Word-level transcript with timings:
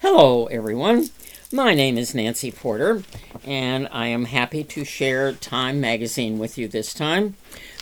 Hello, 0.00 0.46
everyone. 0.46 1.08
My 1.52 1.74
name 1.74 1.98
is 1.98 2.14
Nancy 2.14 2.52
Porter, 2.52 3.02
and 3.44 3.88
I 3.90 4.06
am 4.06 4.26
happy 4.26 4.62
to 4.62 4.84
share 4.84 5.32
Time 5.32 5.80
Magazine 5.80 6.38
with 6.38 6.56
you 6.56 6.68
this 6.68 6.94
time. 6.94 7.34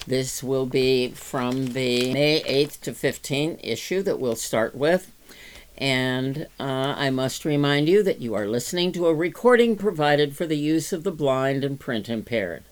This 0.06 0.42
will 0.42 0.64
be 0.64 1.10
from 1.10 1.74
the 1.74 2.14
May 2.14 2.40
8th 2.40 2.80
to 2.80 2.92
15th 2.92 3.60
issue 3.62 4.00
that 4.02 4.18
we'll 4.18 4.34
start 4.34 4.74
with. 4.74 5.12
And 5.76 6.46
uh, 6.58 6.94
I 6.96 7.10
must 7.10 7.44
remind 7.44 7.86
you 7.86 8.02
that 8.04 8.22
you 8.22 8.32
are 8.32 8.48
listening 8.48 8.92
to 8.92 9.08
a 9.08 9.14
recording 9.14 9.76
provided 9.76 10.34
for 10.34 10.46
the 10.46 10.56
use 10.56 10.94
of 10.94 11.04
the 11.04 11.12
blind 11.12 11.64
and 11.64 11.78
print 11.78 12.08
impaired. 12.08 12.64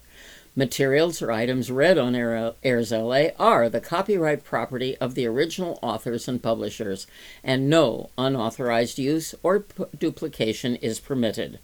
Materials 0.57 1.21
or 1.21 1.33
items 1.33 1.69
read 1.69 1.99
on 1.99 2.15
Airs 2.15 2.93
LA 2.93 3.27
are 3.41 3.69
the 3.69 3.81
copyright 3.81 4.45
property 4.45 4.97
of 4.99 5.17
the 5.17 5.27
original 5.27 5.81
authors 5.83 6.29
and 6.29 6.41
publishers, 6.41 7.09
and 7.43 7.69
no 7.69 8.11
unauthorized 8.17 8.97
use 8.97 9.35
or 9.43 9.61
p- 9.61 9.85
duplication 9.99 10.77
is 10.77 11.01
permitted. 11.01 11.59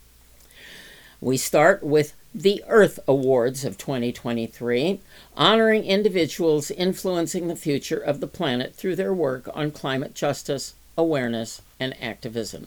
We 1.20 1.36
start 1.36 1.84
with 1.84 2.14
the 2.34 2.64
Earth 2.66 2.98
Awards 3.06 3.64
of 3.64 3.78
2023, 3.78 4.98
honoring 5.36 5.84
individuals 5.84 6.72
influencing 6.72 7.46
the 7.46 7.54
future 7.54 7.98
of 7.98 8.18
the 8.18 8.26
planet 8.26 8.74
through 8.74 8.96
their 8.96 9.14
work 9.14 9.48
on 9.54 9.70
climate 9.70 10.14
justice, 10.14 10.74
awareness, 10.98 11.62
and 11.78 11.94
activism. 12.02 12.66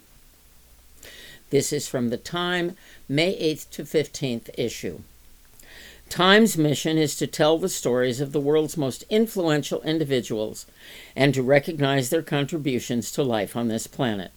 This 1.49 1.73
is 1.73 1.89
from 1.89 2.09
the 2.09 2.17
Time, 2.17 2.77
May 3.09 3.37
8th 3.37 3.69
to 3.71 3.83
15th 3.83 4.49
issue. 4.57 5.01
Time's 6.13 6.59
mission 6.59 6.99
is 6.99 7.15
to 7.15 7.25
tell 7.25 7.57
the 7.57 7.67
stories 7.67 8.21
of 8.21 8.33
the 8.33 8.39
world's 8.39 8.77
most 8.77 9.03
influential 9.09 9.81
individuals 9.81 10.67
and 11.15 11.33
to 11.33 11.41
recognize 11.41 12.11
their 12.11 12.21
contributions 12.21 13.09
to 13.09 13.23
life 13.23 13.55
on 13.55 13.67
this 13.67 13.87
planet. 13.87 14.29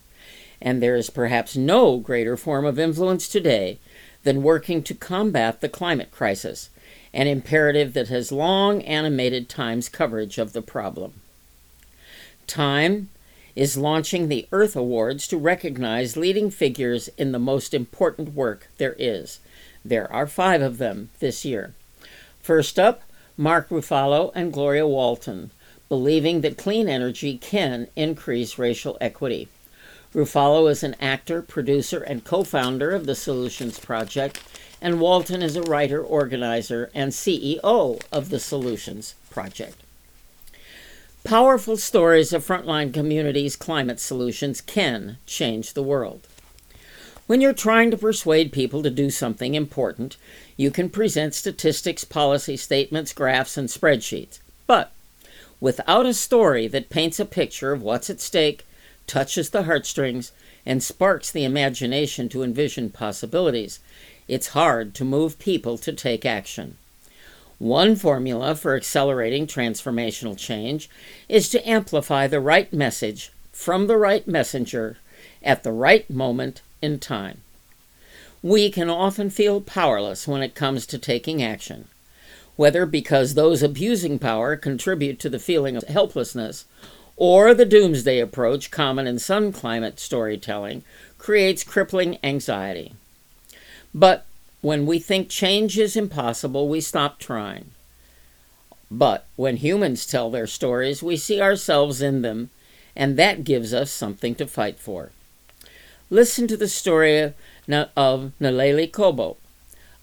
And 0.59 0.83
there 0.83 0.97
is 0.97 1.11
perhaps 1.11 1.55
no 1.55 1.99
greater 1.99 2.35
form 2.39 2.65
of 2.65 2.79
influence 2.79 3.29
today 3.29 3.79
than 4.25 4.43
working 4.43 4.83
to 4.85 4.95
combat 4.95 5.61
the 5.61 5.69
climate 5.69 6.11
crisis, 6.11 6.71
an 7.13 7.27
imperative 7.27 7.93
that 7.93 8.09
has 8.09 8.33
long 8.33 8.81
animated 8.81 9.47
Time's 9.47 9.91
coverage 9.91 10.39
of 10.39 10.55
the 10.55 10.63
problem. 10.63 11.21
Time 12.47 13.11
is 13.55 13.77
launching 13.77 14.29
the 14.29 14.49
Earth 14.51 14.77
Awards 14.77 15.29
to 15.29 15.37
recognize 15.37 16.17
leading 16.17 16.51
figures 16.51 17.09
in 17.19 17.33
the 17.33 17.39
most 17.39 17.75
important 17.75 18.33
work 18.33 18.69
there 18.79 18.97
is 18.99 19.41
there 19.89 20.13
are 20.13 20.27
five 20.27 20.63
of 20.63 20.79
them 20.79 21.11
this 21.21 21.45
year. 21.45 21.75
First 22.43 22.79
up, 22.79 23.03
Mark 23.37 23.69
Ruffalo 23.69 24.33
and 24.35 24.53
Gloria 24.53 24.87
Walton, 24.87 25.51
believing 25.89 26.41
that 26.41 26.57
clean 26.57 26.89
energy 26.89 27.39
can 27.39 27.89
increase 27.97 28.59
racial 28.59 28.97
equity. 29.01 29.49
Ruffalo 30.15 30.71
is 30.71 30.83
an 30.83 30.97
actor, 31.01 31.43
producer, 31.43 32.03
and 32.03 32.25
co 32.25 32.43
founder 32.43 32.93
of 32.93 33.07
the 33.07 33.15
Solutions 33.15 33.79
Project, 33.79 34.41
and 34.81 35.01
Walton 35.01 35.43
is 35.43 35.57
a 35.57 35.63
writer, 35.63 36.03
organizer, 36.03 36.91
and 36.95 37.13
CEO 37.13 38.01
of 38.11 38.31
the 38.31 38.41
Solutions 38.41 39.15
Project. 39.31 39.83
Powerful 41.25 41.77
stories 41.77 42.33
of 42.33 42.47
frontline 42.47 42.95
communities' 42.95 43.57
climate 43.57 43.99
solutions 43.99 44.61
can 44.61 45.19
change 45.27 45.73
the 45.73 45.83
world. 45.83 46.27
When 47.27 47.41
you're 47.41 47.53
trying 47.53 47.91
to 47.91 47.97
persuade 47.97 48.53
people 48.53 48.85
to 48.85 48.91
do 48.91 49.11
something 49.11 49.55
important, 49.55 50.17
you 50.57 50.71
can 50.71 50.89
present 50.89 51.35
statistics, 51.35 52.05
policy 52.05 52.57
statements, 52.57 53.13
graphs, 53.13 53.57
and 53.57 53.69
spreadsheets. 53.69 54.39
But 54.69 54.93
without 55.61 56.07
a 56.07 56.15
story 56.15 56.69
that 56.69 56.89
paints 56.89 57.19
a 57.19 57.25
picture 57.25 57.73
of 57.73 57.83
what's 57.83 58.09
at 58.11 58.21
stake, 58.21 58.65
touches 59.09 59.51
the 59.51 59.65
heartstrings, 59.65 60.31
and 60.65 60.83
sparks 60.83 61.33
the 61.33 61.45
imagination 61.45 62.29
to 62.29 62.45
envision 62.45 62.91
possibilities, 62.91 63.81
it's 64.29 64.49
hard 64.49 64.95
to 64.95 65.05
move 65.05 65.41
people 65.41 65.79
to 65.79 65.93
take 65.93 66.25
action. 66.25 66.77
One 67.59 67.97
formula 67.97 68.55
for 68.55 68.77
accelerating 68.77 69.49
transformational 69.49 70.39
change 70.39 70.89
is 71.29 71.49
to 71.49 71.69
amplify 71.69 72.29
the 72.29 72.41
right 72.41 72.73
message 72.73 73.33
from 73.51 73.89
the 73.89 73.97
right 73.97 74.27
messenger 74.29 74.99
at 75.43 75.65
the 75.65 75.73
right 75.73 76.09
moment 76.11 76.61
in 76.83 76.99
time. 76.99 77.41
We 78.43 78.71
can 78.71 78.91
often 78.91 79.31
feel 79.31 79.61
powerless 79.61 80.29
when 80.29 80.43
it 80.43 80.55
comes 80.55 80.87
to 80.87 80.99
taking 80.99 81.43
action, 81.43 81.89
whether 82.57 82.87
because 82.87 83.35
those 83.35 83.63
abusing 83.63 84.19
power 84.19 84.57
contribute 84.57 85.19
to 85.21 85.29
the 85.29 85.39
feeling 85.39 85.77
of 85.77 85.85
helplessness 85.85 86.65
or 87.17 87.55
the 87.55 87.65
doomsday 87.65 88.21
approach 88.21 88.71
common 88.71 89.07
in 89.07 89.19
sun 89.19 89.53
climate 89.53 89.99
storytelling 89.99 90.85
creates 91.19 91.65
crippling 91.65 92.19
anxiety. 92.23 92.93
But 93.95 94.27
when 94.61 94.85
we 94.85 94.99
think 94.99 95.29
change 95.29 95.79
is 95.79 95.97
impossible, 95.97 96.69
we 96.69 96.81
stop 96.81 97.19
trying. 97.19 97.71
But 98.91 99.27
when 99.37 99.57
humans 99.57 100.07
tell 100.07 100.31
their 100.31 100.47
stories, 100.47 101.03
we 101.03 101.17
see 101.17 101.41
ourselves 101.41 102.03
in 102.03 102.23
them, 102.23 102.51
and 102.95 103.17
that 103.17 103.45
gives 103.45 103.75
us 103.75 103.91
something 103.91 104.35
to 104.37 104.47
fight 104.47 104.79
for. 104.79 105.11
Listen 106.09 106.47
to 106.47 106.57
the 106.57 106.69
story 106.69 107.19
of, 107.19 107.35
Nalleli 107.69 108.93
Cobo, 108.93 109.37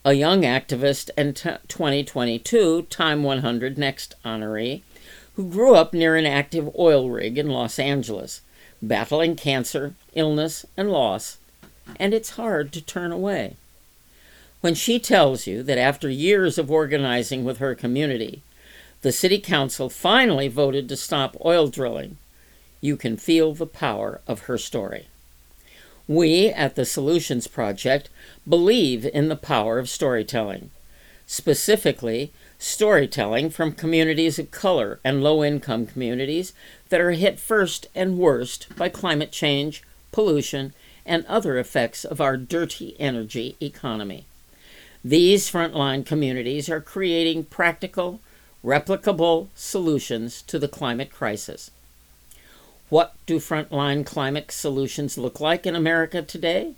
a 0.03 0.12
young 0.12 0.41
activist 0.41 1.09
and 1.16 1.34
t- 1.34 1.50
2022 1.69 2.81
Time 2.90 3.24
100 3.24 3.78
Next 3.78 4.14
honoree 4.25 4.81
who 5.38 5.50
grew 5.50 5.75
up 5.75 5.94
near 5.94 6.18
an 6.18 6.25
active 6.25 6.69
oil 6.78 7.09
rig 7.09 7.38
in 7.38 7.47
Los 7.47 7.80
Angeles, 7.80 8.41
battling 8.81 9.38
cancer, 9.38 9.94
illness, 10.14 10.66
and 10.75 10.91
loss, 10.91 11.38
and 11.96 12.14
it's 12.14 12.31
hard 12.31 12.74
to 12.74 12.81
turn 12.81 13.14
away. 13.14 13.56
When 14.59 14.75
she 14.75 15.00
tells 15.00 15.47
you 15.47 15.64
that 15.64 15.78
after 15.78 16.09
years 16.09 16.58
of 16.58 16.70
organizing 16.70 17.46
with 17.46 17.59
her 17.59 17.75
community, 17.75 18.41
the 19.03 19.14
city 19.14 19.40
council 19.40 19.90
finally 19.90 20.50
voted 20.50 20.90
to 20.90 20.97
stop 20.97 21.38
oil 21.46 21.70
drilling, 21.70 22.18
you 22.81 22.97
can 22.97 23.16
feel 23.16 23.53
the 23.53 23.66
power 23.66 24.20
of 24.28 24.41
her 24.41 24.58
story. 24.58 25.08
We 26.08 26.50
at 26.50 26.75
the 26.75 26.86
Solutions 26.86 27.47
Project 27.47 28.09
believe 28.47 29.06
in 29.06 29.30
the 29.30 29.38
power 29.38 29.80
of 29.80 29.90
storytelling, 29.90 30.69
specifically, 31.25 32.34
storytelling 32.59 33.50
from 33.50 33.72
communities 33.72 34.38
of 34.38 34.52
color 34.52 35.00
and 35.06 35.24
low 35.24 35.44
income 35.44 35.86
communities 35.86 36.53
that 36.90 37.00
are 37.00 37.12
hit 37.12 37.40
first 37.40 37.88
and 37.96 38.18
worst 38.18 38.68
by 38.75 38.90
climate 38.90 39.31
change, 39.31 39.81
pollution, 40.12 40.74
and 41.06 41.25
other 41.28 41.58
effects 41.58 42.03
of 42.03 42.20
our 42.20 42.35
dirty 42.35 42.97
energy 43.00 43.56
economy. 43.62 44.25
These 45.06 45.50
frontline 45.50 46.06
communities 46.06 46.70
are 46.70 46.81
creating 46.81 47.46
practical, 47.46 48.20
replicable 48.64 49.47
solutions 49.56 50.41
to 50.44 50.59
the 50.59 50.68
climate 50.68 51.12
crisis. 51.12 51.72
What 52.93 53.15
do 53.25 53.39
frontline 53.39 54.05
climate 54.05 54.51
solutions 54.51 55.17
look 55.17 55.39
like 55.39 55.65
in 55.65 55.75
America 55.75 56.21
today? 56.21 56.75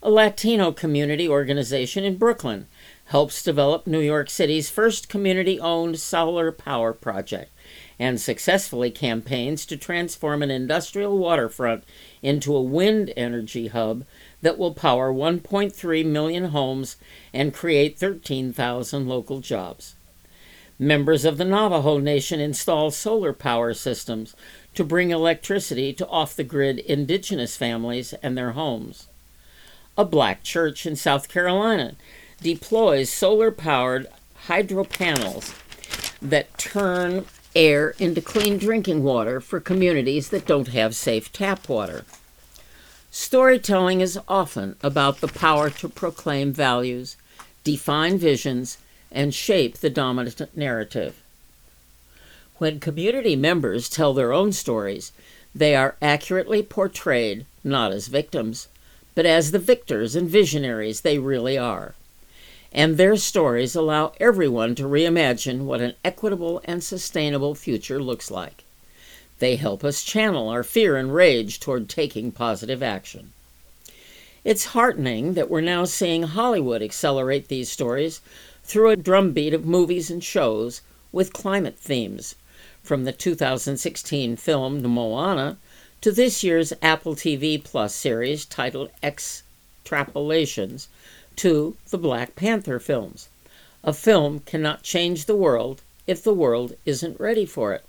A 0.00 0.08
Latino 0.08 0.70
community 0.70 1.28
organization 1.28 2.04
in 2.04 2.16
Brooklyn 2.16 2.68
helps 3.06 3.42
develop 3.42 3.88
New 3.88 3.98
York 3.98 4.30
City's 4.30 4.70
first 4.70 5.08
community 5.08 5.58
owned 5.58 5.98
solar 5.98 6.52
power 6.52 6.92
project 6.92 7.50
and 7.98 8.20
successfully 8.20 8.92
campaigns 8.92 9.66
to 9.66 9.76
transform 9.76 10.44
an 10.44 10.52
industrial 10.52 11.18
waterfront 11.18 11.82
into 12.22 12.54
a 12.54 12.62
wind 12.62 13.12
energy 13.16 13.66
hub 13.66 14.04
that 14.42 14.58
will 14.58 14.74
power 14.74 15.12
1.3 15.12 16.06
million 16.06 16.44
homes 16.50 16.98
and 17.32 17.52
create 17.52 17.98
13,000 17.98 19.08
local 19.08 19.40
jobs. 19.40 19.96
Members 20.78 21.24
of 21.24 21.38
the 21.38 21.44
Navajo 21.46 21.96
Nation 21.96 22.38
install 22.38 22.90
solar 22.90 23.32
power 23.32 23.72
systems 23.72 24.36
to 24.76 24.84
bring 24.84 25.10
electricity 25.10 25.92
to 25.92 26.06
off 26.08 26.36
the 26.36 26.44
grid 26.44 26.78
indigenous 26.78 27.56
families 27.56 28.12
and 28.22 28.36
their 28.36 28.52
homes. 28.52 29.08
A 29.98 30.04
black 30.04 30.42
church 30.42 30.86
in 30.86 30.94
South 30.94 31.28
Carolina 31.28 31.96
deploys 32.40 33.10
solar 33.10 33.50
powered 33.50 34.06
hydro 34.46 34.84
panels 34.84 35.54
that 36.22 36.56
turn 36.58 37.24
air 37.54 37.94
into 37.98 38.20
clean 38.20 38.58
drinking 38.58 39.02
water 39.02 39.40
for 39.40 39.58
communities 39.58 40.28
that 40.28 40.46
don't 40.46 40.68
have 40.68 40.94
safe 40.94 41.32
tap 41.32 41.68
water. 41.68 42.04
Storytelling 43.10 44.02
is 44.02 44.18
often 44.28 44.76
about 44.82 45.20
the 45.20 45.28
power 45.28 45.70
to 45.70 45.88
proclaim 45.88 46.52
values, 46.52 47.16
define 47.64 48.18
visions, 48.18 48.76
and 49.10 49.32
shape 49.32 49.78
the 49.78 49.88
dominant 49.88 50.54
narrative. 50.54 51.22
When 52.58 52.80
community 52.80 53.36
members 53.36 53.86
tell 53.86 54.14
their 54.14 54.32
own 54.32 54.50
stories, 54.52 55.12
they 55.54 55.76
are 55.76 55.96
accurately 56.00 56.62
portrayed 56.62 57.44
not 57.62 57.92
as 57.92 58.08
victims, 58.08 58.68
but 59.14 59.26
as 59.26 59.50
the 59.50 59.58
victors 59.58 60.16
and 60.16 60.26
visionaries 60.26 61.02
they 61.02 61.18
really 61.18 61.58
are. 61.58 61.94
And 62.72 62.96
their 62.96 63.16
stories 63.18 63.74
allow 63.74 64.12
everyone 64.20 64.74
to 64.76 64.84
reimagine 64.84 65.64
what 65.64 65.82
an 65.82 65.94
equitable 66.02 66.62
and 66.64 66.82
sustainable 66.82 67.54
future 67.54 68.02
looks 68.02 68.30
like. 68.30 68.64
They 69.38 69.56
help 69.56 69.84
us 69.84 70.02
channel 70.02 70.48
our 70.48 70.62
fear 70.62 70.96
and 70.96 71.14
rage 71.14 71.60
toward 71.60 71.90
taking 71.90 72.32
positive 72.32 72.82
action. 72.82 73.32
It's 74.44 74.66
heartening 74.66 75.34
that 75.34 75.50
we're 75.50 75.60
now 75.60 75.84
seeing 75.84 76.22
Hollywood 76.22 76.80
accelerate 76.80 77.48
these 77.48 77.70
stories 77.70 78.22
through 78.64 78.88
a 78.88 78.96
drumbeat 78.96 79.52
of 79.52 79.66
movies 79.66 80.10
and 80.10 80.24
shows 80.24 80.80
with 81.12 81.34
climate 81.34 81.76
themes, 81.78 82.34
from 82.86 83.04
the 83.04 83.12
2016 83.12 84.36
film 84.36 84.80
Moana 84.80 85.56
to 86.00 86.12
this 86.12 86.44
year's 86.44 86.72
Apple 86.80 87.16
TV 87.16 87.62
Plus 87.62 87.92
series 87.92 88.44
titled 88.44 88.90
Extrapolations 89.02 90.86
to 91.34 91.76
the 91.90 91.98
Black 91.98 92.36
Panther 92.36 92.78
films. 92.78 93.28
A 93.82 93.92
film 93.92 94.38
cannot 94.40 94.84
change 94.84 95.24
the 95.24 95.34
world 95.34 95.82
if 96.06 96.22
the 96.22 96.32
world 96.32 96.76
isn't 96.86 97.18
ready 97.18 97.44
for 97.44 97.72
it. 97.72 97.84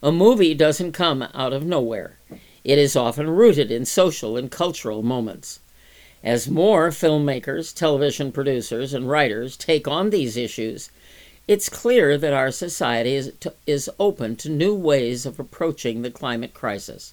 A 0.00 0.12
movie 0.12 0.54
doesn't 0.54 0.92
come 0.92 1.26
out 1.34 1.52
of 1.52 1.64
nowhere. 1.64 2.16
It 2.62 2.78
is 2.78 2.94
often 2.94 3.30
rooted 3.30 3.72
in 3.72 3.84
social 3.84 4.36
and 4.36 4.48
cultural 4.48 5.02
moments. 5.02 5.58
As 6.22 6.48
more 6.48 6.90
filmmakers, 6.90 7.74
television 7.74 8.30
producers, 8.30 8.94
and 8.94 9.10
writers 9.10 9.56
take 9.56 9.88
on 9.88 10.10
these 10.10 10.36
issues, 10.36 10.90
it's 11.52 11.68
clear 11.68 12.16
that 12.16 12.32
our 12.32 12.50
society 12.50 13.14
is, 13.14 13.30
to, 13.38 13.52
is 13.66 13.90
open 14.00 14.34
to 14.36 14.48
new 14.48 14.74
ways 14.74 15.26
of 15.26 15.38
approaching 15.38 16.00
the 16.00 16.10
climate 16.10 16.54
crisis. 16.54 17.12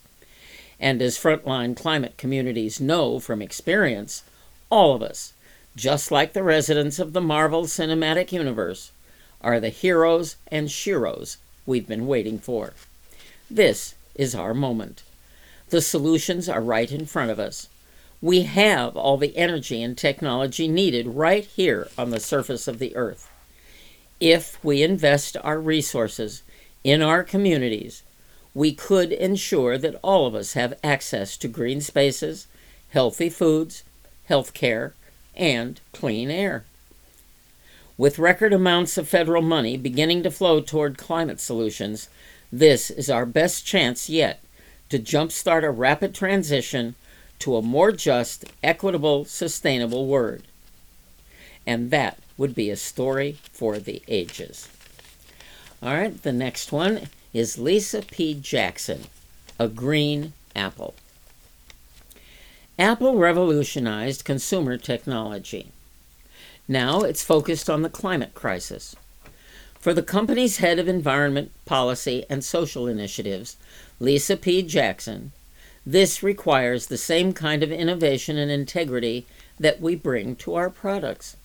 And 0.79 1.01
as 1.01 1.17
frontline 1.17 1.75
climate 1.75 2.15
communities 2.15 2.79
know 2.79 3.19
from 3.19 3.41
experience, 3.41 4.23
all 4.69 4.95
of 4.95 5.01
us, 5.01 5.33
just 5.75 6.09
like 6.09 6.31
the 6.31 6.41
residents 6.41 6.99
of 6.99 7.11
the 7.11 7.19
Marvel 7.19 7.63
Cinematic 7.63 8.31
Universe, 8.31 8.93
are 9.41 9.59
the 9.59 9.67
heroes 9.67 10.37
and 10.47 10.69
sheroes 10.69 11.35
we've 11.65 11.89
been 11.89 12.07
waiting 12.07 12.39
for. 12.39 12.71
This 13.51 13.93
is 14.15 14.33
our 14.33 14.53
moment. 14.53 15.03
The 15.67 15.81
solutions 15.81 16.47
are 16.47 16.61
right 16.61 16.89
in 16.89 17.05
front 17.07 17.29
of 17.29 17.41
us. 17.41 17.67
We 18.21 18.43
have 18.43 18.95
all 18.95 19.17
the 19.17 19.35
energy 19.35 19.83
and 19.83 19.97
technology 19.97 20.69
needed 20.69 21.07
right 21.07 21.43
here 21.43 21.89
on 21.97 22.11
the 22.11 22.21
surface 22.21 22.69
of 22.69 22.79
the 22.79 22.95
earth. 22.95 23.28
If 24.19 24.61
we 24.63 24.83
invest 24.83 25.37
our 25.43 25.59
resources 25.59 26.43
in 26.83 27.01
our 27.01 27.23
communities, 27.23 28.03
we 28.53 28.73
could 28.73 29.11
ensure 29.13 29.77
that 29.77 29.99
all 30.01 30.27
of 30.27 30.35
us 30.35 30.53
have 30.53 30.77
access 30.83 31.37
to 31.37 31.47
green 31.47 31.79
spaces, 31.79 32.47
healthy 32.89 33.29
foods, 33.29 33.83
health 34.25 34.53
care, 34.53 34.93
and 35.35 35.79
clean 35.93 36.29
air. 36.29 36.65
With 37.97 38.19
record 38.19 38.53
amounts 38.53 38.97
of 38.97 39.07
federal 39.07 39.41
money 39.41 39.77
beginning 39.77 40.23
to 40.23 40.31
flow 40.31 40.59
toward 40.59 40.97
climate 40.97 41.39
solutions, 41.39 42.09
this 42.51 42.89
is 42.89 43.09
our 43.09 43.25
best 43.25 43.65
chance 43.65 44.09
yet 44.09 44.41
to 44.89 44.99
jumpstart 44.99 45.63
a 45.63 45.71
rapid 45.71 46.13
transition 46.13 46.95
to 47.39 47.55
a 47.55 47.61
more 47.61 47.91
just, 47.91 48.45
equitable, 48.63 49.23
sustainable 49.23 50.07
world. 50.07 50.41
And 51.65 51.91
that 51.91 52.19
would 52.39 52.55
be 52.55 52.71
a 52.71 52.75
story 52.77 53.37
for 53.51 53.77
the 53.77 54.01
ages. 54.07 54.69
All 55.83 55.93
right, 55.93 56.23
the 56.23 56.31
next 56.31 56.71
one 56.71 57.09
is 57.33 57.59
Lisa 57.59 58.01
P. 58.01 58.33
Jackson, 58.33 59.03
A 59.59 59.67
Green 59.67 60.33
Apple. 60.55 60.95
Apple 62.79 63.17
revolutionized 63.17 64.23
consumer 64.23 64.77
technology. 64.77 65.67
Now 66.65 67.01
it's 67.01 67.23
focused 67.23 67.69
on 67.69 67.81
the 67.81 67.89
climate 67.89 68.33
crisis. 68.33 68.95
For 69.79 69.93
the 69.93 70.01
company's 70.01 70.57
head 70.57 70.79
of 70.79 70.87
environment, 70.87 71.51
policy, 71.65 72.25
and 72.29 72.43
social 72.43 72.87
initiatives, 72.87 73.57
Lisa 73.99 74.37
P. 74.37 74.61
Jackson, 74.61 75.33
this 75.85 76.23
requires 76.23 76.87
the 76.87 76.97
same 76.97 77.33
kind 77.33 77.63
of 77.63 77.71
innovation 77.71 78.37
and 78.37 78.49
integrity 78.49 79.25
that 79.59 79.81
we 79.81 79.95
bring 79.95 80.37
to 80.37 80.55
our 80.55 80.69
products. 80.69 81.35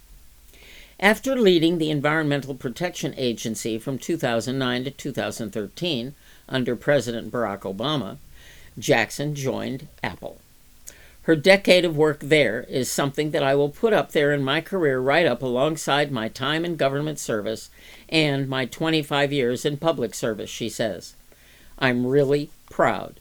After 1.04 1.36
leading 1.36 1.76
the 1.76 1.90
Environmental 1.90 2.54
Protection 2.54 3.12
Agency 3.18 3.78
from 3.78 3.98
2009 3.98 4.84
to 4.84 4.90
2013 4.90 6.14
under 6.48 6.74
President 6.76 7.30
Barack 7.30 7.60
Obama, 7.60 8.16
Jackson 8.78 9.34
joined 9.34 9.88
Apple. 10.02 10.38
Her 11.24 11.36
decade 11.36 11.84
of 11.84 11.94
work 11.94 12.20
there 12.20 12.62
is 12.70 12.90
something 12.90 13.32
that 13.32 13.42
I 13.42 13.54
will 13.54 13.68
put 13.68 13.92
up 13.92 14.12
there 14.12 14.32
in 14.32 14.42
my 14.42 14.62
career 14.62 14.98
right 14.98 15.26
up 15.26 15.42
alongside 15.42 16.10
my 16.10 16.28
time 16.28 16.64
in 16.64 16.76
government 16.76 17.18
service 17.18 17.68
and 18.08 18.48
my 18.48 18.64
25 18.64 19.30
years 19.30 19.66
in 19.66 19.76
public 19.76 20.14
service, 20.14 20.48
she 20.48 20.70
says. 20.70 21.12
I'm 21.78 22.06
really 22.06 22.48
proud. 22.70 23.20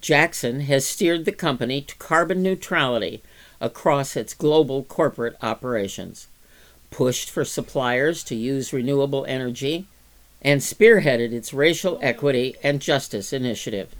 Jackson 0.00 0.62
has 0.62 0.88
steered 0.88 1.24
the 1.24 1.30
company 1.30 1.82
to 1.82 1.94
carbon 1.98 2.42
neutrality 2.42 3.22
across 3.60 4.16
its 4.16 4.34
global 4.34 4.82
corporate 4.82 5.36
operations, 5.40 6.26
pushed 6.90 7.30
for 7.30 7.44
suppliers 7.44 8.22
to 8.24 8.34
use 8.34 8.72
renewable 8.72 9.24
energy, 9.26 9.86
and 10.42 10.60
spearheaded 10.60 11.32
its 11.32 11.52
racial 11.52 11.98
equity 12.02 12.56
and 12.62 12.80
justice 12.80 13.32
initiative. 13.32 13.94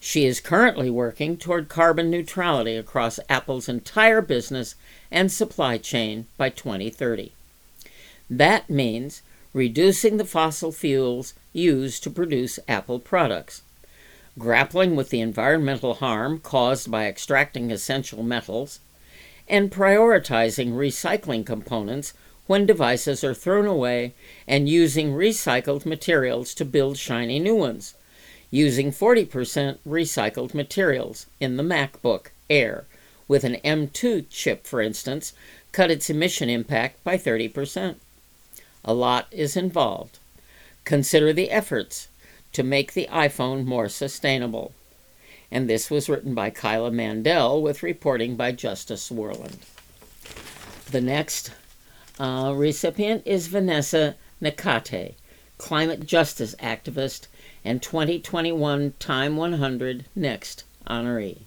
She 0.00 0.26
is 0.26 0.40
currently 0.40 0.90
working 0.90 1.36
toward 1.36 1.68
carbon 1.68 2.10
neutrality 2.10 2.76
across 2.76 3.18
Apple's 3.28 3.68
entire 3.68 4.20
business 4.20 4.74
and 5.10 5.32
supply 5.32 5.78
chain 5.78 6.26
by 6.36 6.50
2030. 6.50 7.32
That 8.28 8.68
means 8.68 9.22
reducing 9.54 10.16
the 10.16 10.24
fossil 10.24 10.72
fuels 10.72 11.32
used 11.52 12.02
to 12.02 12.10
produce 12.10 12.58
Apple 12.68 12.98
products, 12.98 13.62
grappling 14.38 14.96
with 14.96 15.10
the 15.10 15.20
environmental 15.20 15.94
harm 15.94 16.38
caused 16.40 16.90
by 16.90 17.06
extracting 17.06 17.70
essential 17.70 18.22
metals, 18.22 18.80
and 19.48 19.70
prioritizing 19.70 20.72
recycling 20.72 21.44
components 21.44 22.14
when 22.46 22.66
devices 22.66 23.24
are 23.24 23.34
thrown 23.34 23.66
away 23.66 24.14
and 24.46 24.68
using 24.68 25.12
recycled 25.12 25.86
materials 25.86 26.54
to 26.54 26.64
build 26.64 26.96
shiny 26.98 27.38
new 27.38 27.54
ones, 27.54 27.94
using 28.50 28.90
40% 28.90 29.78
recycled 29.86 30.54
materials 30.54 31.26
in 31.40 31.56
the 31.56 31.62
MacBook 31.62 32.26
Air, 32.50 32.84
with 33.26 33.44
an 33.44 33.56
M2 33.64 34.26
chip, 34.28 34.66
for 34.66 34.82
instance, 34.82 35.32
cut 35.72 35.90
its 35.90 36.10
emission 36.10 36.50
impact 36.50 37.02
by 37.02 37.16
30%. 37.16 37.96
A 38.84 38.92
lot 38.92 39.26
is 39.30 39.56
involved. 39.56 40.18
Consider 40.84 41.32
the 41.32 41.50
efforts 41.50 42.08
to 42.52 42.62
make 42.62 42.92
the 42.92 43.08
iPhone 43.10 43.64
more 43.64 43.88
sustainable. 43.88 44.72
And 45.54 45.70
this 45.70 45.88
was 45.88 46.08
written 46.08 46.34
by 46.34 46.50
Kyla 46.50 46.90
Mandel 46.90 47.62
with 47.62 47.84
reporting 47.84 48.34
by 48.34 48.50
Justin 48.50 48.96
Worland. 49.16 49.58
The 50.90 51.00
next 51.00 51.52
uh, 52.18 52.52
recipient 52.56 53.22
is 53.24 53.46
Vanessa 53.46 54.16
Nakate, 54.42 55.14
climate 55.56 56.06
justice 56.06 56.56
activist 56.56 57.28
and 57.64 57.80
2021 57.80 58.94
Time 58.98 59.36
100 59.36 60.06
Next 60.16 60.64
honoree. 60.88 61.42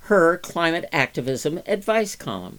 Her 0.00 0.36
climate 0.36 0.86
activism 0.92 1.62
advice 1.64 2.16
column. 2.16 2.58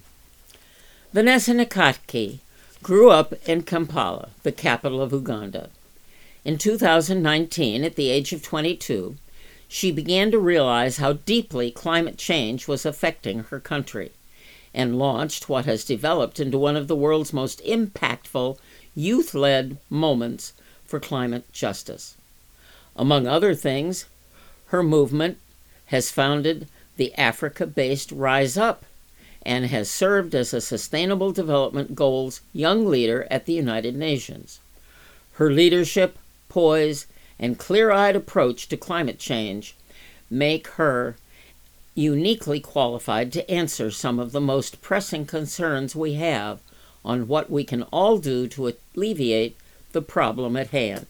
Vanessa 1.11 1.51
Nakate 1.51 2.39
grew 2.81 3.09
up 3.11 3.33
in 3.45 3.63
Kampala, 3.63 4.29
the 4.43 4.53
capital 4.53 5.01
of 5.01 5.11
Uganda. 5.11 5.71
In 6.45 6.57
2019, 6.57 7.83
at 7.83 7.97
the 7.97 8.09
age 8.09 8.31
of 8.31 8.41
22, 8.41 9.17
she 9.67 9.91
began 9.91 10.31
to 10.31 10.39
realize 10.39 10.97
how 10.97 11.13
deeply 11.13 11.71
climate 11.71 12.17
change 12.17 12.67
was 12.67 12.85
affecting 12.85 13.39
her 13.39 13.59
country 13.59 14.11
and 14.73 14.99
launched 14.99 15.47
what 15.47 15.65
has 15.65 15.85
developed 15.85 16.39
into 16.39 16.57
one 16.57 16.75
of 16.75 16.87
the 16.87 16.95
world's 16.95 17.33
most 17.33 17.63
impactful 17.65 18.57
youth 18.93 19.33
led 19.33 19.77
moments 19.89 20.53
for 20.85 20.99
climate 20.99 21.51
justice. 21.53 22.15
Among 22.95 23.27
other 23.27 23.55
things, 23.55 24.05
her 24.67 24.83
movement 24.83 25.37
has 25.87 26.11
founded 26.11 26.67
the 26.97 27.13
Africa 27.15 27.65
based 27.65 28.11
Rise 28.11 28.57
Up 28.57 28.85
and 29.45 29.67
has 29.67 29.89
served 29.89 30.33
as 30.33 30.53
a 30.53 30.61
Sustainable 30.61 31.31
Development 31.31 31.93
Goals 31.93 32.41
Young 32.51 32.85
Leader 32.85 33.27
at 33.29 33.45
the 33.45 33.53
United 33.53 33.95
Nations. 33.95 34.59
Her 35.33 35.51
leadership, 35.51 36.17
poise, 36.49 37.05
and 37.39 37.59
clear 37.59 37.91
eyed 37.91 38.15
approach 38.15 38.67
to 38.69 38.77
climate 38.77 39.19
change 39.19 39.75
make 40.29 40.67
her 40.69 41.15
uniquely 41.93 42.59
qualified 42.59 43.31
to 43.31 43.49
answer 43.49 43.89
some 43.89 44.19
of 44.19 44.31
the 44.31 44.41
most 44.41 44.81
pressing 44.81 45.25
concerns 45.25 45.95
we 45.95 46.13
have 46.13 46.59
on 47.03 47.27
what 47.27 47.49
we 47.49 47.63
can 47.63 47.83
all 47.83 48.17
do 48.17 48.47
to 48.47 48.73
alleviate 48.95 49.55
the 49.93 50.01
problem 50.01 50.57
at 50.57 50.69
hand. 50.69 51.05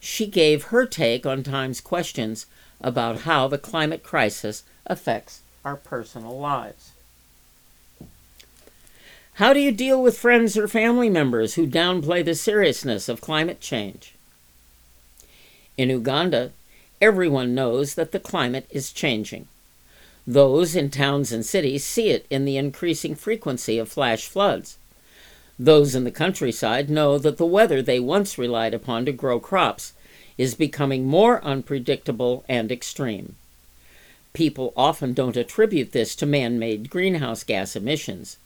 She 0.00 0.26
gave 0.26 0.64
her 0.64 0.86
take 0.86 1.26
on 1.26 1.42
Time's 1.42 1.80
questions 1.80 2.46
about 2.80 3.20
how 3.20 3.48
the 3.48 3.58
climate 3.58 4.02
crisis 4.02 4.62
affects 4.86 5.42
our 5.64 5.76
personal 5.76 6.38
lives. 6.38 6.92
How 9.34 9.52
do 9.52 9.60
you 9.60 9.72
deal 9.72 10.02
with 10.02 10.18
friends 10.18 10.56
or 10.56 10.66
family 10.66 11.10
members 11.10 11.54
who 11.54 11.66
downplay 11.66 12.24
the 12.24 12.34
seriousness 12.34 13.08
of 13.08 13.20
climate 13.20 13.60
change? 13.60 14.15
In 15.76 15.90
Uganda, 15.90 16.52
everyone 17.00 17.54
knows 17.54 17.94
that 17.94 18.12
the 18.12 18.20
climate 18.20 18.66
is 18.70 18.92
changing. 18.92 19.46
Those 20.26 20.74
in 20.74 20.90
towns 20.90 21.32
and 21.32 21.44
cities 21.44 21.84
see 21.84 22.08
it 22.08 22.26
in 22.30 22.44
the 22.44 22.56
increasing 22.56 23.14
frequency 23.14 23.78
of 23.78 23.88
flash 23.88 24.26
floods. 24.26 24.78
Those 25.58 25.94
in 25.94 26.04
the 26.04 26.10
countryside 26.10 26.90
know 26.90 27.18
that 27.18 27.36
the 27.36 27.46
weather 27.46 27.80
they 27.82 28.00
once 28.00 28.36
relied 28.38 28.74
upon 28.74 29.04
to 29.06 29.12
grow 29.12 29.38
crops 29.38 29.92
is 30.36 30.54
becoming 30.54 31.06
more 31.06 31.42
unpredictable 31.44 32.44
and 32.48 32.72
extreme. 32.72 33.36
People 34.32 34.72
often 34.76 35.14
don't 35.14 35.36
attribute 35.36 35.92
this 35.92 36.14
to 36.16 36.26
man 36.26 36.58
made 36.58 36.90
greenhouse 36.90 37.42
gas 37.42 37.76
emissions, 37.76 38.36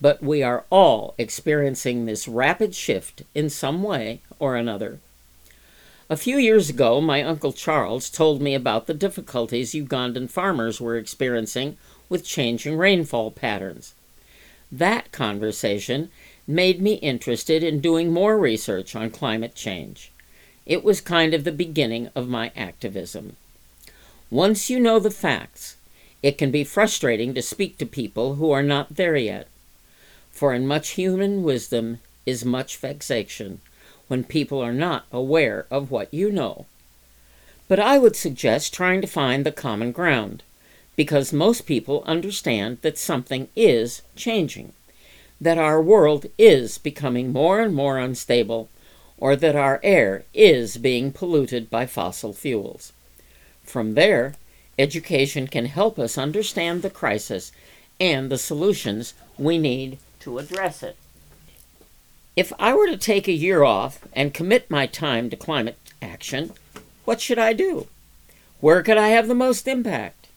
but 0.00 0.22
we 0.22 0.42
are 0.42 0.64
all 0.70 1.14
experiencing 1.18 2.06
this 2.06 2.28
rapid 2.28 2.74
shift 2.74 3.22
in 3.34 3.48
some 3.48 3.82
way 3.82 4.20
or 4.38 4.54
another. 4.54 5.00
A 6.12 6.16
few 6.24 6.36
years 6.36 6.68
ago, 6.68 7.00
my 7.00 7.22
Uncle 7.22 7.54
Charles 7.54 8.10
told 8.10 8.42
me 8.42 8.54
about 8.54 8.86
the 8.86 8.92
difficulties 8.92 9.72
Ugandan 9.72 10.28
farmers 10.28 10.78
were 10.78 10.98
experiencing 10.98 11.78
with 12.10 12.22
changing 12.22 12.76
rainfall 12.76 13.30
patterns. 13.30 13.94
That 14.70 15.10
conversation 15.10 16.10
made 16.46 16.82
me 16.82 16.96
interested 16.96 17.64
in 17.64 17.80
doing 17.80 18.12
more 18.12 18.36
research 18.36 18.94
on 18.94 19.08
climate 19.08 19.54
change. 19.54 20.12
It 20.66 20.84
was 20.84 21.00
kind 21.00 21.32
of 21.32 21.44
the 21.44 21.50
beginning 21.50 22.10
of 22.14 22.28
my 22.28 22.52
activism. 22.54 23.36
Once 24.28 24.68
you 24.68 24.78
know 24.78 24.98
the 24.98 25.10
facts, 25.10 25.78
it 26.22 26.36
can 26.36 26.50
be 26.50 26.62
frustrating 26.62 27.32
to 27.32 27.40
speak 27.40 27.78
to 27.78 27.86
people 27.86 28.34
who 28.34 28.50
are 28.50 28.62
not 28.62 28.96
there 28.96 29.16
yet. 29.16 29.48
For 30.30 30.52
in 30.52 30.66
much 30.66 30.90
human 30.90 31.42
wisdom 31.42 32.00
is 32.26 32.44
much 32.44 32.76
vexation 32.76 33.62
when 34.12 34.22
people 34.22 34.60
are 34.60 34.74
not 34.74 35.06
aware 35.10 35.64
of 35.70 35.90
what 35.90 36.12
you 36.12 36.30
know. 36.30 36.66
But 37.66 37.80
I 37.80 37.96
would 37.96 38.14
suggest 38.14 38.74
trying 38.74 39.00
to 39.00 39.06
find 39.06 39.46
the 39.46 39.50
common 39.50 39.90
ground, 39.90 40.42
because 40.96 41.32
most 41.32 41.64
people 41.64 42.04
understand 42.04 42.76
that 42.82 42.98
something 42.98 43.48
is 43.56 44.02
changing, 44.14 44.74
that 45.40 45.56
our 45.56 45.80
world 45.80 46.26
is 46.36 46.76
becoming 46.76 47.32
more 47.32 47.62
and 47.62 47.74
more 47.74 47.96
unstable, 47.98 48.68
or 49.16 49.34
that 49.34 49.56
our 49.56 49.80
air 49.82 50.24
is 50.34 50.76
being 50.76 51.10
polluted 51.10 51.70
by 51.70 51.86
fossil 51.86 52.34
fuels. 52.34 52.92
From 53.64 53.94
there, 53.94 54.34
education 54.78 55.46
can 55.46 55.64
help 55.64 55.98
us 55.98 56.18
understand 56.18 56.82
the 56.82 56.90
crisis 56.90 57.50
and 57.98 58.30
the 58.30 58.36
solutions 58.36 59.14
we 59.38 59.56
need 59.56 59.96
to 60.20 60.36
address 60.36 60.82
it. 60.82 60.98
If 62.34 62.52
I 62.58 62.74
were 62.74 62.86
to 62.86 62.96
take 62.96 63.28
a 63.28 63.32
year 63.32 63.62
off 63.62 64.06
and 64.12 64.34
commit 64.34 64.70
my 64.70 64.86
time 64.86 65.30
to 65.30 65.36
climate 65.36 65.78
action, 66.00 66.52
what 67.04 67.20
should 67.20 67.38
I 67.38 67.52
do? 67.52 67.88
Where 68.60 68.82
could 68.82 68.96
I 68.96 69.08
have 69.08 69.28
the 69.28 69.34
most 69.34 69.68
impact? 69.68 70.28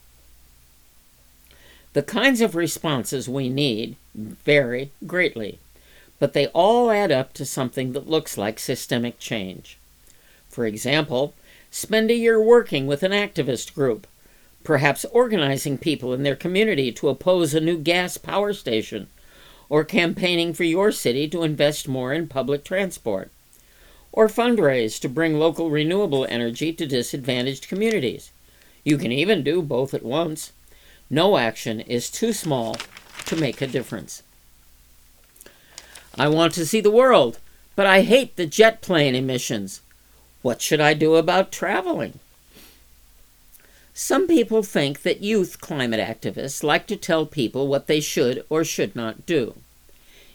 The 1.94 2.04
kinds 2.04 2.42
of 2.42 2.56
responses 2.56 3.30
we 3.30 3.48
need 3.48 3.96
vary 4.14 4.92
greatly 5.06 5.60
but 6.20 6.34
they 6.34 6.48
all 6.48 6.92
add 6.92 7.12
up 7.12 7.34
to 7.34 7.46
something 7.46 7.94
that 7.94 8.10
looks 8.10 8.38
like 8.38 8.60
systemic 8.60 9.20
change. 9.20 9.78
For 10.50 10.66
example, 10.66 11.34
spend 11.70 12.10
a 12.10 12.16
year 12.16 12.42
working 12.42 12.88
with 12.88 13.04
an 13.04 13.12
activist 13.12 13.74
group, 13.74 14.08
perhaps 14.64 15.06
organizing 15.06 15.78
people 15.78 16.14
in 16.14 16.24
their 16.24 16.36
community 16.36 16.92
to 16.94 17.10
oppose 17.10 17.54
a 17.54 17.60
new 17.60 17.78
gas 17.78 18.18
power 18.18 18.54
station, 18.54 19.08
or 19.70 19.84
campaigning 19.84 20.54
for 20.54 20.64
your 20.64 20.92
city 20.92 21.28
to 21.28 21.44
invest 21.44 21.88
more 21.88 22.14
in 22.14 22.28
public 22.28 22.64
transport, 22.64 23.32
or 24.12 24.28
fundraise 24.28 25.00
to 25.00 25.10
bring 25.10 25.40
local 25.40 25.70
renewable 25.70 26.26
energy 26.30 26.72
to 26.72 26.86
disadvantaged 26.86 27.68
communities. 27.68 28.32
You 28.84 28.98
can 28.98 29.12
even 29.12 29.44
do 29.44 29.62
both 29.62 29.94
at 29.94 30.04
once. 30.04 30.54
No 31.10 31.38
action 31.38 31.82
is 31.82 32.10
too 32.10 32.34
small 32.34 32.78
to 33.26 33.36
make 33.36 33.62
a 33.62 33.68
difference. 33.68 34.24
I 36.18 36.28
want 36.30 36.54
to 36.54 36.66
see 36.66 36.82
the 36.82 36.92
world, 36.92 37.40
but 37.76 37.86
I 37.86 38.02
hate 38.02 38.36
the 38.36 38.46
jet 38.46 38.82
plane 38.82 39.16
emissions. 39.16 39.82
What 40.42 40.62
should 40.62 40.80
I 40.80 40.94
do 40.94 41.16
about 41.16 41.52
traveling? 41.52 42.20
Some 43.96 44.28
people 44.28 44.62
think 44.62 45.02
that 45.02 45.24
youth 45.24 45.60
climate 45.60 46.00
activists 46.00 46.62
like 46.62 46.86
to 46.88 46.96
tell 46.96 47.26
people 47.26 47.68
what 47.68 47.88
they 47.88 48.00
should 48.00 48.46
or 48.48 48.64
should 48.64 48.96
not 48.96 49.26
do. 49.26 49.56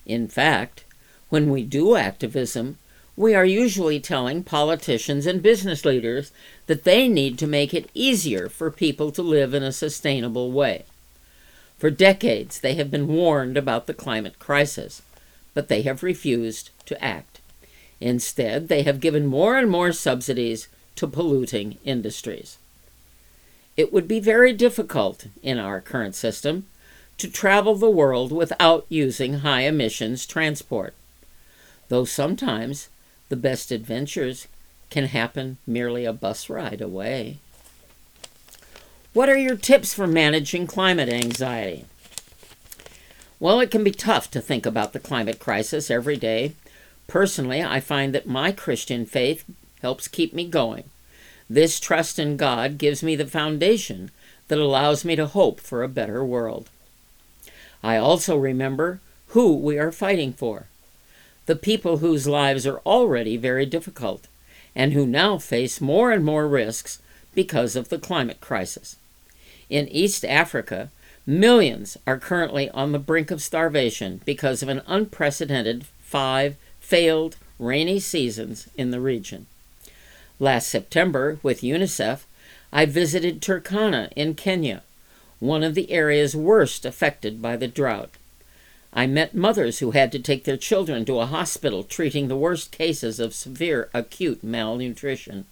In 0.04 0.26
fact, 0.26 0.84
when 1.28 1.48
we 1.48 1.62
do 1.62 1.94
activism, 1.94 2.78
we 3.16 3.34
are 3.34 3.44
usually 3.44 4.00
telling 4.00 4.42
politicians 4.42 5.26
and 5.26 5.40
business 5.42 5.84
leaders 5.84 6.32
that 6.66 6.82
they 6.82 7.06
need 7.06 7.38
to 7.38 7.46
make 7.46 7.72
it 7.72 7.90
easier 7.94 8.48
for 8.48 8.72
people 8.72 9.12
to 9.12 9.22
live 9.22 9.54
in 9.54 9.62
a 9.62 9.70
sustainable 9.70 10.50
way. 10.50 10.84
For 11.78 11.90
decades, 11.90 12.58
they 12.58 12.74
have 12.74 12.90
been 12.90 13.06
warned 13.06 13.56
about 13.56 13.86
the 13.86 13.94
climate 13.94 14.40
crisis 14.40 15.02
but 15.54 15.68
they 15.68 15.82
have 15.82 16.02
refused 16.02 16.70
to 16.86 17.02
act. 17.02 17.40
Instead, 18.00 18.68
they 18.68 18.82
have 18.82 19.00
given 19.00 19.26
more 19.26 19.58
and 19.58 19.70
more 19.70 19.92
subsidies 19.92 20.68
to 20.96 21.06
polluting 21.06 21.78
industries. 21.84 22.56
It 23.80 23.94
would 23.94 24.06
be 24.06 24.20
very 24.20 24.52
difficult 24.52 25.24
in 25.42 25.58
our 25.58 25.80
current 25.80 26.14
system 26.14 26.66
to 27.16 27.30
travel 27.30 27.74
the 27.74 27.88
world 27.88 28.30
without 28.30 28.84
using 28.90 29.38
high 29.38 29.62
emissions 29.62 30.26
transport, 30.26 30.92
though 31.88 32.04
sometimes 32.04 32.90
the 33.30 33.36
best 33.36 33.72
adventures 33.72 34.48
can 34.90 35.06
happen 35.06 35.56
merely 35.66 36.04
a 36.04 36.12
bus 36.12 36.50
ride 36.50 36.82
away. 36.82 37.38
What 39.14 39.30
are 39.30 39.38
your 39.38 39.56
tips 39.56 39.94
for 39.94 40.06
managing 40.06 40.66
climate 40.66 41.08
anxiety? 41.08 41.86
Well, 43.38 43.60
it 43.60 43.70
can 43.70 43.82
be 43.82 43.92
tough 43.92 44.30
to 44.32 44.42
think 44.42 44.66
about 44.66 44.92
the 44.92 45.00
climate 45.00 45.38
crisis 45.38 45.90
every 45.90 46.18
day. 46.18 46.52
Personally, 47.06 47.62
I 47.62 47.80
find 47.80 48.14
that 48.14 48.26
my 48.26 48.52
Christian 48.52 49.06
faith 49.06 49.46
helps 49.80 50.06
keep 50.06 50.34
me 50.34 50.46
going. 50.46 50.84
This 51.50 51.80
trust 51.80 52.18
in 52.18 52.38
God 52.38 52.78
gives 52.78 53.02
me 53.02 53.16
the 53.16 53.26
foundation 53.26 54.12
that 54.48 54.58
allows 54.58 55.04
me 55.04 55.16
to 55.16 55.26
hope 55.26 55.60
for 55.60 55.82
a 55.82 55.88
better 55.88 56.24
world. 56.24 56.70
I 57.82 57.96
also 57.96 58.36
remember 58.36 59.00
who 59.28 59.54
we 59.56 59.78
are 59.78 59.92
fighting 59.92 60.32
for 60.32 60.66
the 61.46 61.56
people 61.56 61.96
whose 61.98 62.28
lives 62.28 62.64
are 62.66 62.78
already 62.86 63.36
very 63.36 63.66
difficult 63.66 64.28
and 64.76 64.92
who 64.92 65.04
now 65.04 65.36
face 65.36 65.80
more 65.80 66.12
and 66.12 66.24
more 66.24 66.46
risks 66.46 67.00
because 67.34 67.74
of 67.74 67.88
the 67.88 67.98
climate 67.98 68.40
crisis. 68.40 68.94
In 69.68 69.88
East 69.88 70.24
Africa, 70.24 70.90
Millions 71.26 71.96
are 72.06 72.18
currently 72.18 72.70
on 72.70 72.92
the 72.92 72.98
brink 72.98 73.30
of 73.30 73.42
starvation 73.42 74.20
because 74.24 74.62
of 74.62 74.68
an 74.68 74.82
unprecedented 74.86 75.84
five 76.00 76.56
failed 76.80 77.36
rainy 77.58 78.00
seasons 78.00 78.68
in 78.76 78.90
the 78.90 79.00
region. 79.00 79.46
Last 80.42 80.68
September, 80.68 81.38
with 81.42 81.60
UNICEF, 81.60 82.24
I 82.72 82.86
visited 82.86 83.42
Turkana 83.42 84.10
in 84.16 84.34
Kenya, 84.34 84.82
one 85.38 85.62
of 85.62 85.74
the 85.74 85.92
areas 85.92 86.34
worst 86.34 86.86
affected 86.86 87.42
by 87.42 87.58
the 87.58 87.68
drought. 87.68 88.08
I 88.94 89.06
met 89.06 89.34
mothers 89.34 89.80
who 89.80 89.90
had 89.90 90.10
to 90.12 90.18
take 90.18 90.44
their 90.44 90.56
children 90.56 91.04
to 91.04 91.20
a 91.20 91.26
hospital 91.26 91.84
treating 91.84 92.28
the 92.28 92.38
worst 92.38 92.72
cases 92.72 93.20
of 93.20 93.34
severe 93.34 93.90
acute 93.92 94.42
malnutrition. 94.42 95.44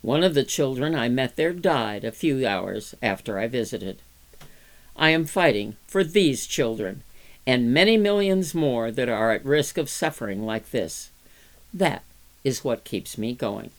One 0.00 0.22
of 0.22 0.34
the 0.34 0.44
children 0.44 0.94
I 0.94 1.08
met 1.08 1.34
there 1.34 1.52
died 1.52 2.04
a 2.04 2.12
few 2.12 2.46
hours 2.46 2.94
after 3.02 3.36
I 3.36 3.48
visited. 3.48 3.98
I 4.96 5.10
am 5.10 5.24
fighting 5.24 5.74
for 5.88 6.04
these 6.04 6.46
children 6.46 7.02
and 7.48 7.74
many 7.74 7.96
millions 7.96 8.54
more 8.54 8.92
that 8.92 9.08
are 9.08 9.32
at 9.32 9.44
risk 9.44 9.76
of 9.76 9.90
suffering 9.90 10.46
like 10.46 10.70
this. 10.70 11.10
That 11.72 12.04
is 12.44 12.62
what 12.62 12.84
keeps 12.84 13.18
me 13.18 13.34
going. 13.34 13.72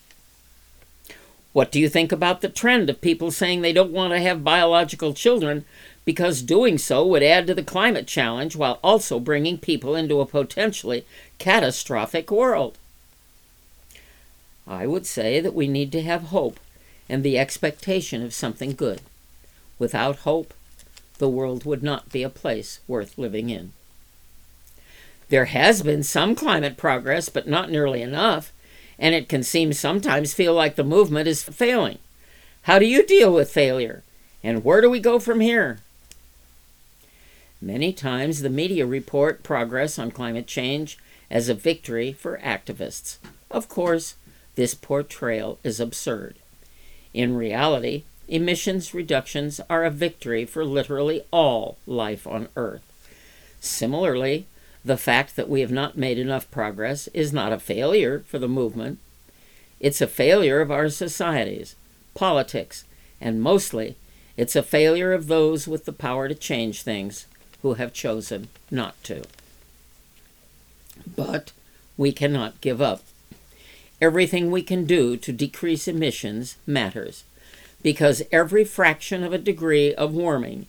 What 1.56 1.72
do 1.72 1.80
you 1.80 1.88
think 1.88 2.12
about 2.12 2.42
the 2.42 2.50
trend 2.50 2.90
of 2.90 3.00
people 3.00 3.32
saying 3.32 3.62
they 3.62 3.72
don't 3.72 3.94
want 3.94 4.12
to 4.12 4.20
have 4.20 4.44
biological 4.44 5.14
children 5.14 5.64
because 6.04 6.42
doing 6.42 6.78
so 6.78 7.08
would 7.08 7.24
add 7.24 7.48
to 7.48 7.54
the 7.54 7.64
climate 7.64 8.08
challenge 8.08 8.58
while 8.58 8.78
also 8.84 9.22
bringing 9.22 9.58
people 9.58 9.96
into 9.96 10.20
a 10.20 10.26
potentially 10.26 11.06
catastrophic 11.40 12.30
world? 12.30 12.78
I 14.68 14.86
would 14.86 15.06
say 15.06 15.40
that 15.40 15.54
we 15.54 15.70
need 15.70 15.94
to 15.94 16.02
have 16.02 16.24
hope 16.24 16.60
and 17.08 17.24
the 17.24 17.40
expectation 17.40 18.22
of 18.22 18.34
something 18.34 18.74
good. 18.74 19.00
Without 19.80 20.18
hope, 20.18 20.54
the 21.20 21.30
world 21.30 21.64
would 21.64 21.82
not 21.82 22.12
be 22.12 22.22
a 22.22 22.30
place 22.30 22.82
worth 22.86 23.18
living 23.18 23.50
in. 23.50 23.72
There 25.30 25.46
has 25.46 25.84
been 25.84 26.04
some 26.04 26.36
climate 26.36 26.76
progress, 26.76 27.30
but 27.30 27.48
not 27.48 27.72
nearly 27.72 28.02
enough, 28.02 28.52
and 28.98 29.16
it 29.16 29.30
can 29.30 29.44
seem 29.44 29.74
sometimes 29.74 30.34
feel 30.34 30.54
like 30.54 30.76
the 30.76 30.84
movement 30.84 31.28
is 31.28 31.44
failing. 31.44 32.00
How 32.64 32.80
do 32.80 32.86
you 32.86 33.06
deal 33.06 33.34
with 33.34 33.52
failure? 33.52 34.04
And 34.44 34.64
where 34.64 34.82
do 34.82 34.90
we 34.90 35.00
go 35.00 35.20
from 35.20 35.40
here? 35.40 35.80
Many 37.62 37.94
times 37.94 38.42
the 38.42 38.50
media 38.50 38.86
report 38.86 39.44
progress 39.44 39.98
on 39.98 40.12
climate 40.12 40.48
change 40.48 40.98
as 41.30 41.50
a 41.50 41.54
victory 41.54 42.14
for 42.14 42.38
activists. 42.38 43.18
Of 43.50 43.70
course, 43.70 44.16
this 44.56 44.74
portrayal 44.74 45.60
is 45.64 45.80
absurd. 45.80 46.36
In 47.14 47.36
reality, 47.36 48.04
emissions 48.28 48.94
reductions 48.94 49.62
are 49.70 49.84
a 49.84 49.92
victory 49.92 50.46
for 50.46 50.66
literally 50.66 51.24
all 51.32 51.78
life 51.86 52.28
on 52.28 52.50
Earth. 52.56 52.84
Similarly, 53.60 54.46
the 54.86 54.98
fact 54.98 55.36
that 55.36 55.50
we 55.50 55.62
have 55.62 55.72
not 55.72 55.98
made 55.98 56.20
enough 56.20 56.50
progress 56.52 57.08
is 57.08 57.34
not 57.34 57.52
a 57.52 57.60
failure 57.60 58.24
for 58.28 58.38
the 58.38 58.48
movement. 58.48 59.00
It's 59.80 60.00
a 60.00 60.08
failure 60.08 60.62
of 60.62 60.70
our 60.72 60.90
societies, 60.90 61.76
politics, 62.14 62.86
and 63.20 63.42
mostly 63.42 63.96
it's 64.38 64.56
a 64.56 64.62
failure 64.62 65.12
of 65.12 65.28
those 65.28 65.68
with 65.68 65.86
the 65.86 65.92
power 65.92 66.28
to 66.28 66.36
change 66.36 66.84
things 66.84 67.26
who 67.64 67.74
have 67.74 67.94
chosen 67.94 68.50
not 68.70 69.02
to. 69.06 69.24
But 71.16 71.52
we 71.98 72.12
cannot 72.12 72.62
give 72.62 72.80
up. 72.80 73.02
Everything 74.00 74.52
we 74.52 74.62
can 74.62 74.86
do 74.86 75.18
to 75.18 75.32
decrease 75.32 75.88
emissions 75.88 76.58
matters 76.68 77.24
because 77.82 78.24
every 78.32 78.64
fraction 78.64 79.24
of 79.24 79.34
a 79.34 79.38
degree 79.38 79.96
of 79.96 80.14
warming 80.14 80.68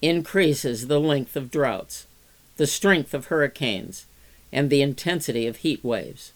increases 0.00 0.86
the 0.86 1.00
length 1.00 1.34
of 1.34 1.50
droughts, 1.50 2.06
the 2.58 2.66
strength 2.66 3.14
of 3.14 3.26
hurricanes, 3.26 4.04
and 4.52 4.68
the 4.68 4.82
intensity 4.82 5.46
of 5.46 5.58
heat 5.58 5.82
waves. 5.82 6.32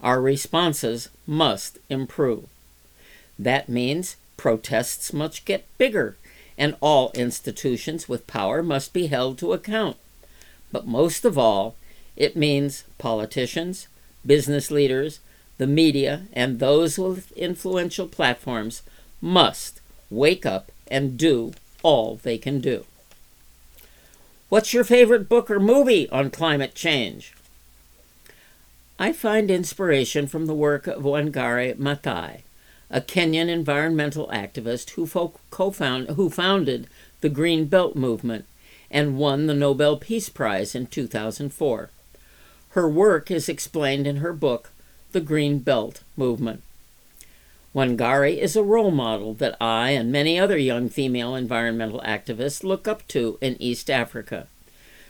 Our 0.00 0.20
responses 0.20 1.08
must 1.26 1.78
improve. 1.88 2.44
That 3.38 3.68
means 3.68 4.16
protests 4.36 5.12
must 5.12 5.44
get 5.44 5.64
bigger, 5.78 6.16
and 6.58 6.76
all 6.80 7.10
institutions 7.14 8.08
with 8.08 8.26
power 8.26 8.62
must 8.62 8.92
be 8.92 9.06
held 9.06 9.38
to 9.38 9.52
account. 9.52 9.96
But 10.70 10.86
most 10.86 11.24
of 11.24 11.38
all, 11.38 11.76
it 12.14 12.36
means 12.36 12.84
politicians, 12.98 13.88
business 14.26 14.70
leaders, 14.70 15.20
the 15.58 15.66
media, 15.66 16.26
and 16.32 16.58
those 16.58 16.98
with 16.98 17.32
influential 17.32 18.06
platforms 18.06 18.82
must 19.20 19.80
wake 20.10 20.44
up 20.44 20.70
and 20.88 21.16
do 21.16 21.52
all 21.82 22.16
they 22.16 22.36
can 22.36 22.60
do. 22.60 22.84
What's 24.52 24.74
your 24.74 24.84
favorite 24.84 25.30
book 25.30 25.50
or 25.50 25.58
movie 25.58 26.10
on 26.10 26.28
climate 26.28 26.74
change? 26.74 27.32
I 28.98 29.10
find 29.14 29.50
inspiration 29.50 30.26
from 30.26 30.44
the 30.44 30.52
work 30.52 30.86
of 30.86 31.04
Wangari 31.04 31.74
Maathai, 31.76 32.42
a 32.90 33.00
Kenyan 33.00 33.48
environmental 33.48 34.28
activist 34.28 34.90
who, 34.90 35.08
co-found, 35.50 36.10
who 36.10 36.28
founded 36.28 36.86
the 37.22 37.30
Green 37.30 37.64
Belt 37.64 37.96
movement 37.96 38.44
and 38.90 39.16
won 39.16 39.46
the 39.46 39.54
Nobel 39.54 39.96
Peace 39.96 40.28
Prize 40.28 40.74
in 40.74 40.86
2004. 40.86 41.88
Her 42.72 42.88
work 42.90 43.30
is 43.30 43.48
explained 43.48 44.06
in 44.06 44.16
her 44.16 44.34
book, 44.34 44.70
The 45.12 45.22
Green 45.22 45.60
Belt 45.60 46.02
Movement. 46.14 46.62
Wangari 47.74 48.36
is 48.36 48.54
a 48.54 48.62
role 48.62 48.90
model 48.90 49.32
that 49.34 49.56
I 49.58 49.92
and 49.92 50.12
many 50.12 50.38
other 50.38 50.58
young 50.58 50.90
female 50.90 51.34
environmental 51.34 52.02
activists 52.04 52.62
look 52.62 52.86
up 52.86 53.08
to 53.08 53.38
in 53.40 53.56
East 53.60 53.88
Africa. 53.88 54.46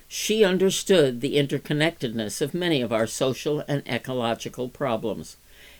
She 0.06 0.44
understood 0.44 1.20
the 1.20 1.36
interconnectedness 1.36 2.40
of 2.40 2.54
many 2.54 2.80
of 2.80 2.92
our 2.92 3.08
social 3.08 3.64
and 3.66 3.82
ecological 3.88 4.68
problems, 4.68 5.36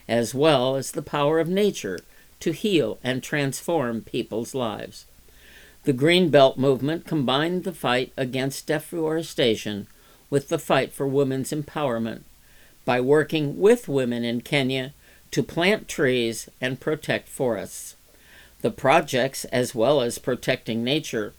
as 0.09 0.35
well 0.35 0.75
as 0.75 0.91
the 0.91 1.03
power 1.03 1.39
of 1.39 1.49
nature 1.49 2.01
to 2.41 2.51
heal 2.51 2.99
and 3.05 3.23
transform 3.23 4.01
people's 4.01 4.53
lives. 4.53 5.07
The 5.85 5.93
Green 5.93 6.31
Belt 6.31 6.59
movement 6.59 7.07
combined 7.07 7.63
the 7.63 7.73
fight 7.73 8.13
against 8.17 8.67
deforestation 8.67 9.87
with 10.31 10.49
the 10.49 10.59
fight 10.59 10.93
for 10.93 11.07
women's 11.07 11.53
empowerment 11.53 12.23
by 12.85 13.01
working 13.01 13.61
with 13.61 13.87
women 13.87 14.25
in 14.25 14.41
Kenya 14.41 14.95
to 15.33 15.43
plant 15.43 15.89
trees 15.89 16.49
and 16.61 16.79
protect 16.79 17.29
forests. 17.29 17.97
The 18.61 18.71
projects, 18.71 19.45
as 19.47 19.75
well 19.75 20.01
as 20.01 20.19
protecting 20.19 20.85
nature, 20.85 21.35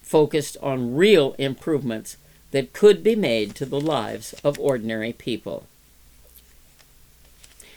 focused 0.00 0.56
on 0.62 0.94
real 0.94 1.34
improvements 1.38 2.16
that 2.52 2.72
could 2.72 3.02
be 3.02 3.16
made 3.16 3.54
to 3.56 3.66
the 3.66 3.80
lives 3.80 4.32
of 4.44 4.58
ordinary 4.60 5.12
people. 5.12 5.66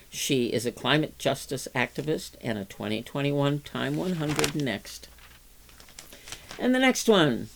She 0.09 0.47
is 0.47 0.65
a 0.65 0.71
climate 0.71 1.17
justice 1.17 1.67
activist 1.73 2.31
and 2.41 2.57
a 2.57 2.65
2021 2.65 3.59
Time 3.61 3.95
100 3.95 4.55
Next. 4.55 5.07
And 6.59 6.75
the 6.75 6.79
next 6.79 7.07
one, 7.07 7.49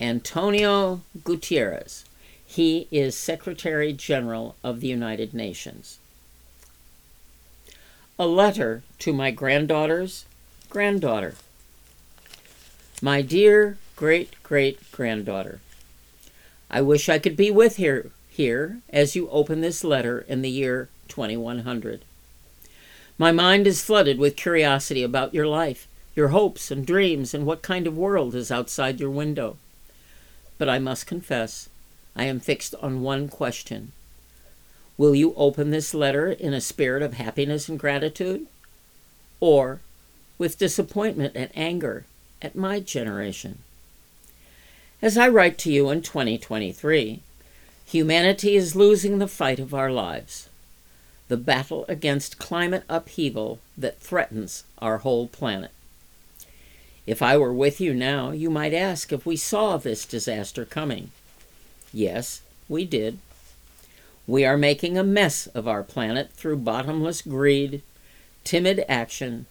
Antonio 0.00 1.00
Guterres. 1.18 2.04
He 2.44 2.88
is 2.90 3.16
Secretary 3.16 3.94
General 3.94 4.54
of 4.62 4.80
the 4.80 4.88
United 4.88 5.32
Nations. 5.32 5.98
A 8.22 8.26
letter 8.26 8.84
to 9.00 9.12
my 9.12 9.32
granddaughter's 9.32 10.26
granddaughter. 10.70 11.34
My 13.02 13.20
dear 13.20 13.78
great 13.96 14.40
great 14.44 14.78
granddaughter, 14.92 15.58
I 16.70 16.82
wish 16.82 17.08
I 17.08 17.18
could 17.18 17.36
be 17.36 17.50
with 17.50 17.78
here 17.78 18.12
here 18.30 18.78
as 18.90 19.16
you 19.16 19.28
open 19.30 19.60
this 19.60 19.82
letter 19.82 20.24
in 20.28 20.40
the 20.40 20.50
year 20.50 20.88
2100. 21.08 22.04
My 23.18 23.32
mind 23.32 23.66
is 23.66 23.82
flooded 23.82 24.18
with 24.18 24.36
curiosity 24.36 25.02
about 25.02 25.34
your 25.34 25.48
life, 25.48 25.88
your 26.14 26.28
hopes 26.28 26.70
and 26.70 26.86
dreams, 26.86 27.34
and 27.34 27.44
what 27.44 27.60
kind 27.60 27.88
of 27.88 27.98
world 27.98 28.36
is 28.36 28.52
outside 28.52 29.00
your 29.00 29.10
window. 29.10 29.56
But 30.58 30.68
I 30.68 30.78
must 30.78 31.08
confess, 31.08 31.68
I 32.14 32.26
am 32.26 32.38
fixed 32.38 32.76
on 32.76 33.02
one 33.02 33.28
question. 33.28 33.90
Will 34.96 35.14
you 35.14 35.34
open 35.36 35.70
this 35.70 35.94
letter 35.94 36.30
in 36.30 36.52
a 36.52 36.60
spirit 36.60 37.02
of 37.02 37.14
happiness 37.14 37.68
and 37.68 37.78
gratitude? 37.78 38.46
Or 39.40 39.80
with 40.38 40.58
disappointment 40.58 41.34
and 41.34 41.50
anger 41.54 42.04
at 42.40 42.54
my 42.54 42.80
generation? 42.80 43.58
As 45.00 45.18
I 45.18 45.28
write 45.28 45.58
to 45.58 45.72
you 45.72 45.90
in 45.90 46.02
2023, 46.02 47.20
humanity 47.86 48.54
is 48.54 48.76
losing 48.76 49.18
the 49.18 49.26
fight 49.26 49.58
of 49.58 49.74
our 49.74 49.90
lives, 49.90 50.48
the 51.28 51.36
battle 51.36 51.84
against 51.88 52.38
climate 52.38 52.84
upheaval 52.88 53.58
that 53.76 53.98
threatens 53.98 54.64
our 54.78 54.98
whole 54.98 55.26
planet. 55.26 55.72
If 57.06 57.20
I 57.20 57.36
were 57.36 57.52
with 57.52 57.80
you 57.80 57.94
now, 57.94 58.30
you 58.30 58.48
might 58.48 58.72
ask 58.72 59.12
if 59.12 59.26
we 59.26 59.36
saw 59.36 59.76
this 59.76 60.04
disaster 60.04 60.64
coming. 60.64 61.10
Yes, 61.92 62.42
we 62.68 62.84
did. 62.84 63.18
We 64.26 64.44
are 64.44 64.56
making 64.56 64.96
a 64.96 65.04
mess 65.04 65.46
of 65.48 65.66
our 65.66 65.82
planet 65.82 66.32
through 66.32 66.58
bottomless 66.58 67.22
greed, 67.22 67.82
timid 68.44 68.84
action, 68.88 69.46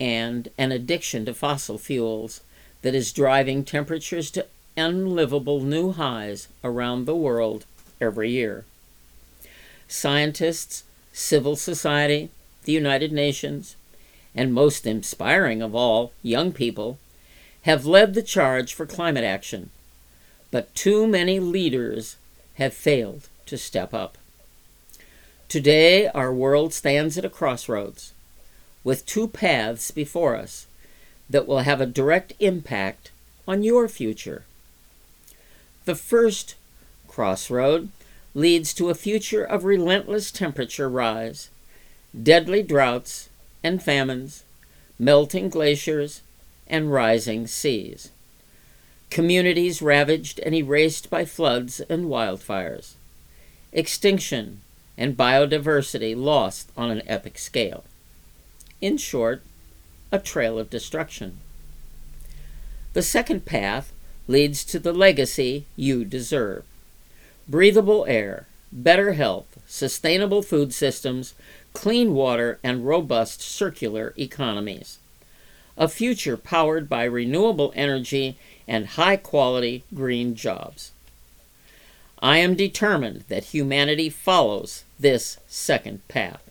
and 0.00 0.48
an 0.56 0.72
addiction 0.72 1.24
to 1.26 1.34
fossil 1.34 1.78
fuels 1.78 2.40
that 2.82 2.94
is 2.94 3.12
driving 3.12 3.64
temperatures 3.64 4.30
to 4.32 4.46
unlivable 4.76 5.60
new 5.60 5.92
highs 5.92 6.48
around 6.62 7.04
the 7.04 7.16
world 7.16 7.64
every 8.00 8.30
year. 8.30 8.64
Scientists, 9.88 10.84
civil 11.12 11.56
society, 11.56 12.30
the 12.64 12.72
United 12.72 13.12
Nations, 13.12 13.76
and 14.34 14.52
most 14.52 14.86
inspiring 14.86 15.62
of 15.62 15.74
all, 15.74 16.12
young 16.22 16.52
people, 16.52 16.98
have 17.62 17.86
led 17.86 18.14
the 18.14 18.22
charge 18.22 18.74
for 18.74 18.86
climate 18.86 19.24
action 19.24 19.70
but 20.50 20.74
too 20.74 21.06
many 21.06 21.38
leaders 21.38 22.16
have 22.54 22.72
failed 22.72 23.28
to 23.46 23.56
step 23.56 23.94
up. 23.94 24.18
Today, 25.48 26.08
our 26.08 26.32
world 26.32 26.74
stands 26.74 27.16
at 27.16 27.24
a 27.24 27.30
crossroads 27.30 28.12
with 28.84 29.06
two 29.06 29.28
paths 29.28 29.90
before 29.90 30.36
us 30.36 30.66
that 31.30 31.46
will 31.46 31.60
have 31.60 31.80
a 31.80 31.86
direct 31.86 32.32
impact 32.38 33.10
on 33.48 33.62
your 33.62 33.88
future. 33.88 34.44
The 35.84 35.94
first 35.94 36.56
crossroad 37.08 37.88
leads 38.34 38.74
to 38.74 38.90
a 38.90 38.94
future 38.94 39.44
of 39.44 39.64
relentless 39.64 40.30
temperature 40.30 40.88
rise, 40.88 41.48
deadly 42.20 42.62
droughts 42.62 43.28
and 43.62 43.82
famines, 43.82 44.44
melting 44.98 45.48
glaciers, 45.48 46.22
and 46.66 46.92
rising 46.92 47.46
seas 47.46 48.10
communities 49.10 49.80
ravaged 49.80 50.38
and 50.40 50.54
erased 50.54 51.08
by 51.08 51.24
floods 51.24 51.80
and 51.80 52.04
wildfires, 52.06 52.95
extinction 53.72 54.60
and 54.98 55.16
biodiversity 55.16 56.16
lost 56.16 56.70
on 56.76 56.90
an 56.90 57.02
epic 57.06 57.38
scale. 57.38 57.84
In 58.80 58.96
short, 58.96 59.42
a 60.12 60.18
trail 60.18 60.58
of 60.58 60.70
destruction. 60.70 61.38
The 62.92 63.02
second 63.02 63.44
path 63.44 63.92
leads 64.28 64.64
to 64.64 64.78
the 64.78 64.92
legacy 64.92 65.66
you 65.76 66.04
deserve 66.04 66.64
breathable 67.48 68.04
air, 68.08 68.46
better 68.72 69.12
health, 69.12 69.58
sustainable 69.68 70.42
food 70.42 70.74
systems, 70.74 71.34
clean 71.72 72.12
water, 72.12 72.58
and 72.64 72.86
robust 72.86 73.40
circular 73.40 74.12
economies. 74.18 74.98
A 75.76 75.88
future 75.88 76.36
powered 76.36 76.88
by 76.88 77.04
renewable 77.04 77.72
energy 77.76 78.36
and 78.66 78.86
high 78.86 79.16
quality 79.16 79.84
green 79.94 80.34
jobs. 80.34 80.90
I 82.26 82.38
am 82.38 82.56
determined 82.56 83.22
that 83.28 83.54
humanity 83.54 84.10
follows 84.10 84.82
this 84.98 85.36
second 85.46 86.08
path. 86.08 86.42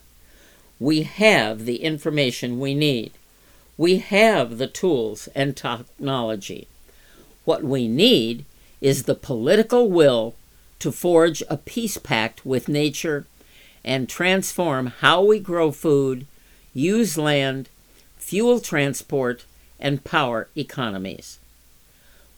We 0.80 1.04
have 1.04 1.66
the 1.66 1.84
information 1.84 2.62
we 2.62 2.74
need. 2.74 3.12
We 3.78 3.98
have 3.98 4.58
the 4.58 4.68
tools 4.68 5.28
and 5.36 5.54
technology. 5.58 6.70
What 7.44 7.62
we 7.62 7.90
need 7.90 8.46
is 8.80 9.04
the 9.04 9.16
political 9.16 9.90
will 9.90 10.36
to 10.80 10.94
forge 10.94 11.44
a 11.50 11.58
peace 11.58 11.98
pact 11.98 12.46
with 12.46 12.70
nature 12.70 13.28
and 13.84 14.08
transform 14.08 14.88
how 15.02 15.26
we 15.26 15.40
grow 15.40 15.74
food, 15.74 16.26
use 16.74 17.18
land, 17.18 17.68
fuel 18.18 18.62
transport, 18.62 19.44
and 19.78 20.06
power 20.06 20.48
economies. 20.56 21.38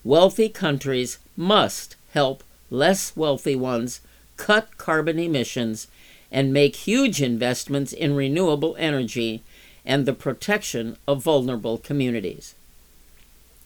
Wealthy 0.03 0.49
countries 0.49 1.19
must 1.35 1.95
help 2.13 2.43
less 2.69 3.15
wealthy 3.15 3.55
ones 3.55 4.01
cut 4.35 4.77
carbon 4.77 5.19
emissions 5.19 5.87
and 6.31 6.53
make 6.53 6.75
huge 6.75 7.21
investments 7.21 7.93
in 7.93 8.15
renewable 8.15 8.75
energy 8.77 9.41
and 9.85 10.05
the 10.05 10.13
protection 10.13 10.97
of 11.07 11.23
vulnerable 11.23 11.77
communities. 11.77 12.53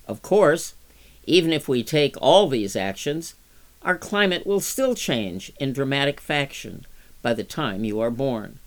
Of 0.07 0.21
course, 0.21 0.75
even 1.25 1.51
if 1.51 1.67
we 1.67 1.83
take 1.83 2.15
all 2.21 2.47
these 2.47 2.75
actions, 2.75 3.35
our 3.81 3.97
climate 3.97 4.45
will 4.45 4.59
still 4.59 4.95
change 4.95 5.51
in 5.59 5.73
dramatic 5.73 6.19
fashion 6.19 6.85
by 7.21 7.33
the 7.33 7.43
time 7.43 7.83
you 7.83 7.99
are 7.99 8.11
born. 8.11 8.59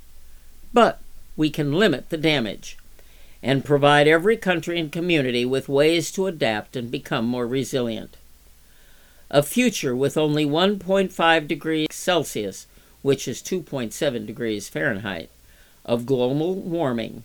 But 0.73 1.01
we 1.37 1.51
can 1.51 1.73
limit 1.73 2.11
the 2.11 2.17
damage 2.17 2.77
and 3.43 3.65
provide 3.65 4.09
every 4.09 4.37
country 4.37 4.81
and 4.81 4.91
community 4.91 5.45
with 5.45 5.69
ways 5.69 6.11
to 6.13 6.27
adapt 6.27 6.77
and 6.77 6.91
become 6.91 7.27
more 7.27 7.47
resilient. 7.47 8.17
A 9.35 9.43
future 9.43 9.97
with 9.97 10.17
only 10.17 10.47
1.5 10.47 11.49
degrees 11.49 11.89
Celsius, 11.91 12.69
which 13.03 13.27
is 13.27 13.43
2.7 13.43 14.25
degrees 14.25 14.69
Fahrenheit, 14.69 15.29
of 15.85 16.07
global 16.07 16.55
warming 16.55 17.25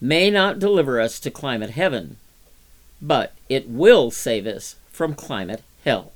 may 0.00 0.30
not 0.30 0.60
deliver 0.60 1.00
us 1.00 1.18
to 1.18 1.28
climate 1.28 1.70
heaven, 1.70 2.18
but 3.02 3.32
it 3.48 3.68
will 3.68 4.12
save 4.12 4.46
us 4.46 4.76
from 4.92 5.16
climate 5.16 5.64
hell. 5.84 6.12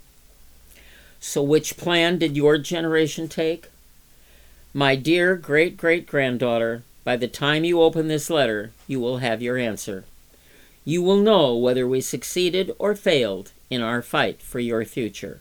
So, 1.18 1.42
which 1.42 1.76
plan 1.76 2.16
did 2.18 2.36
your 2.36 2.56
generation 2.56 3.26
take? 3.26 3.70
My 4.72 4.94
dear 4.94 5.34
great 5.34 5.76
great 5.76 6.06
granddaughter, 6.06 6.84
by 7.02 7.16
the 7.16 7.26
time 7.26 7.64
you 7.64 7.82
open 7.82 8.06
this 8.06 8.30
letter, 8.30 8.70
you 8.86 9.00
will 9.00 9.16
have 9.16 9.42
your 9.42 9.56
answer. 9.56 10.04
You 10.84 11.02
will 11.02 11.16
know 11.16 11.56
whether 11.56 11.88
we 11.88 12.00
succeeded 12.00 12.70
or 12.78 12.94
failed 12.94 13.50
in 13.70 13.80
our 13.80 14.02
fight 14.02 14.40
for 14.40 14.60
your 14.60 14.84
future. 14.84 15.40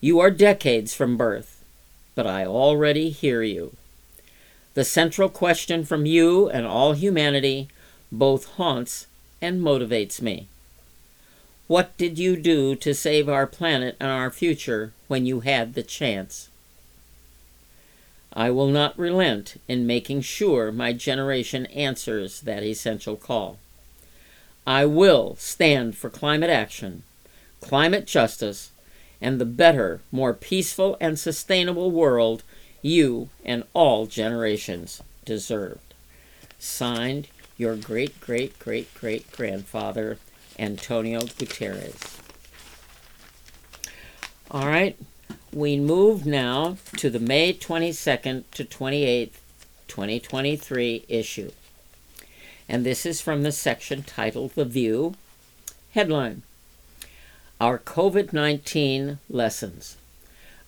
You 0.00 0.18
are 0.20 0.30
decades 0.30 0.94
from 0.94 1.16
birth, 1.16 1.62
but 2.14 2.26
I 2.26 2.44
already 2.44 3.10
hear 3.10 3.42
you. 3.42 3.76
The 4.74 4.84
central 4.84 5.28
question 5.28 5.84
from 5.84 6.06
you 6.06 6.48
and 6.48 6.66
all 6.66 6.92
humanity 6.92 7.68
both 8.10 8.46
haunts 8.56 9.06
and 9.40 9.60
motivates 9.60 10.20
me. 10.20 10.48
What 11.66 11.96
did 11.96 12.18
you 12.18 12.36
do 12.36 12.74
to 12.76 12.94
save 12.94 13.28
our 13.28 13.46
planet 13.46 13.96
and 14.00 14.10
our 14.10 14.30
future 14.30 14.92
when 15.08 15.24
you 15.24 15.40
had 15.40 15.74
the 15.74 15.82
chance? 15.82 16.48
I 18.32 18.50
will 18.50 18.68
not 18.68 18.98
relent 18.98 19.60
in 19.68 19.86
making 19.86 20.22
sure 20.22 20.72
my 20.72 20.92
generation 20.92 21.66
answers 21.66 22.40
that 22.40 22.62
essential 22.62 23.16
call. 23.16 23.58
I 24.66 24.86
will 24.86 25.36
stand 25.36 25.96
for 25.96 26.10
climate 26.10 26.50
action, 26.50 27.02
climate 27.60 28.06
justice, 28.06 28.70
and 29.20 29.40
the 29.40 29.44
better, 29.44 30.00
more 30.10 30.34
peaceful, 30.34 30.96
and 31.00 31.18
sustainable 31.18 31.90
world 31.90 32.42
you 32.82 33.28
and 33.44 33.64
all 33.72 34.06
generations 34.06 35.02
deserved. 35.24 35.94
Signed, 36.58 37.28
your 37.56 37.76
great 37.76 38.20
great 38.20 38.58
great 38.58 38.92
great 38.94 39.30
grandfather, 39.32 40.18
Antonio 40.58 41.20
Guterres. 41.20 42.18
All 44.50 44.66
right, 44.66 44.96
we 45.52 45.78
move 45.78 46.26
now 46.26 46.76
to 46.96 47.08
the 47.08 47.20
May 47.20 47.54
22nd 47.54 48.44
to 48.52 48.64
28th, 48.64 49.30
2023 49.88 51.04
issue. 51.08 51.52
And 52.72 52.86
this 52.86 53.04
is 53.04 53.20
from 53.20 53.42
the 53.42 53.52
section 53.52 54.02
titled 54.02 54.52
The 54.52 54.64
View. 54.64 55.12
Headline 55.90 56.40
Our 57.60 57.78
COVID 57.78 58.32
19 58.32 59.18
Lessons 59.28 59.98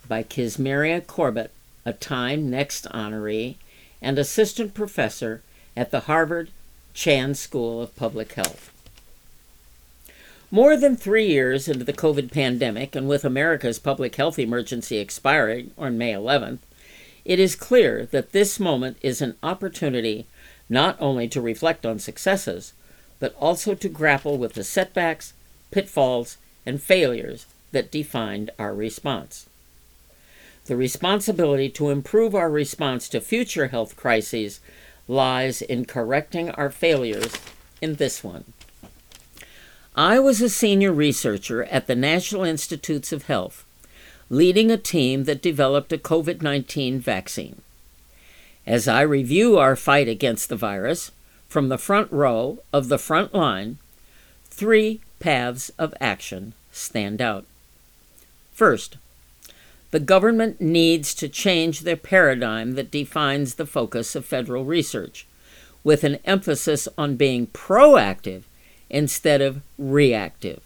by 0.06 0.22
Kizzmekia 0.22 1.06
Corbett, 1.06 1.50
a 1.86 1.94
Time 1.94 2.50
Next 2.50 2.86
honoree 2.90 3.56
and 4.02 4.18
assistant 4.18 4.74
professor 4.74 5.40
at 5.74 5.90
the 5.90 6.00
Harvard 6.00 6.50
Chan 6.92 7.36
School 7.36 7.80
of 7.80 7.96
Public 7.96 8.34
Health. 8.34 8.70
More 10.50 10.76
than 10.76 10.98
three 10.98 11.28
years 11.28 11.68
into 11.68 11.84
the 11.84 11.94
COVID 11.94 12.30
pandemic, 12.30 12.94
and 12.94 13.08
with 13.08 13.24
America's 13.24 13.78
public 13.78 14.16
health 14.16 14.38
emergency 14.38 14.98
expiring 14.98 15.70
on 15.78 15.96
May 15.96 16.12
11th, 16.12 16.58
it 17.24 17.40
is 17.40 17.56
clear 17.56 18.04
that 18.04 18.32
this 18.32 18.60
moment 18.60 18.98
is 19.00 19.22
an 19.22 19.36
opportunity 19.42 20.26
not 20.68 20.96
only 21.00 21.28
to 21.28 21.40
reflect 21.40 21.84
on 21.84 21.98
successes, 21.98 22.72
but 23.18 23.34
also 23.38 23.74
to 23.74 23.88
grapple 23.88 24.38
with 24.38 24.54
the 24.54 24.64
setbacks, 24.64 25.32
pitfalls, 25.70 26.36
and 26.66 26.82
failures 26.82 27.46
that 27.72 27.90
defined 27.90 28.50
our 28.58 28.74
response. 28.74 29.46
The 30.66 30.76
responsibility 30.76 31.68
to 31.70 31.90
improve 31.90 32.34
our 32.34 32.50
response 32.50 33.08
to 33.10 33.20
future 33.20 33.68
health 33.68 33.96
crises 33.96 34.60
lies 35.06 35.60
in 35.60 35.84
correcting 35.84 36.50
our 36.50 36.70
failures 36.70 37.34
in 37.82 37.96
this 37.96 38.24
one. 38.24 38.44
I 39.94 40.18
was 40.18 40.40
a 40.40 40.48
senior 40.48 40.92
researcher 40.92 41.64
at 41.64 41.86
the 41.86 41.94
National 41.94 42.44
Institutes 42.44 43.12
of 43.12 43.24
Health, 43.24 43.64
leading 44.30 44.70
a 44.70 44.78
team 44.78 45.24
that 45.24 45.42
developed 45.42 45.92
a 45.92 45.98
COVID 45.98 46.42
19 46.42 46.98
vaccine. 46.98 47.60
As 48.66 48.88
I 48.88 49.02
review 49.02 49.58
our 49.58 49.76
fight 49.76 50.08
against 50.08 50.48
the 50.48 50.56
virus 50.56 51.10
from 51.48 51.68
the 51.68 51.78
front 51.78 52.10
row 52.10 52.58
of 52.72 52.88
the 52.88 52.98
front 52.98 53.34
line, 53.34 53.78
three 54.46 55.00
paths 55.20 55.70
of 55.78 55.94
action 56.00 56.54
stand 56.72 57.20
out. 57.20 57.44
First, 58.52 58.96
the 59.90 60.00
government 60.00 60.60
needs 60.60 61.14
to 61.14 61.28
change 61.28 61.80
the 61.80 61.96
paradigm 61.96 62.72
that 62.72 62.90
defines 62.90 63.54
the 63.54 63.66
focus 63.66 64.16
of 64.16 64.24
federal 64.24 64.64
research, 64.64 65.26
with 65.84 66.02
an 66.02 66.18
emphasis 66.24 66.88
on 66.96 67.16
being 67.16 67.46
proactive 67.48 68.42
instead 68.90 69.40
of 69.40 69.60
reactive. 69.78 70.60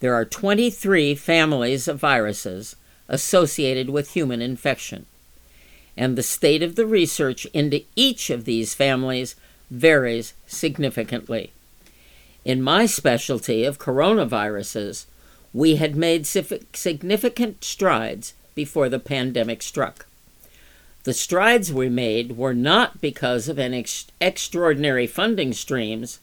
There 0.00 0.14
are 0.14 0.24
23 0.24 1.14
families 1.14 1.88
of 1.88 2.00
viruses 2.00 2.76
associated 3.08 3.88
with 3.88 4.10
human 4.10 4.42
infection, 4.42 5.06
and 5.98 6.16
the 6.16 6.22
state 6.22 6.62
of 6.62 6.76
the 6.76 6.86
research 6.86 7.44
into 7.46 7.82
each 7.96 8.30
of 8.30 8.44
these 8.44 8.72
families 8.72 9.34
varies 9.68 10.32
significantly. 10.46 11.50
In 12.44 12.62
my 12.62 12.86
specialty 12.86 13.64
of 13.64 13.80
coronaviruses, 13.80 15.06
we 15.52 15.76
had 15.76 15.96
made 15.96 16.24
significant 16.26 17.64
strides 17.64 18.32
before 18.54 18.88
the 18.88 19.00
pandemic 19.00 19.60
struck. 19.60 20.06
The 21.02 21.12
strides 21.12 21.72
we 21.72 21.88
made 21.88 22.36
were 22.36 22.54
not 22.54 23.00
because 23.00 23.48
of 23.48 23.58
any 23.58 23.80
ex- 23.80 24.06
extraordinary 24.20 25.06
funding 25.06 25.52
streams, 25.52 26.20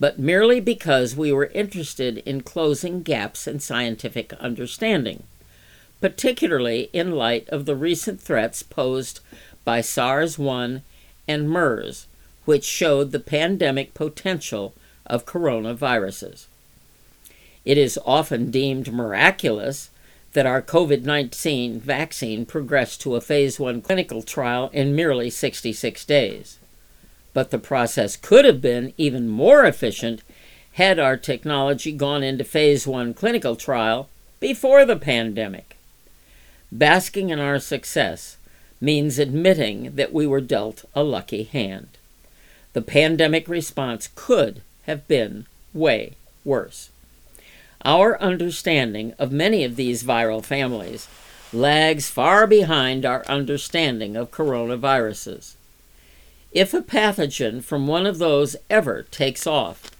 but 0.00 0.18
merely 0.18 0.58
because 0.58 1.16
we 1.16 1.32
were 1.32 1.50
interested 1.54 2.18
in 2.18 2.42
closing 2.42 3.02
gaps 3.02 3.46
in 3.46 3.60
scientific 3.60 4.32
understanding, 4.34 5.22
particularly 6.00 6.90
in 6.92 7.12
light 7.12 7.48
of 7.48 7.64
the 7.64 7.76
recent 7.76 8.20
threats 8.20 8.62
posed 8.62 9.20
by 9.64 9.80
SARS 9.80 10.38
1 10.38 10.82
and 11.26 11.50
MERS, 11.50 12.06
which 12.44 12.64
showed 12.64 13.12
the 13.12 13.20
pandemic 13.20 13.94
potential 13.94 14.74
of 15.06 15.26
coronaviruses. 15.26 16.46
It 17.64 17.78
is 17.78 17.98
often 18.06 18.50
deemed 18.50 18.92
miraculous 18.92 19.90
that 20.32 20.46
our 20.46 20.62
COVID 20.62 21.02
19 21.02 21.80
vaccine 21.80 22.46
progressed 22.46 23.00
to 23.00 23.16
a 23.16 23.20
phase 23.20 23.58
1 23.58 23.82
clinical 23.82 24.22
trial 24.22 24.70
in 24.72 24.94
merely 24.94 25.30
66 25.30 26.04
days. 26.04 26.58
But 27.32 27.50
the 27.50 27.58
process 27.58 28.16
could 28.16 28.44
have 28.44 28.60
been 28.60 28.92
even 28.96 29.28
more 29.28 29.64
efficient 29.64 30.22
had 30.72 30.98
our 30.98 31.16
technology 31.16 31.90
gone 31.90 32.22
into 32.22 32.44
phase 32.44 32.86
1 32.86 33.14
clinical 33.14 33.56
trial 33.56 34.08
before 34.38 34.84
the 34.84 34.96
pandemic. 34.96 35.75
Basking 36.72 37.30
in 37.30 37.38
our 37.38 37.58
success 37.58 38.36
means 38.80 39.18
admitting 39.18 39.94
that 39.94 40.12
we 40.12 40.26
were 40.26 40.40
dealt 40.40 40.84
a 40.94 41.02
lucky 41.02 41.44
hand. 41.44 41.88
The 42.72 42.82
pandemic 42.82 43.48
response 43.48 44.08
could 44.14 44.62
have 44.84 45.06
been 45.08 45.46
way 45.72 46.16
worse. 46.44 46.90
Our 47.84 48.20
understanding 48.20 49.14
of 49.18 49.30
many 49.32 49.64
of 49.64 49.76
these 49.76 50.02
viral 50.02 50.44
families 50.44 51.08
lags 51.52 52.10
far 52.10 52.46
behind 52.46 53.06
our 53.06 53.24
understanding 53.26 54.16
of 54.16 54.30
coronaviruses. 54.30 55.54
If 56.52 56.74
a 56.74 56.80
pathogen 56.80 57.62
from 57.62 57.86
one 57.86 58.06
of 58.06 58.18
those 58.18 58.56
ever 58.68 59.04
takes 59.10 59.46
off, 59.46 59.90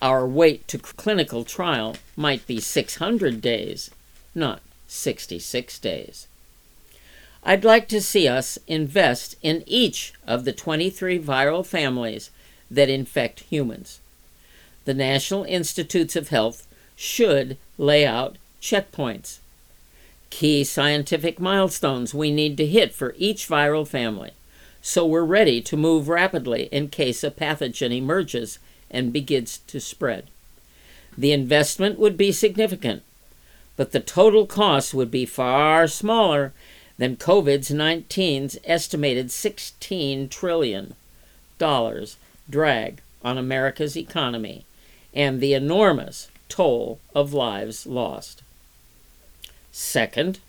our 0.00 0.26
wait 0.26 0.68
to 0.68 0.78
clinical 0.78 1.44
trial 1.44 1.96
might 2.16 2.46
be 2.46 2.60
600 2.60 3.40
days, 3.40 3.90
not 4.34 4.62
66 4.90 5.78
days. 5.78 6.26
I'd 7.42 7.64
like 7.64 7.88
to 7.88 8.02
see 8.02 8.28
us 8.28 8.58
invest 8.66 9.36
in 9.40 9.62
each 9.66 10.12
of 10.26 10.44
the 10.44 10.52
23 10.52 11.18
viral 11.18 11.64
families 11.64 12.30
that 12.70 12.90
infect 12.90 13.40
humans. 13.40 14.00
The 14.84 14.94
National 14.94 15.44
Institutes 15.44 16.16
of 16.16 16.28
Health 16.28 16.66
should 16.96 17.56
lay 17.78 18.04
out 18.04 18.36
checkpoints, 18.60 19.38
key 20.28 20.64
scientific 20.64 21.40
milestones 21.40 22.12
we 22.12 22.30
need 22.30 22.56
to 22.58 22.66
hit 22.66 22.92
for 22.92 23.14
each 23.16 23.48
viral 23.48 23.86
family, 23.86 24.32
so 24.82 25.06
we're 25.06 25.22
ready 25.22 25.60
to 25.62 25.76
move 25.76 26.08
rapidly 26.08 26.68
in 26.72 26.88
case 26.88 27.24
a 27.24 27.30
pathogen 27.30 27.96
emerges 27.96 28.58
and 28.90 29.12
begins 29.12 29.58
to 29.66 29.80
spread. 29.80 30.26
The 31.16 31.32
investment 31.32 31.98
would 31.98 32.16
be 32.16 32.32
significant, 32.32 33.02
but 33.80 33.92
the 33.92 33.98
total 34.00 34.44
cost 34.44 34.92
would 34.92 35.10
be 35.10 35.24
far 35.24 35.88
smaller 35.88 36.52
than 36.98 37.16
COVID's 37.16 37.70
19's 37.70 38.58
estimated 38.62 39.30
16 39.30 40.28
trillion 40.28 40.94
dollars 41.56 42.18
drag 42.50 43.00
on 43.24 43.38
America's 43.38 43.96
economy 43.96 44.66
and 45.14 45.40
the 45.40 45.54
enormous 45.54 46.28
toll 46.50 47.00
of 47.14 47.32
lives 47.32 47.86
lost. 47.86 48.42
Second, 49.72 50.40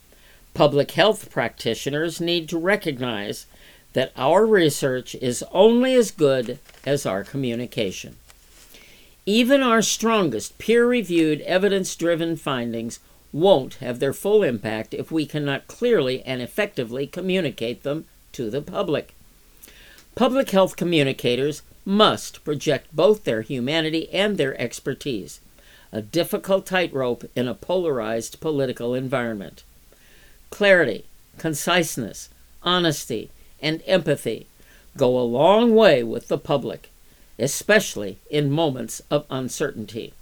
public 0.54 0.92
health 0.92 1.32
practitioners 1.32 2.20
need 2.20 2.50
to 2.50 2.60
recognize 2.60 3.46
that 3.94 4.12
our 4.18 4.46
research 4.46 5.16
is 5.16 5.42
only 5.54 5.94
as 5.94 6.12
good 6.12 6.60
as 6.86 7.06
our 7.06 7.24
communication. 7.24 8.18
Even 9.26 9.64
our 9.64 9.82
strongest 9.82 10.58
peer 10.58 10.86
reviewed, 10.86 11.40
evidence 11.42 11.96
driven 11.96 12.36
findings 12.36 13.00
won't 13.34 13.76
have 13.76 14.00
their 14.00 14.14
full 14.14 14.44
impact 14.44 14.94
if 14.94 15.12
we 15.12 15.26
cannot 15.26 15.68
clearly 15.68 16.22
and 16.24 16.42
effectively 16.42 17.08
communicate 17.08 17.84
them 17.84 18.06
to 18.34 18.50
the 18.50 18.62
public. 18.62 19.14
Public 20.16 20.50
health 20.50 20.76
communicators 20.76 21.62
must 21.86 22.44
project 22.44 22.88
both 22.94 23.24
their 23.24 23.42
humanity 23.42 24.10
and 24.12 24.38
their 24.38 24.60
expertise, 24.60 25.40
a 25.92 26.02
difficult 26.02 26.66
tightrope 26.66 27.24
in 27.36 27.48
a 27.48 27.54
polarized 27.54 28.40
political 28.40 28.94
environment. 28.94 29.64
Clarity, 30.50 31.06
conciseness, 31.38 32.30
honesty, 32.64 33.30
and 33.62 33.82
empathy 33.86 34.48
go 34.98 35.18
a 35.18 35.22
long 35.22 35.74
way 35.74 36.04
with 36.04 36.28
the 36.28 36.38
public, 36.38 36.90
especially 37.40 38.18
in 38.30 38.52
moments 38.52 39.02
of 39.10 39.26
uncertainty. 39.30 40.14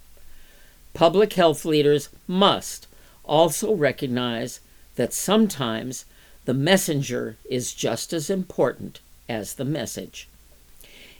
Public 0.93 1.33
health 1.33 1.65
leaders 1.65 2.09
must 2.27 2.87
also 3.29 3.73
recognize 3.73 4.59
that 4.95 5.13
sometimes 5.13 6.03
the 6.45 6.53
messenger 6.53 7.37
is 7.49 7.73
just 7.73 8.11
as 8.11 8.29
important 8.29 8.99
as 9.29 9.53
the 9.53 9.65
message. 9.65 10.27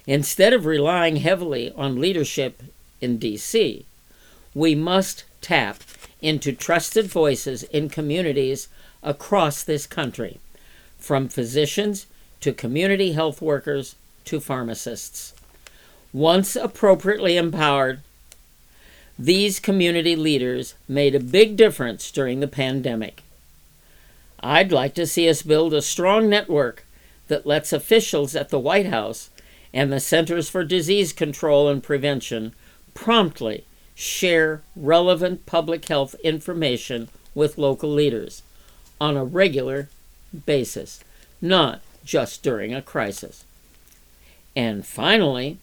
Instead 0.08 0.54
of 0.54 0.66
relying 0.66 1.18
heavily 1.18 1.72
on 1.76 2.02
leadership 2.02 2.64
in 3.00 3.18
D.C., 3.18 3.86
we 4.56 4.74
must 4.74 5.24
tap 5.40 5.78
into 6.22 6.52
trusted 6.52 7.06
voices 7.06 7.64
in 7.64 7.90
communities 7.90 8.68
across 9.04 9.64
this 9.64 9.86
country, 9.86 10.40
from 10.98 11.30
physicians 11.30 12.08
to 12.42 12.52
community 12.52 13.12
health 13.14 13.42
workers 13.42 13.96
to 14.26 14.40
pharmacists. 14.40 15.34
Once 16.12 16.56
appropriately 16.56 17.38
empowered, 17.38 18.02
these 19.22 19.60
community 19.60 20.16
leaders 20.16 20.76
made 20.88 21.14
a 21.14 21.20
big 21.20 21.58
difference 21.58 22.10
during 22.10 22.40
the 22.40 22.48
pandemic. 22.48 23.22
I'd 24.40 24.72
like 24.72 24.96
to 24.96 25.06
see 25.06 25.28
us 25.28 25.42
build 25.42 25.74
a 25.74 25.82
strong 25.82 26.30
network 26.30 26.86
that 27.28 27.46
lets 27.46 27.74
officials 27.74 28.34
at 28.34 28.48
the 28.48 28.58
White 28.58 28.86
House 28.86 29.30
and 29.74 29.92
the 29.92 30.00
Centers 30.00 30.50
for 30.50 30.64
Disease 30.64 31.12
Control 31.12 31.68
and 31.68 31.84
Prevention 31.84 32.54
promptly 32.94 33.66
share 33.94 34.62
relevant 34.74 35.46
public 35.46 35.84
health 35.90 36.16
information 36.24 37.10
with 37.36 37.58
local 37.58 37.92
leaders 37.92 38.42
on 39.02 39.18
a 39.18 39.26
regular 39.26 39.90
basis, 40.46 41.04
not 41.42 41.82
just 42.06 42.42
during 42.42 42.74
a 42.74 42.82
crisis. 42.82 43.44
And 44.56 44.86
finally, 44.86 45.58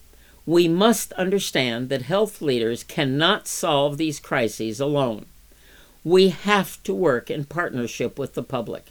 we 0.47 0.67
must 0.67 1.13
understand 1.13 1.89
that 1.89 2.01
health 2.03 2.41
leaders 2.41 2.83
cannot 2.83 3.47
solve 3.47 3.97
these 3.97 4.19
crises 4.19 4.79
alone. 4.79 5.27
We 6.03 6.29
have 6.29 6.81
to 6.83 6.93
work 6.95 7.29
in 7.29 7.45
partnership 7.45 8.17
with 8.17 8.33
the 8.33 8.41
public. 8.41 8.87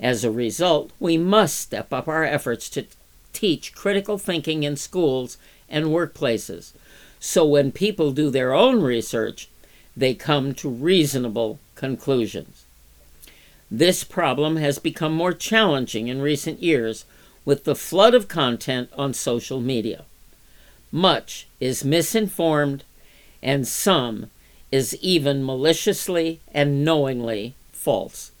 As 0.00 0.24
a 0.24 0.30
result, 0.30 0.92
we 0.98 1.18
must 1.18 1.58
step 1.58 1.92
up 1.92 2.08
our 2.08 2.24
efforts 2.24 2.70
to 2.70 2.86
teach 3.34 3.74
critical 3.74 4.16
thinking 4.16 4.62
in 4.62 4.76
schools 4.76 5.36
and 5.68 5.86
workplaces 5.86 6.72
so 7.20 7.44
when 7.44 7.72
people 7.72 8.12
do 8.12 8.30
their 8.30 8.52
own 8.52 8.80
research, 8.80 9.48
they 9.96 10.14
come 10.14 10.54
to 10.54 10.68
reasonable 10.68 11.58
conclusions. 11.74 12.64
This 13.70 14.04
problem 14.04 14.56
has 14.56 14.78
become 14.78 15.12
more 15.12 15.32
challenging 15.32 16.08
in 16.08 16.22
recent 16.22 16.62
years 16.62 17.04
with 17.44 17.64
the 17.64 17.74
flood 17.74 18.14
of 18.14 18.28
content 18.28 18.90
on 18.96 19.12
social 19.12 19.60
media. 19.60 20.04
Much 20.90 21.46
is 21.60 21.84
misinformed, 21.84 22.84
and 23.42 23.66
some 23.68 24.30
is 24.72 24.96
even 25.02 25.44
maliciously 25.44 26.40
and 26.52 26.84
knowingly 26.84 27.54
false. 27.72 28.32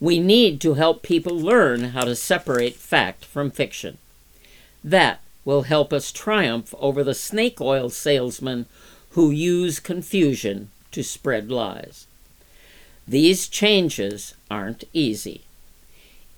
We 0.00 0.18
need 0.18 0.60
to 0.62 0.74
help 0.74 1.02
people 1.02 1.38
learn 1.38 1.90
how 1.90 2.04
to 2.04 2.16
separate 2.16 2.74
fact 2.74 3.24
from 3.24 3.50
fiction. 3.50 3.98
That 4.82 5.20
will 5.44 5.62
help 5.62 5.92
us 5.92 6.12
triumph 6.12 6.74
over 6.78 7.04
the 7.04 7.14
snake 7.14 7.60
oil 7.60 7.90
salesmen 7.90 8.66
who 9.10 9.30
use 9.30 9.80
confusion 9.80 10.70
to 10.92 11.02
spread 11.02 11.50
lies. 11.50 12.06
These 13.06 13.48
changes 13.48 14.34
aren't 14.50 14.84
easy. 14.92 15.42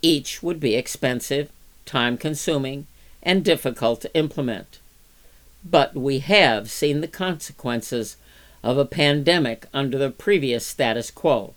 Each 0.00 0.42
would 0.42 0.58
be 0.58 0.74
expensive, 0.74 1.50
time 1.84 2.16
consuming, 2.16 2.86
and 3.22 3.44
difficult 3.44 4.00
to 4.00 4.14
implement. 4.14 4.78
But 5.64 5.94
we 5.94 6.18
have 6.20 6.70
seen 6.70 7.00
the 7.00 7.08
consequences 7.08 8.16
of 8.62 8.78
a 8.78 8.84
pandemic 8.84 9.66
under 9.72 9.98
the 9.98 10.10
previous 10.10 10.66
status 10.66 11.10
quo, 11.10 11.54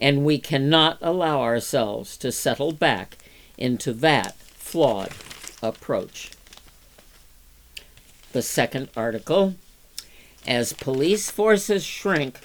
and 0.00 0.24
we 0.24 0.38
cannot 0.38 0.98
allow 1.00 1.40
ourselves 1.40 2.16
to 2.18 2.32
settle 2.32 2.72
back 2.72 3.18
into 3.56 3.92
that 3.92 4.34
flawed 4.36 5.12
approach. 5.62 6.30
The 8.32 8.42
second 8.42 8.88
article 8.96 9.54
As 10.46 10.72
police 10.72 11.30
forces 11.30 11.84
shrink, 11.84 12.40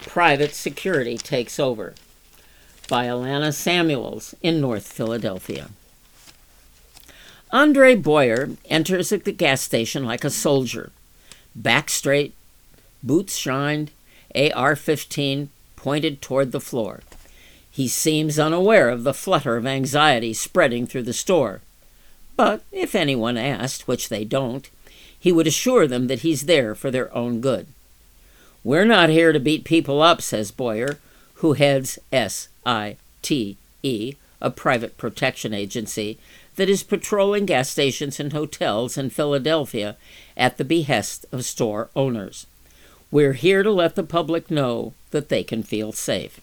private 0.00 0.54
security 0.54 1.16
takes 1.16 1.58
over 1.58 1.94
by 2.88 3.06
Alana 3.06 3.54
Semuels 3.54 4.34
in 4.42 4.60
North 4.60 4.86
Philadelphia. 4.86 5.70
Andre 7.52 7.94
Boyer 7.94 8.50
enters 8.70 9.12
at 9.12 9.24
the 9.24 9.32
gas 9.32 9.60
station 9.60 10.06
like 10.06 10.24
a 10.24 10.30
soldier, 10.30 10.90
back 11.54 11.90
straight, 11.90 12.34
boots 13.02 13.36
shined, 13.36 13.90
AR 14.34 14.74
15 14.74 15.50
pointed 15.76 16.22
toward 16.22 16.52
the 16.52 16.60
floor. 16.60 17.00
He 17.70 17.88
seems 17.88 18.38
unaware 18.38 18.88
of 18.88 19.04
the 19.04 19.12
flutter 19.12 19.58
of 19.58 19.66
anxiety 19.66 20.32
spreading 20.32 20.86
through 20.86 21.02
the 21.02 21.12
store. 21.12 21.60
But 22.36 22.62
if 22.72 22.94
anyone 22.94 23.36
asked, 23.36 23.86
which 23.86 24.08
they 24.08 24.24
don't, 24.24 24.70
he 25.18 25.30
would 25.30 25.46
assure 25.46 25.86
them 25.86 26.06
that 26.06 26.20
he's 26.20 26.46
there 26.46 26.74
for 26.74 26.90
their 26.90 27.14
own 27.14 27.42
good. 27.42 27.66
We're 28.64 28.86
not 28.86 29.10
here 29.10 29.32
to 29.32 29.40
beat 29.40 29.64
people 29.64 30.00
up, 30.00 30.22
says 30.22 30.50
Boyer, 30.50 30.98
who 31.36 31.52
heads 31.52 31.98
SITE, 32.10 32.96
a 33.84 34.50
private 34.50 34.96
protection 34.96 35.52
agency 35.52 36.18
that 36.56 36.68
is 36.68 36.82
patrolling 36.82 37.46
gas 37.46 37.70
stations 37.70 38.20
and 38.20 38.32
hotels 38.32 38.98
in 38.98 39.10
Philadelphia 39.10 39.96
at 40.36 40.58
the 40.58 40.64
behest 40.64 41.26
of 41.32 41.44
store 41.44 41.88
owners. 41.96 42.46
We're 43.10 43.34
here 43.34 43.62
to 43.62 43.70
let 43.70 43.94
the 43.94 44.02
public 44.02 44.50
know 44.50 44.94
that 45.10 45.28
they 45.28 45.44
can 45.44 45.62
feel 45.62 45.92
safe. 45.92 46.40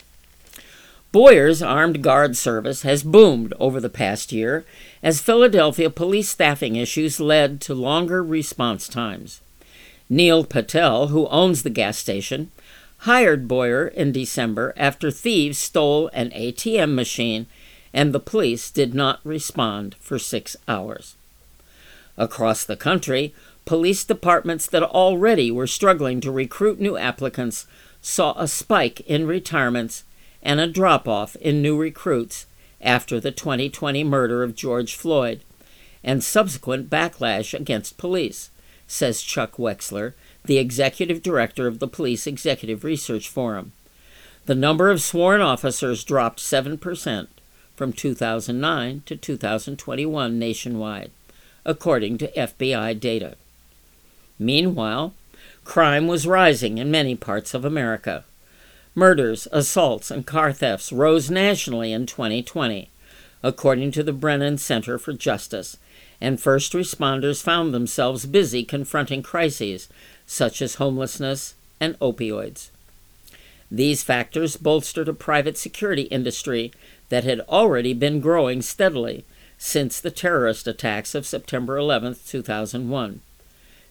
Boyer's 1.11 1.63
armed 1.63 2.03
guard 2.03 2.37
service 2.37 2.83
has 2.83 3.01
boomed 3.01 3.53
over 3.59 3.79
the 3.79 3.89
past 3.89 4.31
year 4.31 4.63
as 5.01 5.21
Philadelphia 5.21 5.89
police 5.89 6.29
staffing 6.29 6.75
issues 6.75 7.19
led 7.19 7.59
to 7.61 7.73
longer 7.73 8.23
response 8.23 8.87
times. 8.87 9.41
Neil 10.07 10.43
Patel, 10.43 11.07
who 11.07 11.27
owns 11.27 11.63
the 11.63 11.71
gas 11.71 11.97
station, 11.97 12.51
hired 12.99 13.47
Boyer 13.47 13.87
in 13.87 14.11
December 14.11 14.73
after 14.77 15.09
thieves 15.09 15.57
stole 15.57 16.09
an 16.13 16.29
ATM 16.31 16.93
machine 16.93 17.47
and 17.93 18.13
the 18.13 18.19
police 18.19 18.69
did 18.71 18.93
not 18.93 19.19
respond 19.23 19.95
for 19.99 20.19
six 20.19 20.55
hours. 20.67 21.15
Across 22.17 22.65
the 22.65 22.75
country, 22.75 23.33
police 23.65 24.03
departments 24.03 24.67
that 24.67 24.83
already 24.83 25.49
were 25.51 25.67
struggling 25.67 26.19
to 26.21 26.31
recruit 26.31 26.79
new 26.79 26.97
applicants 26.97 27.65
saw 28.01 28.33
a 28.37 28.47
spike 28.47 29.01
in 29.01 29.27
retirements 29.27 30.03
and 30.41 30.59
a 30.59 30.67
drop 30.67 31.07
off 31.07 31.35
in 31.37 31.61
new 31.61 31.77
recruits 31.77 32.45
after 32.81 33.19
the 33.19 33.31
2020 33.31 34.03
murder 34.03 34.43
of 34.43 34.55
George 34.55 34.95
Floyd 34.95 35.41
and 36.03 36.23
subsequent 36.23 36.89
backlash 36.89 37.53
against 37.53 37.97
police, 37.97 38.51
says 38.87 39.21
Chuck 39.21 39.57
Wexler, 39.57 40.13
the 40.45 40.57
executive 40.57 41.21
director 41.21 41.67
of 41.67 41.79
the 41.79 41.87
Police 41.87 42.25
Executive 42.25 42.83
Research 42.83 43.27
Forum. 43.27 43.73
The 44.45 44.55
number 44.55 44.89
of 44.89 45.01
sworn 45.01 45.41
officers 45.41 46.03
dropped 46.03 46.39
7% 46.39 47.27
from 47.79 47.93
2009 47.93 49.03
to 49.05 49.15
2021 49.15 50.37
nationwide, 50.37 51.11
according 51.63 52.17
to 52.17 52.27
FBI 52.33 52.99
data. 52.99 53.37
Meanwhile, 54.37 55.13
crime 55.63 56.05
was 56.05 56.27
rising 56.27 56.77
in 56.77 56.91
many 56.91 57.15
parts 57.15 57.53
of 57.53 57.63
America. 57.63 58.25
Murders, 58.93 59.47
assaults, 59.53 60.11
and 60.11 60.27
car 60.27 60.51
thefts 60.51 60.91
rose 60.91 61.31
nationally 61.31 61.93
in 61.93 62.05
2020, 62.05 62.89
according 63.41 63.93
to 63.93 64.03
the 64.03 64.11
Brennan 64.11 64.57
Center 64.57 64.97
for 64.97 65.13
Justice, 65.13 65.77
and 66.19 66.37
first 66.37 66.73
responders 66.73 67.41
found 67.41 67.73
themselves 67.73 68.25
busy 68.25 68.65
confronting 68.65 69.23
crises 69.23 69.87
such 70.27 70.61
as 70.61 70.75
homelessness 70.75 71.53
and 71.79 71.97
opioids. 71.99 72.71
These 73.71 74.03
factors 74.03 74.57
bolstered 74.57 75.07
a 75.07 75.13
private 75.13 75.57
security 75.57 76.03
industry 76.03 76.73
that 77.09 77.23
had 77.23 77.41
already 77.41 77.93
been 77.93 78.19
growing 78.19 78.61
steadily 78.61 79.25
since 79.57 79.99
the 79.99 80.11
terrorist 80.11 80.67
attacks 80.67 81.13
of 81.13 81.25
September 81.25 81.77
11, 81.77 82.15
2001. 82.25 83.21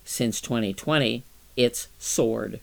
Since 0.05 0.41
2020, 0.41 1.23
it's 1.57 1.89
soared. 1.99 2.61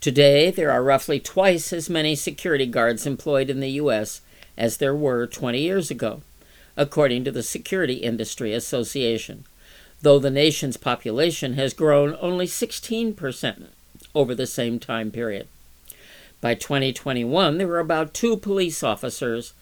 Today, 0.00 0.50
there 0.50 0.70
are 0.70 0.84
roughly 0.84 1.18
twice 1.18 1.72
as 1.72 1.88
many 1.88 2.14
security 2.14 2.66
guards 2.66 3.06
employed 3.06 3.48
in 3.48 3.60
the 3.60 3.70
U.S. 3.70 4.20
as 4.58 4.76
there 4.76 4.94
were 4.94 5.26
20 5.26 5.58
years 5.58 5.90
ago, 5.90 6.20
according 6.76 7.24
to 7.24 7.30
the 7.30 7.42
Security 7.42 7.94
Industry 7.94 8.52
Association, 8.52 9.44
though 10.02 10.18
the 10.18 10.30
nation's 10.30 10.76
population 10.76 11.54
has 11.54 11.72
grown 11.72 12.18
only 12.20 12.46
16% 12.46 13.68
over 14.14 14.34
the 14.34 14.46
same 14.46 14.78
time 14.78 15.10
period. 15.10 15.48
By 16.44 16.52
2021, 16.52 17.56
there 17.56 17.66
were 17.66 17.78
about 17.78 18.12
two 18.12 18.36
police 18.36 18.82
officers, 18.82 19.54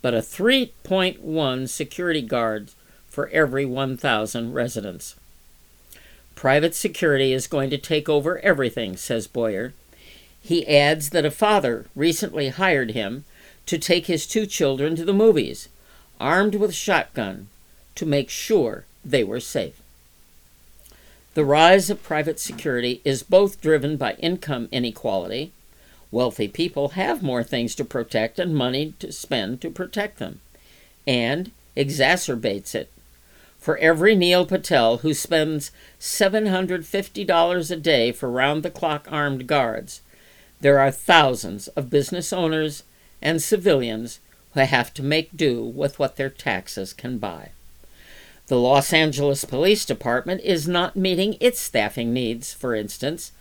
but 0.00 0.14
a 0.14 0.18
3.1 0.18 1.68
security 1.68 2.22
guards 2.22 2.76
for 3.08 3.28
every 3.30 3.64
1,000 3.64 4.52
residents. 4.52 5.16
Private 6.36 6.76
security 6.76 7.32
is 7.32 7.48
going 7.48 7.70
to 7.70 7.76
take 7.76 8.08
over 8.08 8.38
everything, 8.38 8.96
says 8.96 9.26
Boyer. 9.26 9.72
He 10.40 10.64
adds 10.68 11.10
that 11.10 11.24
a 11.24 11.32
father 11.32 11.86
recently 11.96 12.50
hired 12.50 12.92
him 12.92 13.24
to 13.66 13.76
take 13.76 14.06
his 14.06 14.24
two 14.24 14.46
children 14.46 14.94
to 14.94 15.04
the 15.04 15.12
movies, 15.12 15.68
armed 16.20 16.54
with 16.54 16.70
a 16.70 16.72
shotgun, 16.72 17.48
to 17.96 18.06
make 18.06 18.30
sure 18.30 18.84
they 19.04 19.24
were 19.24 19.40
safe. 19.40 19.82
The 21.34 21.44
rise 21.44 21.90
of 21.90 22.04
private 22.04 22.38
security 22.38 23.00
is 23.04 23.24
both 23.24 23.60
driven 23.60 23.96
by 23.96 24.12
income 24.20 24.68
inequality. 24.70 25.50
Wealthy 26.10 26.48
people 26.48 26.90
have 26.90 27.22
more 27.22 27.42
things 27.42 27.74
to 27.76 27.84
protect 27.84 28.38
and 28.38 28.54
money 28.54 28.94
to 28.98 29.12
spend 29.12 29.60
to 29.60 29.70
protect 29.70 30.18
them, 30.18 30.40
and 31.06 31.50
exacerbates 31.76 32.74
it 32.74 32.90
for 33.58 33.76
every 33.78 34.14
Neil 34.14 34.46
Patel 34.46 34.98
who 34.98 35.12
spends 35.12 35.72
$750 36.00 37.70
a 37.70 37.76
day 37.76 38.12
for 38.12 38.30
round 38.30 38.62
the 38.62 38.70
clock 38.70 39.06
armed 39.10 39.46
guards, 39.46 40.00
there 40.60 40.78
are 40.78 40.90
thousands 40.90 41.68
of 41.68 41.90
business 41.90 42.32
owners 42.32 42.84
and 43.20 43.42
civilians 43.42 44.20
who 44.54 44.60
have 44.60 44.94
to 44.94 45.02
make 45.02 45.36
do 45.36 45.62
with 45.62 45.98
what 45.98 46.16
their 46.16 46.30
taxes 46.30 46.92
can 46.92 47.18
buy. 47.18 47.50
The 48.46 48.58
Los 48.58 48.92
Angeles 48.92 49.44
Police 49.44 49.84
Department 49.84 50.40
is 50.42 50.66
not 50.66 50.96
meeting 50.96 51.36
its 51.38 51.60
staffing 51.60 52.14
needs, 52.14 52.54
for 52.54 52.74
instance, 52.74 53.32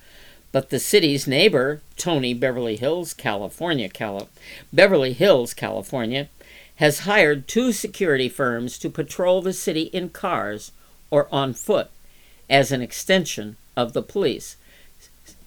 but 0.52 0.70
the 0.70 0.80
city's 0.80 1.28
neighbor, 1.28 1.82
Tony 1.98 2.34
Beverly 2.34 2.78
Hills, 2.78 3.14
California, 3.14 3.90
Cali- 3.90 4.28
Beverly 4.72 5.14
Hills, 5.14 5.54
California, 5.54 6.30
has 6.78 7.00
hired 7.00 7.48
two 7.48 7.72
security 7.72 8.30
firms 8.30 8.78
to 8.78 8.90
patrol 8.90 9.42
the 9.42 9.54
city 9.54 9.84
in 9.94 10.10
cars 10.10 10.72
or 11.10 11.28
on 11.32 11.54
foot 11.54 11.90
as 12.50 12.72
an 12.72 12.82
extension 12.82 13.58
of 13.76 13.94
the 13.94 14.02
police, 14.02 14.56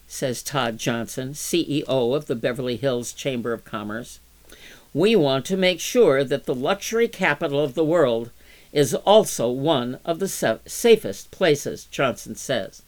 says 0.07 0.43
Todd 0.43 0.77
Johnson, 0.77 1.31
CEO 1.33 2.15
of 2.15 2.27
the 2.27 2.35
Beverly 2.35 2.75
Hills 2.75 3.13
Chamber 3.13 3.53
of 3.53 3.65
Commerce. 3.65 4.19
We 4.93 5.15
want 5.15 5.45
to 5.45 5.57
make 5.57 5.79
sure 5.79 6.23
that 6.23 6.45
the 6.45 6.55
luxury 6.55 7.07
capital 7.07 7.63
of 7.63 7.75
the 7.75 7.85
world 7.85 8.29
is 8.73 8.93
also 8.93 9.49
one 9.49 9.99
of 10.05 10.19
the 10.19 10.27
safest 10.27 11.31
places, 11.31 11.85
Johnson 11.85 12.35
says. 12.35 12.81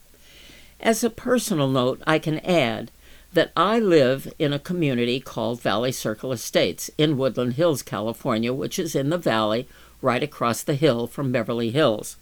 As 0.84 1.02
a 1.02 1.08
personal 1.08 1.68
note, 1.68 2.02
I 2.06 2.18
can 2.18 2.40
add 2.40 2.90
that 3.32 3.52
I 3.56 3.78
live 3.78 4.30
in 4.38 4.52
a 4.52 4.58
community 4.58 5.18
called 5.18 5.62
Valley 5.62 5.90
Circle 5.90 6.30
Estates 6.30 6.90
in 6.98 7.16
Woodland 7.16 7.54
Hills, 7.54 7.82
California, 7.82 8.52
which 8.52 8.78
is 8.78 8.94
in 8.94 9.08
the 9.08 9.16
valley 9.16 9.66
right 10.02 10.22
across 10.22 10.62
the 10.62 10.74
hill 10.74 11.06
from 11.06 11.32
Beverly 11.32 11.70
Hills. 11.70 12.18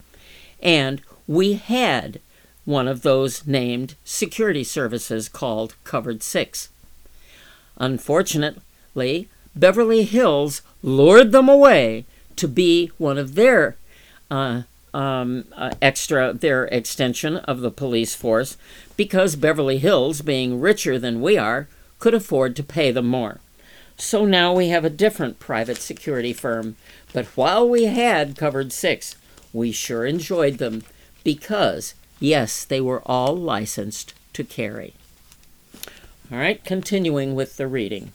And 0.62 1.02
we 1.26 1.54
had 1.54 2.20
one 2.64 2.86
of 2.86 3.02
those 3.02 3.44
named 3.48 3.96
security 4.04 4.62
services 4.62 5.28
called 5.28 5.74
Covered 5.82 6.22
Six. 6.22 6.68
Unfortunately, 7.78 9.28
Beverly 9.56 10.04
Hills 10.04 10.62
lured 10.84 11.32
them 11.32 11.48
away 11.48 12.04
to 12.36 12.46
be 12.46 12.92
one 12.96 13.18
of 13.18 13.34
their 13.34 13.76
uh, 14.30 14.62
um, 14.94 15.44
uh, 15.56 15.72
extra 15.80 16.32
their 16.32 16.64
extension 16.66 17.36
of 17.36 17.60
the 17.60 17.70
police 17.70 18.14
force 18.14 18.56
because 18.96 19.36
Beverly 19.36 19.78
Hills, 19.78 20.20
being 20.22 20.60
richer 20.60 20.98
than 20.98 21.20
we 21.20 21.38
are, 21.38 21.68
could 21.98 22.14
afford 22.14 22.56
to 22.56 22.62
pay 22.62 22.90
them 22.90 23.06
more. 23.06 23.40
So 23.96 24.24
now 24.24 24.52
we 24.52 24.68
have 24.68 24.84
a 24.84 24.90
different 24.90 25.38
private 25.38 25.78
security 25.78 26.32
firm. 26.32 26.76
But 27.12 27.26
while 27.36 27.68
we 27.68 27.84
had 27.84 28.36
covered 28.36 28.72
six, 28.72 29.14
we 29.52 29.70
sure 29.70 30.04
enjoyed 30.04 30.58
them 30.58 30.82
because, 31.24 31.94
yes, 32.18 32.64
they 32.64 32.80
were 32.80 33.02
all 33.06 33.36
licensed 33.36 34.14
to 34.32 34.44
carry. 34.44 34.94
All 36.30 36.38
right, 36.38 36.64
continuing 36.64 37.34
with 37.34 37.56
the 37.56 37.66
reading. 37.66 38.12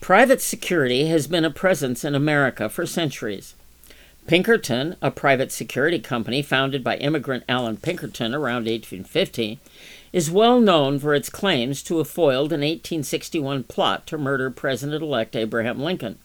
Private 0.00 0.40
security 0.40 1.06
has 1.06 1.26
been 1.26 1.44
a 1.44 1.50
presence 1.50 2.04
in 2.04 2.14
America 2.14 2.68
for 2.68 2.86
centuries. 2.86 3.54
Pinkerton, 4.28 4.94
a 5.00 5.10
private 5.10 5.50
security 5.50 5.98
company 5.98 6.42
founded 6.42 6.84
by 6.84 6.98
immigrant 6.98 7.44
Allan 7.48 7.78
Pinkerton 7.78 8.34
around 8.34 8.66
1850, 8.66 9.58
is 10.12 10.30
well 10.30 10.60
known 10.60 10.98
for 10.98 11.14
its 11.14 11.30
claims 11.30 11.82
to 11.84 11.96
have 11.96 12.10
foiled 12.10 12.52
an 12.52 12.60
1861 12.60 13.64
plot 13.64 14.06
to 14.06 14.18
murder 14.18 14.50
President 14.50 15.02
elect 15.02 15.34
Abraham 15.34 15.80
Lincoln. 15.80 16.18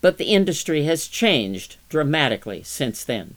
But 0.00 0.16
the 0.16 0.32
industry 0.32 0.84
has 0.84 1.06
changed 1.06 1.76
dramatically 1.90 2.62
since 2.62 3.04
then. 3.04 3.36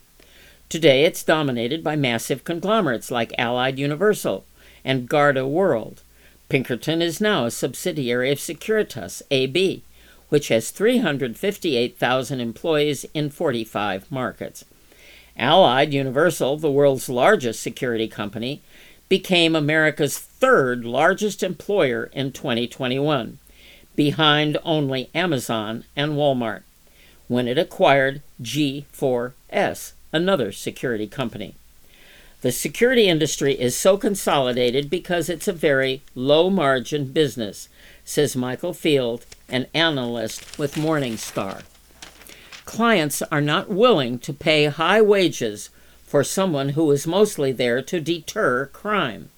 Today 0.70 1.04
it's 1.04 1.22
dominated 1.22 1.84
by 1.84 1.98
massive 1.98 2.46
conglomerates 2.46 3.12
like 3.12 3.34
Allied 3.38 3.78
Universal 3.78 4.46
and 4.86 5.10
Garda 5.10 5.46
World. 5.46 6.02
Pinkerton 6.48 7.02
is 7.02 7.20
now 7.20 7.44
a 7.44 7.52
subsidiary 7.52 8.32
of 8.32 8.38
Securitas 8.38 9.22
AB, 9.32 9.84
which 10.32 10.48
has 10.48 10.72
358,000 10.72 12.39
employees 12.39 13.06
in 13.14 13.30
45 13.30 14.10
markets. 14.10 14.64
Allied 15.36 15.93
Universal, 15.93 16.56
the 16.56 16.72
world's 16.72 17.10
largest 17.10 17.62
security 17.62 18.08
company, 18.08 18.62
became 19.10 19.58
America's 19.58 20.18
third 20.18 20.86
largest 20.86 21.43
employer 21.43 22.10
in 22.14 22.32
2021, 22.32 23.39
behind 23.97 24.58
only 24.64 25.10
Amazon 25.14 25.84
and 25.97 26.14
Walmart, 26.14 26.62
when 27.28 27.45
it 27.45 27.58
acquired 27.58 28.22
G4S, 28.41 29.91
another 30.14 30.53
security 30.53 31.08
company. 31.08 31.56
The 32.39 32.53
security 32.53 33.10
industry 33.10 33.60
is 33.60 33.76
so 33.76 33.97
consolidated 33.97 34.89
because 34.89 35.28
it's 35.28 35.49
a 35.49 35.53
very 35.53 36.03
low 36.16 36.49
margin 36.49 37.12
business, 37.12 37.68
says 38.06 38.36
Michael 38.36 38.74
Field, 38.74 39.26
an 39.49 39.68
analyst 39.74 40.58
with 40.60 40.76
Morningstar. 40.76 41.64
Clients 42.66 43.22
are 43.24 43.41
not 43.41 43.70
willing 43.70 44.20
to 44.20 44.34
pay 44.34 44.66
high 44.66 45.02
wages 45.02 45.70
for 46.06 46.24
someone 46.24 46.70
who 46.70 46.89
is 46.91 47.08
mostly 47.08 47.52
there 47.52 47.82
to 47.82 47.99
deter 47.99 48.68
crime. 48.68 49.30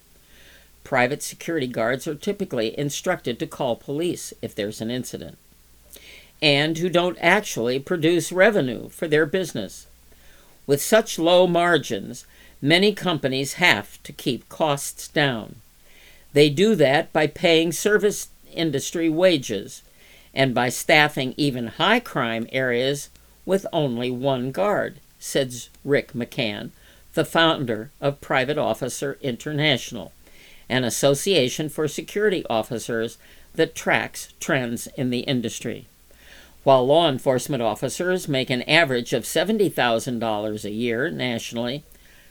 Private 0.82 1.22
security 1.22 1.66
guards 1.66 2.06
are 2.06 2.14
typically 2.14 2.78
instructed 2.78 3.38
to 3.38 3.46
call 3.46 3.76
police 3.76 4.34
if 4.42 4.54
there's 4.54 4.80
an 4.80 4.90
incident. 4.90 5.38
and 6.42 6.76
who 6.78 6.90
don't 6.90 7.16
actually 7.20 7.78
produce 7.78 8.30
revenue 8.30 8.88
for 8.90 9.08
their 9.08 9.24
business. 9.24 9.86
With 10.66 10.82
such 10.82 11.18
low 11.18 11.46
margins, 11.46 12.26
many 12.60 12.92
companies 12.92 13.54
have 13.54 14.02
to 14.02 14.12
keep 14.12 14.48
costs 14.50 15.08
down. 15.08 15.56
They 16.34 16.50
do 16.50 16.74
that 16.74 17.12
by 17.12 17.28
paying 17.28 17.72
service 17.72 18.28
industry 18.54 19.08
wages 19.08 19.82
and 20.34 20.54
by 20.54 20.68
staffing 20.68 21.34
even 21.36 21.68
high 21.68 22.00
crime 22.00 22.48
areas 22.50 23.08
with 23.46 23.66
only 23.72 24.10
one 24.10 24.50
guard, 24.50 24.96
says 25.18 25.68
Rick 25.84 26.12
McCann, 26.12 26.70
the 27.14 27.24
founder 27.24 27.90
of 28.00 28.20
Private 28.20 28.58
Officer 28.58 29.16
International, 29.20 30.12
an 30.68 30.82
association 30.82 31.68
for 31.68 31.86
security 31.86 32.44
officers 32.50 33.16
that 33.54 33.74
tracks 33.74 34.32
trends 34.40 34.88
in 34.96 35.10
the 35.10 35.20
industry. 35.20 35.86
While 36.64 36.86
law 36.86 37.08
enforcement 37.08 37.62
officers 37.62 38.26
make 38.26 38.50
an 38.50 38.62
average 38.62 39.12
of 39.12 39.24
$70,000 39.24 40.64
a 40.64 40.70
year 40.70 41.10
nationally, 41.10 41.84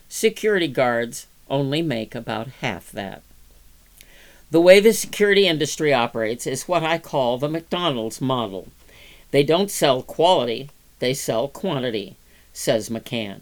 security 0.09 0.67
guards 0.67 1.27
only 1.49 1.81
make 1.81 2.15
about 2.15 2.47
half 2.61 2.91
that. 2.91 3.21
The 4.53 4.61
way 4.61 4.79
the 4.79 4.93
security 4.93 5.47
industry 5.47 5.91
operates 5.91 6.45
is 6.45 6.67
what 6.67 6.83
I 6.83 6.99
call 6.99 7.39
the 7.39 7.49
McDonald's 7.49 8.21
model. 8.21 8.67
They 9.31 9.41
don't 9.41 9.71
sell 9.71 10.03
quality, 10.03 10.69
they 10.99 11.15
sell 11.15 11.47
quantity, 11.47 12.17
says 12.53 12.87
McCann. 12.87 13.41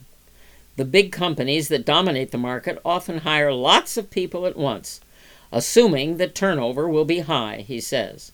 The 0.78 0.86
big 0.86 1.12
companies 1.12 1.68
that 1.68 1.84
dominate 1.84 2.32
the 2.32 2.38
market 2.38 2.80
often 2.86 3.18
hire 3.18 3.52
lots 3.52 3.98
of 3.98 4.10
people 4.10 4.46
at 4.46 4.56
once, 4.56 5.02
assuming 5.52 6.16
that 6.16 6.34
turnover 6.34 6.88
will 6.88 7.04
be 7.04 7.20
high, 7.20 7.66
he 7.68 7.82
says. 7.82 8.32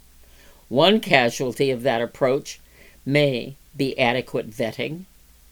One 0.69 0.99
casualty 0.99 1.71
of 1.71 1.82
that 1.82 2.03
approach 2.03 2.59
may 3.07 3.55
be 3.75 3.97
adequate 3.97 4.51
vetting 4.51 5.05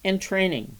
and 0.03 0.21
training. 0.21 0.75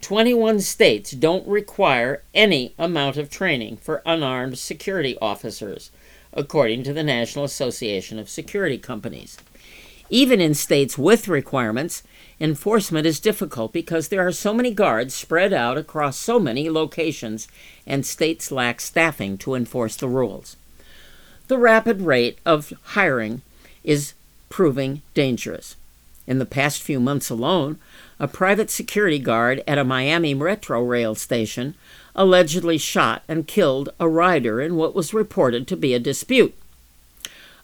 21 0.00 0.60
states 0.60 1.10
don't 1.12 1.46
require 1.46 2.22
any 2.34 2.74
amount 2.78 3.16
of 3.16 3.30
training 3.30 3.76
for 3.76 4.02
unarmed 4.06 4.58
security 4.58 5.16
officers, 5.20 5.90
according 6.32 6.82
to 6.84 6.92
the 6.92 7.02
National 7.02 7.44
Association 7.44 8.18
of 8.18 8.28
Security 8.28 8.78
Companies. 8.78 9.36
Even 10.08 10.40
in 10.40 10.54
states 10.54 10.98
with 10.98 11.28
requirements, 11.28 12.02
enforcement 12.40 13.06
is 13.06 13.20
difficult 13.20 13.72
because 13.72 14.08
there 14.08 14.26
are 14.26 14.32
so 14.32 14.52
many 14.52 14.72
guards 14.72 15.14
spread 15.14 15.52
out 15.52 15.78
across 15.78 16.16
so 16.16 16.40
many 16.40 16.68
locations, 16.68 17.46
and 17.86 18.04
states 18.04 18.50
lack 18.50 18.80
staffing 18.80 19.38
to 19.38 19.54
enforce 19.54 19.94
the 19.96 20.08
rules. 20.08 20.56
The 21.46 21.58
rapid 21.58 22.02
rate 22.02 22.38
of 22.44 22.72
hiring 22.82 23.42
is 23.84 24.14
proving 24.48 25.02
dangerous. 25.14 25.76
In 26.26 26.38
the 26.38 26.46
past 26.46 26.82
few 26.82 27.00
months 27.00 27.30
alone, 27.30 27.78
a 28.20 28.28
private 28.28 28.70
security 28.70 29.18
guard 29.18 29.64
at 29.66 29.78
a 29.78 29.84
Miami 29.84 30.34
Metro 30.34 30.84
rail 30.84 31.14
station 31.14 31.74
allegedly 32.14 32.76
shot 32.76 33.22
and 33.26 33.48
killed 33.48 33.88
a 33.98 34.08
rider 34.08 34.60
in 34.60 34.76
what 34.76 34.94
was 34.94 35.14
reported 35.14 35.66
to 35.66 35.76
be 35.76 35.94
a 35.94 35.98
dispute. 35.98 36.54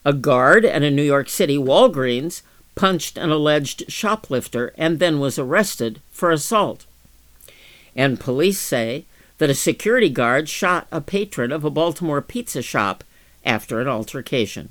A 0.05 0.15
guard 0.15 0.65
at 0.65 0.83
a 0.83 0.91
New 0.91 1.03
York 1.03 1.29
City 1.29 1.59
Walgreens 1.59 2.41
punched 2.75 3.19
an 3.19 3.31
alleged 3.31 3.91
shoplifter 3.93 4.73
and 4.79 4.99
then 4.99 5.21
was 5.21 5.39
arrested 5.39 6.01
for 6.11 6.31
assault. 6.31 6.87
And 7.95 8.19
police 8.19 8.59
say 8.59 9.05
that 9.39 9.51
a 9.51 9.55
security 9.55 10.09
guard 10.09 10.49
shot 10.49 10.87
a 10.91 11.03
patron 11.03 11.53
of 11.53 11.65
a 11.65 11.71
Baltimore 11.71 12.23
pizza 12.23 12.63
shop 12.63 13.05
after 13.45 13.81
an 13.81 13.89
altercation. 13.89 14.71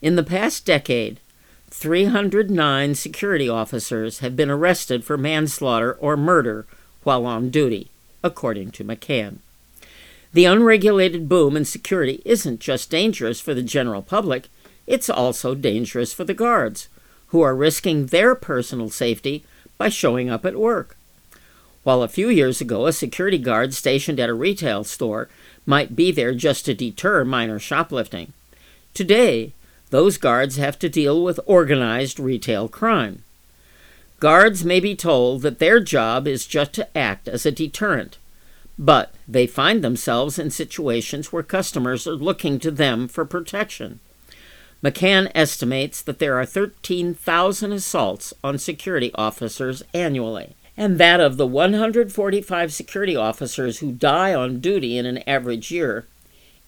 In 0.00 0.14
the 0.14 0.22
past 0.22 0.64
decade, 0.64 1.18
309 1.78 2.96
security 2.96 3.48
officers 3.48 4.18
have 4.18 4.34
been 4.34 4.50
arrested 4.50 5.04
for 5.04 5.16
manslaughter 5.16 5.92
or 6.00 6.16
murder 6.16 6.66
while 7.04 7.24
on 7.24 7.50
duty, 7.50 7.88
according 8.24 8.72
to 8.72 8.82
McCann. 8.82 9.36
The 10.32 10.44
unregulated 10.44 11.28
boom 11.28 11.56
in 11.56 11.64
security 11.64 12.20
isn't 12.24 12.58
just 12.58 12.90
dangerous 12.90 13.40
for 13.40 13.54
the 13.54 13.62
general 13.62 14.02
public, 14.02 14.48
it's 14.88 15.08
also 15.08 15.54
dangerous 15.54 16.12
for 16.12 16.24
the 16.24 16.34
guards, 16.34 16.88
who 17.28 17.42
are 17.42 17.54
risking 17.54 18.06
their 18.06 18.34
personal 18.34 18.90
safety 18.90 19.44
by 19.76 19.88
showing 19.88 20.28
up 20.28 20.44
at 20.44 20.58
work. 20.58 20.96
While 21.84 22.02
a 22.02 22.08
few 22.08 22.28
years 22.28 22.60
ago 22.60 22.86
a 22.86 22.92
security 22.92 23.38
guard 23.38 23.72
stationed 23.72 24.18
at 24.18 24.28
a 24.28 24.34
retail 24.34 24.82
store 24.82 25.28
might 25.64 25.94
be 25.94 26.10
there 26.10 26.34
just 26.34 26.64
to 26.64 26.74
deter 26.74 27.24
minor 27.24 27.60
shoplifting, 27.60 28.32
today 28.94 29.52
those 29.90 30.18
guards 30.18 30.56
have 30.56 30.78
to 30.78 30.88
deal 30.88 31.22
with 31.22 31.40
organized 31.46 32.20
retail 32.20 32.68
crime. 32.68 33.22
Guards 34.20 34.64
may 34.64 34.80
be 34.80 34.96
told 34.96 35.42
that 35.42 35.58
their 35.58 35.80
job 35.80 36.26
is 36.26 36.46
just 36.46 36.72
to 36.74 36.98
act 36.98 37.28
as 37.28 37.46
a 37.46 37.52
deterrent, 37.52 38.18
but 38.78 39.14
they 39.26 39.46
find 39.46 39.82
themselves 39.82 40.38
in 40.38 40.50
situations 40.50 41.32
where 41.32 41.42
customers 41.42 42.06
are 42.06 42.14
looking 42.14 42.58
to 42.58 42.70
them 42.70 43.08
for 43.08 43.24
protection. 43.24 44.00
McCann 44.82 45.30
estimates 45.34 46.02
that 46.02 46.18
there 46.18 46.38
are 46.38 46.46
13,000 46.46 47.72
assaults 47.72 48.34
on 48.44 48.58
security 48.58 49.10
officers 49.14 49.82
annually, 49.92 50.54
and 50.76 50.98
that 50.98 51.20
of 51.20 51.36
the 51.36 51.46
145 51.46 52.72
security 52.72 53.16
officers 53.16 53.78
who 53.78 53.90
die 53.90 54.32
on 54.32 54.60
duty 54.60 54.96
in 54.96 55.06
an 55.06 55.18
average 55.28 55.72
year, 55.72 56.06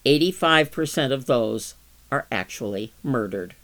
85% 0.05 1.13
of 1.13 1.27
those 1.27 1.75
are 2.11 2.27
actually 2.31 2.93
murdered. 3.03 3.55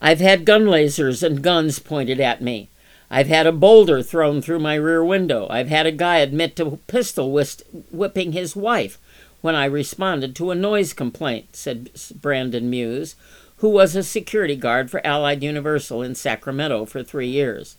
I've 0.00 0.20
had 0.20 0.44
gun 0.44 0.64
lasers 0.64 1.22
and 1.22 1.42
guns 1.42 1.78
pointed 1.78 2.20
at 2.20 2.40
me. 2.40 2.68
I've 3.10 3.28
had 3.28 3.46
a 3.46 3.52
boulder 3.52 4.02
thrown 4.02 4.42
through 4.42 4.60
my 4.60 4.74
rear 4.74 5.04
window. 5.04 5.46
I've 5.50 5.68
had 5.68 5.86
a 5.86 5.92
guy 5.92 6.18
admit 6.18 6.56
to 6.56 6.78
pistol 6.86 7.32
whipping 7.32 8.32
his 8.32 8.54
wife 8.54 8.98
when 9.40 9.54
I 9.54 9.64
responded 9.64 10.36
to 10.36 10.50
a 10.50 10.54
noise 10.54 10.92
complaint, 10.92 11.56
said 11.56 11.90
Brandon 12.20 12.68
Muse, 12.68 13.16
who 13.58 13.68
was 13.68 13.96
a 13.96 14.02
security 14.02 14.56
guard 14.56 14.90
for 14.90 15.04
Allied 15.06 15.42
Universal 15.42 16.02
in 16.02 16.14
Sacramento 16.14 16.84
for 16.84 17.02
three 17.02 17.28
years. 17.28 17.76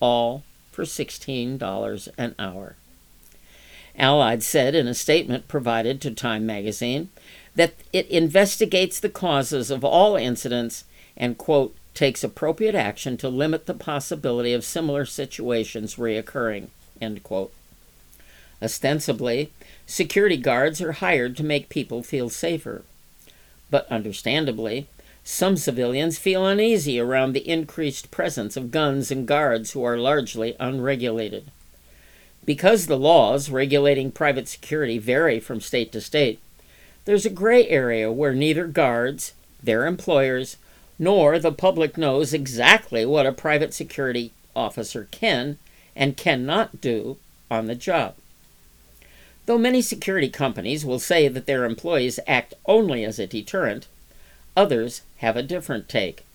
All 0.00 0.42
for 0.72 0.84
$16 0.84 2.08
an 2.18 2.34
hour. 2.38 2.76
Allied 3.98 4.42
said 4.42 4.74
in 4.74 4.86
a 4.86 4.94
statement 4.94 5.48
provided 5.48 6.00
to 6.00 6.10
Time 6.10 6.46
magazine 6.46 7.10
that 7.58 7.74
it 7.92 8.06
investigates 8.06 9.00
the 9.00 9.08
causes 9.08 9.68
of 9.68 9.84
all 9.84 10.14
incidents 10.14 10.84
and, 11.16 11.36
quote, 11.36 11.74
takes 11.92 12.22
appropriate 12.22 12.76
action 12.76 13.16
to 13.16 13.28
limit 13.28 13.66
the 13.66 13.74
possibility 13.74 14.52
of 14.52 14.64
similar 14.64 15.04
situations 15.04 15.96
reoccurring, 15.96 16.68
end 17.00 17.24
quote. 17.24 17.52
Ostensibly, 18.62 19.50
security 19.86 20.36
guards 20.36 20.80
are 20.80 20.92
hired 20.92 21.36
to 21.36 21.42
make 21.42 21.68
people 21.68 22.04
feel 22.04 22.30
safer. 22.30 22.84
But 23.70 23.90
understandably, 23.90 24.86
some 25.24 25.56
civilians 25.56 26.16
feel 26.16 26.46
uneasy 26.46 27.00
around 27.00 27.32
the 27.32 27.48
increased 27.48 28.12
presence 28.12 28.56
of 28.56 28.70
guns 28.70 29.10
and 29.10 29.26
guards 29.26 29.72
who 29.72 29.82
are 29.82 29.98
largely 29.98 30.54
unregulated. 30.60 31.50
Because 32.44 32.86
the 32.86 32.96
laws 32.96 33.50
regulating 33.50 34.12
private 34.12 34.46
security 34.46 34.98
vary 34.98 35.40
from 35.40 35.60
state 35.60 35.90
to 35.90 36.00
state, 36.00 36.38
there's 37.08 37.24
a 37.24 37.30
gray 37.30 37.66
area 37.68 38.12
where 38.12 38.34
neither 38.34 38.66
guards, 38.66 39.32
their 39.62 39.86
employers, 39.86 40.58
nor 40.98 41.38
the 41.38 41.50
public 41.50 41.96
knows 41.96 42.34
exactly 42.34 43.06
what 43.06 43.24
a 43.24 43.32
private 43.32 43.72
security 43.72 44.30
officer 44.54 45.08
can 45.10 45.56
and 45.96 46.18
cannot 46.18 46.82
do 46.82 47.16
on 47.50 47.64
the 47.64 47.74
job. 47.74 48.14
Though 49.46 49.56
many 49.56 49.80
security 49.80 50.28
companies 50.28 50.84
will 50.84 50.98
say 50.98 51.28
that 51.28 51.46
their 51.46 51.64
employees 51.64 52.20
act 52.26 52.52
only 52.66 53.06
as 53.06 53.18
a 53.18 53.26
deterrent, 53.26 53.86
others 54.54 55.00
have 55.16 55.38
a 55.38 55.42
different 55.42 55.88
take. 55.88 56.26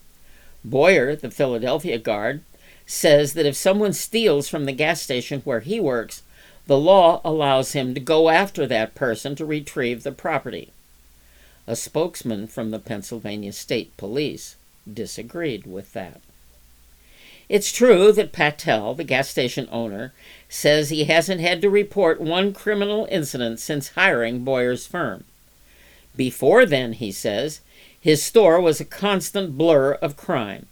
Boyer, 0.65 1.15
the 1.15 1.29
Philadelphia 1.29 1.99
guard, 1.99 2.41
says 2.87 3.33
that 3.33 3.45
if 3.45 3.55
someone 3.55 3.93
steals 3.93 4.49
from 4.49 4.65
the 4.65 4.71
gas 4.71 5.03
station 5.03 5.41
where 5.41 5.59
he 5.59 5.79
works, 5.79 6.23
the 6.67 6.77
law 6.77 7.21
allows 7.23 7.73
him 7.73 7.93
to 7.93 7.99
go 7.99 8.29
after 8.29 8.65
that 8.67 8.95
person 8.95 9.35
to 9.35 9.45
retrieve 9.45 10.03
the 10.03 10.11
property. 10.11 10.71
A 11.67 11.75
spokesman 11.75 12.47
from 12.47 12.71
the 12.71 12.79
Pennsylvania 12.79 13.53
State 13.53 13.95
Police 13.97 14.55
disagreed 14.91 15.65
with 15.65 15.93
that. 15.93 16.21
It's 17.49 17.71
true 17.71 18.11
that 18.13 18.31
Patel, 18.31 18.95
the 18.95 19.03
gas 19.03 19.29
station 19.29 19.67
owner, 19.71 20.13
says 20.49 20.89
he 20.89 21.03
hasn't 21.05 21.41
had 21.41 21.61
to 21.61 21.69
report 21.69 22.21
one 22.21 22.53
criminal 22.53 23.07
incident 23.11 23.59
since 23.59 23.89
hiring 23.89 24.43
Boyer's 24.43 24.87
firm. 24.87 25.25
Before 26.15 26.65
then, 26.65 26.93
he 26.93 27.11
says, 27.11 27.61
his 27.99 28.23
store 28.23 28.59
was 28.59 28.79
a 28.79 28.85
constant 28.85 29.57
blur 29.57 29.93
of 29.93 30.17
crime 30.17 30.67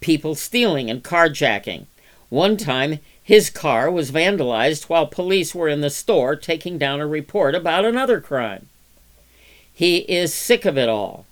people 0.00 0.34
stealing 0.34 0.88
and 0.88 1.02
carjacking. 1.02 1.86
One 2.28 2.56
time, 2.56 3.00
his 3.28 3.50
car 3.50 3.90
was 3.90 4.10
vandalized 4.10 4.84
while 4.84 5.06
police 5.06 5.54
were 5.54 5.68
in 5.68 5.82
the 5.82 5.90
store 5.90 6.34
taking 6.34 6.78
down 6.78 6.98
a 6.98 7.06
report 7.06 7.54
about 7.54 7.84
another 7.84 8.22
crime. 8.22 8.70
He 9.70 9.98
is 9.98 10.32
sick 10.32 10.64
of 10.64 10.78
it 10.78 10.88
all. 10.88 11.26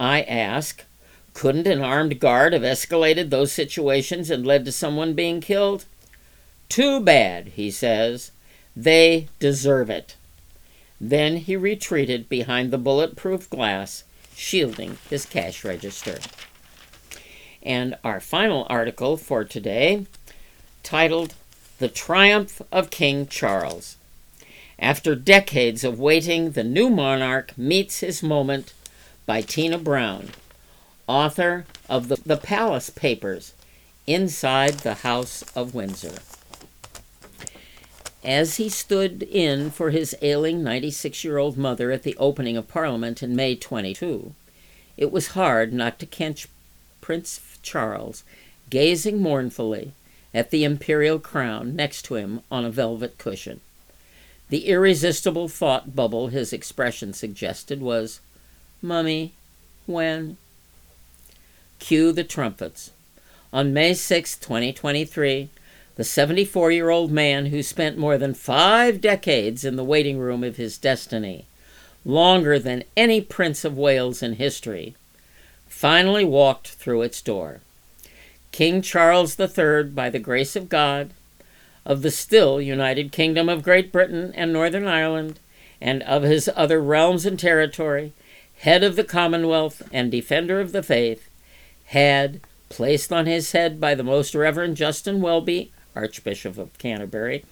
I 0.00 0.22
ask, 0.22 0.86
Couldn't 1.34 1.66
an 1.66 1.82
armed 1.82 2.18
guard 2.18 2.54
have 2.54 2.62
escalated 2.62 3.28
those 3.28 3.52
situations 3.52 4.30
and 4.30 4.46
led 4.46 4.64
to 4.64 4.72
someone 4.72 5.12
being 5.12 5.42
killed? 5.42 5.84
Too 6.70 6.98
bad, 6.98 7.48
he 7.48 7.70
says. 7.70 8.30
They 8.74 9.28
deserve 9.38 9.90
it. 9.90 10.16
Then 10.98 11.36
he 11.36 11.56
retreated 11.56 12.30
behind 12.30 12.70
the 12.70 12.78
bulletproof 12.78 13.50
glass, 13.50 14.04
shielding 14.34 14.96
his 15.10 15.26
cash 15.26 15.62
register. 15.62 16.20
And 17.62 17.98
our 18.02 18.18
final 18.18 18.66
article 18.70 19.18
for 19.18 19.44
today, 19.44 20.06
titled 20.82 21.34
The 21.78 21.88
Triumph 21.88 22.60
of 22.70 22.90
King 22.90 23.26
Charles. 23.26 23.96
After 24.78 25.14
decades 25.14 25.84
of 25.84 26.00
waiting, 26.00 26.52
the 26.52 26.64
new 26.64 26.90
monarch 26.90 27.56
meets 27.56 28.00
his 28.00 28.22
moment 28.22 28.72
by 29.26 29.40
Tina 29.40 29.78
Brown, 29.78 30.30
author 31.06 31.66
of 31.88 32.08
the, 32.08 32.16
the 32.26 32.36
Palace 32.36 32.90
Papers 32.90 33.54
Inside 34.06 34.80
the 34.80 34.94
House 34.94 35.44
of 35.54 35.74
Windsor. 35.74 36.18
As 38.24 38.56
he 38.56 38.68
stood 38.68 39.22
in 39.22 39.70
for 39.70 39.90
his 39.90 40.16
ailing 40.22 40.62
96 40.62 41.24
year 41.24 41.38
old 41.38 41.56
mother 41.56 41.90
at 41.92 42.02
the 42.02 42.16
opening 42.16 42.56
of 42.56 42.68
Parliament 42.68 43.22
in 43.22 43.36
May 43.36 43.54
22, 43.54 44.34
it 44.96 45.12
was 45.12 45.28
hard 45.28 45.72
not 45.72 45.98
to 45.98 46.06
catch 46.06 46.48
Prince 47.00 47.40
Charles 47.62 48.24
gazing 48.70 49.20
mournfully 49.20 49.92
at 50.34 50.50
the 50.50 50.64
imperial 50.64 51.18
crown 51.18 51.76
next 51.76 52.02
to 52.02 52.14
him 52.14 52.40
on 52.50 52.64
a 52.64 52.70
velvet 52.70 53.18
cushion. 53.18 53.60
The 54.48 54.66
irresistible 54.66 55.48
thought 55.48 55.96
bubble 55.96 56.28
his 56.28 56.52
expression 56.52 57.12
suggested 57.12 57.80
was, 57.80 58.20
Mummy, 58.80 59.32
when? 59.86 60.36
Cue 61.78 62.12
the 62.12 62.24
trumpets. 62.24 62.90
On 63.52 63.72
May 63.72 63.94
6, 63.94 64.36
2023, 64.36 65.50
the 65.96 66.04
74 66.04 66.70
year 66.70 66.90
old 66.90 67.10
man 67.10 67.46
who 67.46 67.62
spent 67.62 67.98
more 67.98 68.16
than 68.16 68.34
five 68.34 69.00
decades 69.00 69.64
in 69.64 69.76
the 69.76 69.84
waiting 69.84 70.18
room 70.18 70.42
of 70.42 70.56
his 70.56 70.78
destiny, 70.78 71.46
longer 72.04 72.58
than 72.58 72.84
any 72.96 73.20
Prince 73.20 73.64
of 73.64 73.76
Wales 73.76 74.22
in 74.22 74.34
history, 74.34 74.94
finally 75.68 76.24
walked 76.24 76.68
through 76.68 77.02
its 77.02 77.20
door. 77.20 77.60
King 78.52 78.82
Charles 78.82 79.40
III, 79.40 79.84
by 79.84 80.10
the 80.10 80.18
grace 80.18 80.54
of 80.54 80.68
God, 80.68 81.10
of 81.86 82.02
the 82.02 82.10
still 82.10 82.60
United 82.60 83.10
Kingdom 83.10 83.48
of 83.48 83.62
Great 83.62 83.90
Britain 83.90 84.32
and 84.36 84.52
Northern 84.52 84.86
Ireland, 84.86 85.40
and 85.80 86.02
of 86.02 86.22
his 86.22 86.50
other 86.54 86.80
realms 86.80 87.24
and 87.24 87.38
territory, 87.38 88.12
head 88.58 88.84
of 88.84 88.94
the 88.94 89.04
Commonwealth 89.04 89.82
and 89.90 90.10
defender 90.10 90.60
of 90.60 90.72
the 90.72 90.82
faith, 90.82 91.28
had, 91.86 92.40
placed 92.68 93.12
on 93.12 93.26
his 93.26 93.52
head 93.52 93.80
by 93.80 93.94
the 93.94 94.04
Most 94.04 94.34
Reverend 94.34 94.76
Justin 94.76 95.20
Welby, 95.20 95.72
Archbishop 95.96 96.58
of 96.58 96.76
Canterbury, 96.78 97.44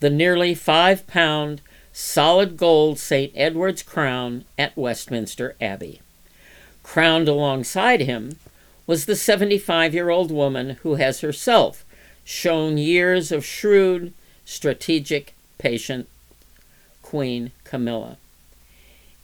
the 0.00 0.10
nearly 0.10 0.54
five 0.54 1.06
pound 1.06 1.62
solid 1.92 2.56
gold 2.56 2.98
St. 2.98 3.32
Edward's 3.34 3.82
crown 3.82 4.44
at 4.58 4.76
Westminster 4.76 5.56
Abbey. 5.60 6.00
Crowned 6.82 7.28
alongside 7.28 8.00
him 8.00 8.36
was 8.92 9.06
the 9.06 9.16
75 9.16 9.94
year 9.94 10.10
old 10.10 10.30
woman 10.30 10.76
who 10.82 10.96
has 10.96 11.22
herself 11.22 11.82
shown 12.24 12.76
years 12.76 13.32
of 13.32 13.42
shrewd, 13.42 14.12
strategic, 14.44 15.34
patient 15.56 16.06
Queen 17.00 17.52
Camilla. 17.64 18.18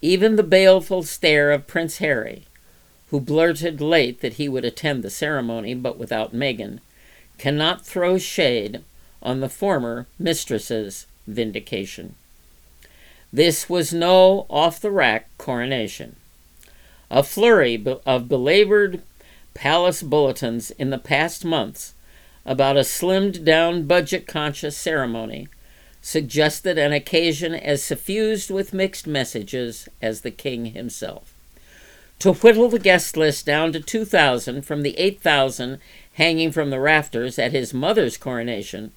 Even 0.01 0.37
the 0.37 0.43
baleful 0.43 1.03
stare 1.03 1.51
of 1.53 1.67
Prince 1.67 1.99
Harry, 1.99 2.45
who 3.11 3.21
blurted 3.21 3.79
late 3.83 4.23
that 4.23 4.33
he 4.41 4.49
would 4.49 4.65
attend 4.65 5.03
the 5.03 5.11
ceremony 5.11 5.75
but 5.75 5.99
without 5.99 6.33
Meghan, 6.33 6.79
cannot 7.37 7.85
throw 7.85 8.17
shade 8.17 8.81
on 9.23 9.41
the 9.41 9.51
former 9.51 10.07
mistress's 10.19 11.05
vindication. 11.27 12.15
This 13.31 13.69
was 13.69 13.93
no 13.93 14.47
off 14.49 14.81
the 14.81 14.91
rack 14.91 15.29
coronation. 15.37 16.17
A 17.11 17.23
flurry 17.23 17.85
of 18.07 18.31
belabored 18.31 19.03
palace 19.55 20.03
bulletins 20.03 20.71
in 20.73 20.91
the 20.91 20.99
past 20.99 21.45
months 21.45 21.95
about 22.45 22.77
a 22.77 22.85
slimmed 22.85 23.45
down, 23.45 23.85
budget 23.87 24.27
conscious 24.27 24.77
ceremony 24.77 25.49
suggested 26.01 26.79
an 26.79 26.93
occasion 26.93 27.55
as 27.55 27.83
suffused 27.83 28.51
with 28.51 28.73
mixed 28.73 29.07
messages 29.07 29.89
as 30.01 30.23
the 30.23 30.31
king 30.31 30.67
himself. 30.67 31.35
To 32.21 32.33
whittle 32.33 32.69
the 32.69 32.79
guest 32.79 33.17
list 33.17 33.47
down 33.47 33.73
to 33.73 33.81
2,000 33.81 34.63
from 34.63 34.83
the 34.83 34.97
8,000 34.99 35.79
hanging 36.15 36.51
from 36.51 36.71
the 36.71 36.81
rafters 36.81 37.39
at 37.39 37.53
his 37.53 37.75
mother's 37.75 38.17
coronation, 38.17 38.93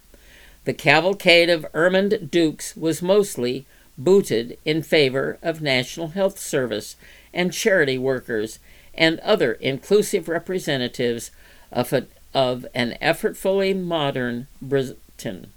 the 0.64 0.74
cavalcade 0.74 1.50
of 1.50 1.66
ermined 1.74 2.32
dukes 2.32 2.76
was 2.76 3.02
mostly 3.02 3.66
booted 3.98 4.58
in 4.66 4.82
favor 4.82 5.38
of 5.42 5.62
National 5.62 6.10
Health 6.10 6.40
Service 6.40 6.96
and 7.34 7.54
charity 7.54 7.98
workers 7.98 8.60
and 8.94 9.20
other 9.20 9.54
inclusive 9.54 10.28
representatives 10.28 11.32
of, 11.72 11.94
a, 11.94 12.06
of 12.34 12.66
an 12.74 12.98
effortfully 13.02 13.74
modern 13.74 14.48
Britain. 14.62 15.52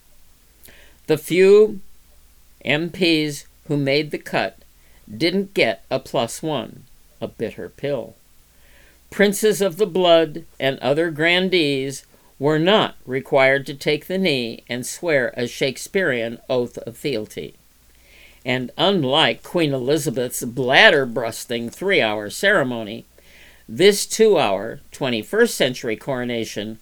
The 1.07 1.19
few 1.19 1.81
MPs 2.65 3.45
who 3.69 3.77
made 3.77 4.11
the 4.11 4.19
cut 4.19 4.59
didn't 5.11 5.55
get 5.55 5.85
a 5.91 5.99
plus 5.99 6.43
one, 6.43 6.85
a 7.21 7.29
bitter 7.29 7.69
pill 7.69 8.15
princes 9.15 9.61
of 9.61 9.77
the 9.77 9.87
blood, 9.87 10.45
and 10.59 10.77
other 10.81 11.09
grandees 11.09 12.05
were 12.37 12.59
not 12.59 12.97
required 13.07 13.65
to 13.65 13.73
take 13.73 14.07
the 14.07 14.19
knee 14.19 14.65
and 14.69 14.85
swear 14.85 15.33
a 15.37 15.47
Shakespearean 15.47 16.41
oath 16.51 16.79
of 16.79 16.97
fealty. 16.97 17.55
And 18.45 18.73
unlike 18.77 19.45
Queen 19.45 19.73
Elizabeth's 19.73 20.43
bladder 20.43 21.07
busting 21.07 21.71
three 21.71 22.01
hour 22.03 22.29
ceremony, 22.29 23.05
this 23.69 24.07
two 24.07 24.39
hour, 24.39 24.81
21st 24.93 25.51
century 25.51 25.97
coronation 25.97 26.79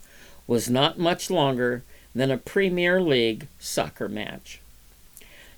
was 0.47 0.69
not 0.69 0.99
much 0.99 1.31
longer 1.31 1.83
than 2.15 2.31
a 2.31 2.39
Premier 2.39 3.01
League 3.01 3.47
soccer 3.59 4.09
match. 4.09 4.61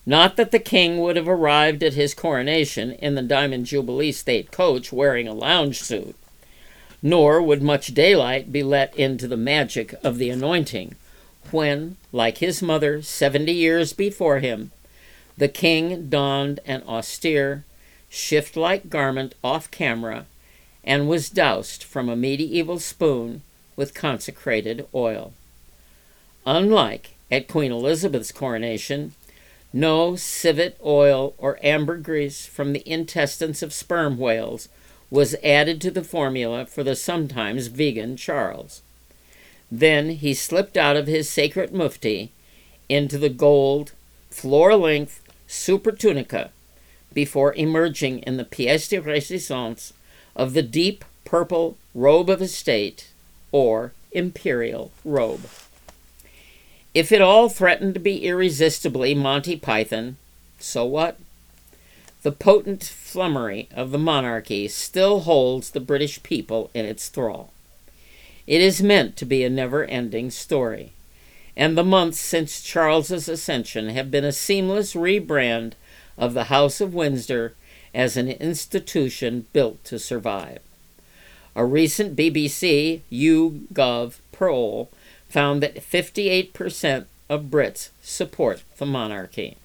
Not 0.07 0.37
that 0.37 0.51
the 0.51 0.59
king 0.59 0.99
would 0.99 1.16
have 1.16 1.29
arrived 1.29 1.83
at 1.83 1.95
his 1.95 2.14
coronation 2.14 2.93
in 2.93 3.14
the 3.14 3.22
Diamond 3.22 3.66
Jubilee 3.66 4.12
state 4.12 4.51
coach 4.51 4.93
wearing 4.93 5.27
a 5.27 5.33
lounge 5.33 5.81
suit 5.81 6.14
nor 7.07 7.43
would 7.43 7.62
much 7.62 7.89
daylight 7.89 8.51
be 8.51 8.62
let 8.62 8.97
into 8.97 9.29
the 9.29 9.37
magic 9.37 9.95
of 10.03 10.16
the 10.16 10.31
anointing, 10.31 10.95
when, 11.51 11.99
like 12.12 12.39
his 12.39 12.62
mother 12.62 13.03
seventy 13.03 13.53
years 13.53 13.93
before 13.93 14.39
him, 14.39 14.70
the 15.37 15.47
king 15.47 16.09
donned 16.09 16.61
an 16.64 16.83
austere, 16.89 17.62
shift 18.09 18.57
like 18.57 18.89
garment 18.89 19.35
off 19.45 19.70
camera 19.70 20.25
and 20.85 21.09
was 21.09 21.30
doused 21.30 21.82
from 21.82 22.09
a 22.09 22.16
medieval 22.16 22.78
spoon 22.78 23.43
with 23.76 23.95
consecrated 23.95 24.87
oil. 24.95 25.32
Unlike 26.47 27.14
at 27.30 27.49
Queen 27.49 27.72
Elizabeth's 27.72 28.32
coronation, 28.32 29.14
no 29.72 30.14
civet 30.14 30.78
oil 30.85 31.35
or 31.39 31.59
ambergris 31.64 32.47
from 32.47 32.72
the 32.72 32.89
intestines 32.89 33.62
of 33.62 33.72
sperm 33.72 34.18
whales 34.18 34.68
was 35.11 35.35
added 35.43 35.80
to 35.80 35.91
the 35.91 36.05
formula 36.05 36.66
for 36.66 36.85
the 36.85 36.95
sometimes 36.95 37.66
vegan 37.68 38.16
Charles. 38.16 38.82
Then 39.70 40.11
he 40.11 40.35
slipped 40.35 40.76
out 40.76 40.97
of 40.97 41.07
his 41.07 41.28
sacred 41.28 41.72
mufti 41.72 42.30
into 42.89 43.18
the 43.18 43.28
gold, 43.28 43.93
floor 44.30 44.76
length 44.76 45.22
super 45.47 45.93
tunica 45.93 46.51
before 47.12 47.55
emerging 47.55 48.20
in 48.20 48.37
the 48.37 48.45
pièce 48.45 48.89
de 48.89 49.01
résistance 49.01 49.93
of 50.37 50.53
the 50.53 50.62
deep 50.62 51.05
purple 51.24 51.76
robe 51.95 52.28
of 52.28 52.43
estate 52.43 53.09
or 53.53 53.93
imperial 54.12 54.93
robe. 55.05 55.49
If 56.93 57.11
it 57.11 57.20
all 57.20 57.49
threatened 57.49 57.95
to 57.95 58.01
be 58.01 58.24
irresistibly 58.24 59.14
Monty 59.14 59.57
Python, 59.57 60.16
so 60.59 60.85
what? 60.85 61.18
The 62.22 62.32
potent 62.32 62.85
flummery 62.85 63.68
of 63.74 63.91
the 63.91 63.99
monarchy 63.99 64.68
still 64.68 65.20
holds 65.20 65.70
the 65.70 65.80
British 65.80 66.22
people 66.22 66.70
in 66.72 66.85
its 66.85 67.09
thrall. 67.09 67.51
It 68.47 68.61
is 68.61 68.82
meant 68.82 69.16
to 69.16 69.24
be 69.24 69.43
a 69.43 69.51
never 69.51 69.85
ending 69.85 70.30
story, 70.30 70.93
and 71.57 71.76
the 71.76 71.85
months 71.85 72.20
since 72.20 72.62
Charles's 72.62 73.28
ascension 73.28 73.89
have 73.91 74.11
been 74.11 74.24
a 74.24 74.32
seamless 74.32 74.95
rebrand 74.95 75.72
of 76.16 76.35
the 76.35 76.45
House 76.45 76.80
of 76.80 76.95
Windsor 76.95 77.55
as 77.95 78.16
an 78.16 78.28
institution 78.28 79.47
built 79.53 79.84
to 79.84 79.99
survive. 79.99 80.59
A 81.57 81.64
recent 81.64 82.16
BBC 82.16 83.01
YouGov 83.12 84.16
poll 84.32 84.90
found 85.28 85.62
that 85.62 85.76
58% 85.76 87.07
of 87.28 87.45
Brits 87.45 87.90
support 88.03 88.62
the 88.78 88.86
monarchy. 88.86 89.57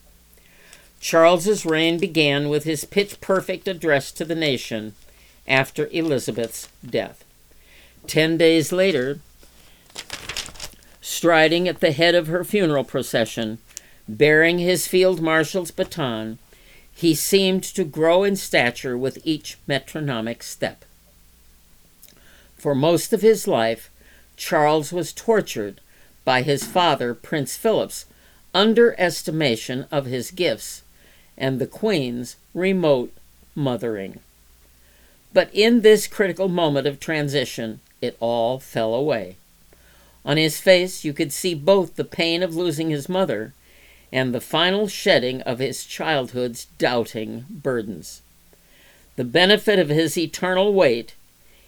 Charles's 0.99 1.65
reign 1.65 1.97
began 1.97 2.49
with 2.49 2.65
his 2.65 2.85
pitch 2.85 3.19
perfect 3.21 3.67
address 3.67 4.11
to 4.11 4.25
the 4.25 4.35
nation 4.35 4.93
after 5.47 5.87
Elizabeth's 5.91 6.69
death. 6.87 7.23
Ten 8.05 8.37
days 8.37 8.71
later, 8.71 9.19
striding 11.01 11.67
at 11.67 11.79
the 11.79 11.91
head 11.91 12.15
of 12.15 12.27
her 12.27 12.43
funeral 12.43 12.83
procession, 12.83 13.57
bearing 14.07 14.59
his 14.59 14.87
field 14.87 15.21
marshal's 15.21 15.71
baton, 15.71 16.37
he 16.99 17.15
seemed 17.15 17.63
to 17.63 17.85
grow 17.85 18.25
in 18.25 18.35
stature 18.35 18.97
with 18.97 19.19
each 19.23 19.57
metronomic 19.65 20.43
step. 20.43 20.83
For 22.57 22.75
most 22.75 23.13
of 23.13 23.21
his 23.21 23.47
life, 23.47 23.89
Charles 24.35 24.91
was 24.91 25.13
tortured 25.13 25.79
by 26.25 26.41
his 26.41 26.65
father, 26.65 27.13
Prince 27.13 27.55
Philip's 27.55 28.05
underestimation 28.53 29.85
of 29.89 30.07
his 30.07 30.29
gifts 30.31 30.83
and 31.37 31.57
the 31.57 31.67
Queen's 31.67 32.35
remote 32.53 33.13
mothering. 33.55 34.19
But 35.31 35.49
in 35.53 35.79
this 35.79 36.05
critical 36.05 36.49
moment 36.49 36.85
of 36.85 36.99
transition, 36.99 37.79
it 38.01 38.17
all 38.19 38.59
fell 38.59 38.93
away. 38.93 39.37
On 40.25 40.35
his 40.35 40.59
face, 40.59 41.05
you 41.05 41.13
could 41.13 41.31
see 41.31 41.53
both 41.53 41.95
the 41.95 42.03
pain 42.03 42.43
of 42.43 42.57
losing 42.57 42.89
his 42.89 43.07
mother 43.07 43.53
and 44.11 44.33
the 44.33 44.41
final 44.41 44.87
shedding 44.87 45.41
of 45.41 45.59
his 45.59 45.85
childhood's 45.85 46.65
doubting 46.77 47.45
burdens. 47.49 48.21
The 49.15 49.23
benefit 49.23 49.79
of 49.79 49.89
his 49.89 50.17
eternal 50.17 50.73
wait 50.73 51.15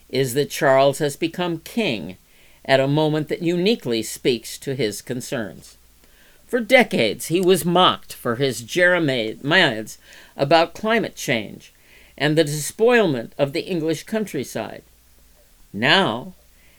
is 0.09 0.33
that 0.33 0.49
Charles 0.49 0.99
has 0.99 1.15
become 1.15 1.59
king 1.59 2.17
at 2.65 2.79
a 2.79 2.87
moment 2.87 3.27
that 3.29 3.41
uniquely 3.41 4.03
speaks 4.03 4.57
to 4.59 4.75
his 4.75 5.01
concerns. 5.01 5.77
For 6.45 6.59
decades, 6.59 7.27
he 7.27 7.39
was 7.39 7.63
mocked 7.63 8.13
for 8.13 8.35
his 8.35 8.61
jeremiads 8.61 9.97
about 10.35 10.73
climate 10.73 11.15
change 11.15 11.73
and 12.17 12.37
the 12.37 12.43
despoilment 12.43 13.33
of 13.37 13.53
the 13.53 13.61
English 13.61 14.03
countryside. 14.03 14.83
Now, 15.73 16.33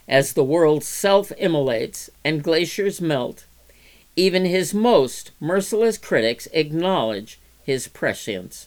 as 0.07 0.35
the 0.35 0.45
world 0.45 0.85
self 0.85 1.33
immolates 1.39 2.11
and 2.25 2.43
glaciers 2.43 3.01
melt, 3.01 3.47
even 4.17 4.45
his 4.45 4.75
most 4.75 5.31
merciless 5.41 5.99
critics 5.99 6.47
acknowledge 6.53 7.39
his 7.65 7.89
prescience. 7.89 8.67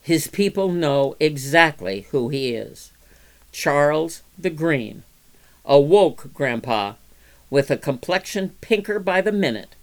His 0.00 0.28
people 0.28 0.70
know 0.70 1.16
exactly 1.18 2.02
who 2.10 2.28
he 2.28 2.54
is 2.54 2.92
Charles 3.52 4.22
the 4.38 4.50
Green, 4.50 5.02
a 5.64 5.80
woke 5.80 6.32
grandpa 6.34 6.94
with 7.50 7.70
a 7.70 7.76
complexion 7.76 8.50
pinker 8.60 8.98
by 8.98 9.20
the 9.20 9.32
minute, 9.32 9.76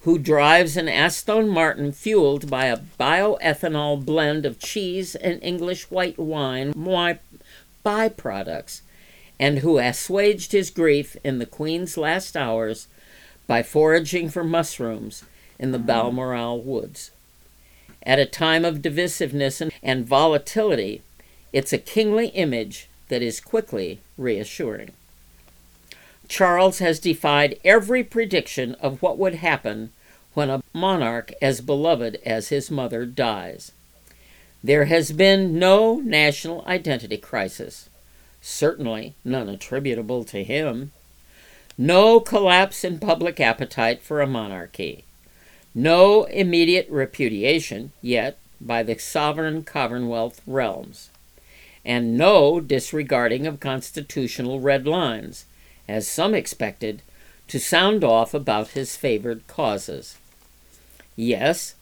who 0.00 0.18
drives 0.18 0.76
an 0.76 0.88
Aston 0.88 1.48
Martin 1.48 1.92
fueled 1.92 2.50
by 2.50 2.66
a 2.66 2.76
bioethanol 2.76 4.04
blend 4.04 4.44
of 4.44 4.58
cheese 4.58 5.14
and 5.14 5.42
English 5.42 5.90
white 5.90 6.18
wine 6.18 6.72
byproducts 7.84 8.80
and 9.38 9.60
who 9.60 9.78
assuaged 9.78 10.52
his 10.52 10.70
grief 10.70 11.16
in 11.24 11.38
the 11.38 11.46
Queen's 11.46 11.96
last 11.96 12.36
hours 12.36 12.88
by 13.52 13.62
foraging 13.62 14.30
for 14.30 14.42
mushrooms 14.42 15.24
in 15.58 15.72
the 15.72 15.78
Balmoral 15.78 16.62
woods. 16.62 17.10
At 18.02 18.18
a 18.18 18.24
time 18.24 18.64
of 18.64 18.80
divisiveness 18.80 19.70
and 19.82 20.06
volatility, 20.06 21.02
it's 21.52 21.70
a 21.70 21.76
kingly 21.76 22.28
image 22.28 22.88
that 23.08 23.20
is 23.20 23.42
quickly 23.42 24.00
reassuring. 24.16 24.92
Charles 26.28 26.78
has 26.78 26.98
defied 26.98 27.60
every 27.62 28.02
prediction 28.02 28.74
of 28.76 29.02
what 29.02 29.18
would 29.18 29.34
happen 29.34 29.92
when 30.32 30.48
a 30.48 30.62
monarch 30.72 31.34
as 31.42 31.60
beloved 31.60 32.18
as 32.24 32.48
his 32.48 32.70
mother 32.70 33.04
dies. 33.04 33.70
There 34.64 34.86
has 34.86 35.12
been 35.12 35.58
no 35.58 35.96
national 35.96 36.64
identity 36.66 37.18
crisis 37.18 37.90
certainly 38.42 39.14
none 39.24 39.48
attributable 39.48 40.24
to 40.24 40.42
him. 40.42 40.90
No 41.78 42.20
collapse 42.20 42.84
in 42.84 42.98
public 42.98 43.40
appetite 43.40 44.02
for 44.02 44.20
a 44.20 44.26
monarchy. 44.26 45.04
No 45.74 46.24
immediate 46.24 46.86
repudiation, 46.90 47.92
yet, 48.02 48.38
by 48.60 48.82
the 48.82 48.98
sovereign 48.98 49.64
Commonwealth 49.64 50.42
realms. 50.46 51.10
And 51.84 52.16
no 52.16 52.60
disregarding 52.60 53.46
of 53.46 53.58
constitutional 53.58 54.60
red 54.60 54.86
lines, 54.86 55.46
as 55.88 56.06
some 56.06 56.34
expected, 56.34 57.02
to 57.48 57.58
sound 57.58 58.04
off 58.04 58.34
about 58.34 58.68
his 58.68 58.96
favored 58.96 59.46
causes. 59.46 60.16
Yes, 61.16 61.74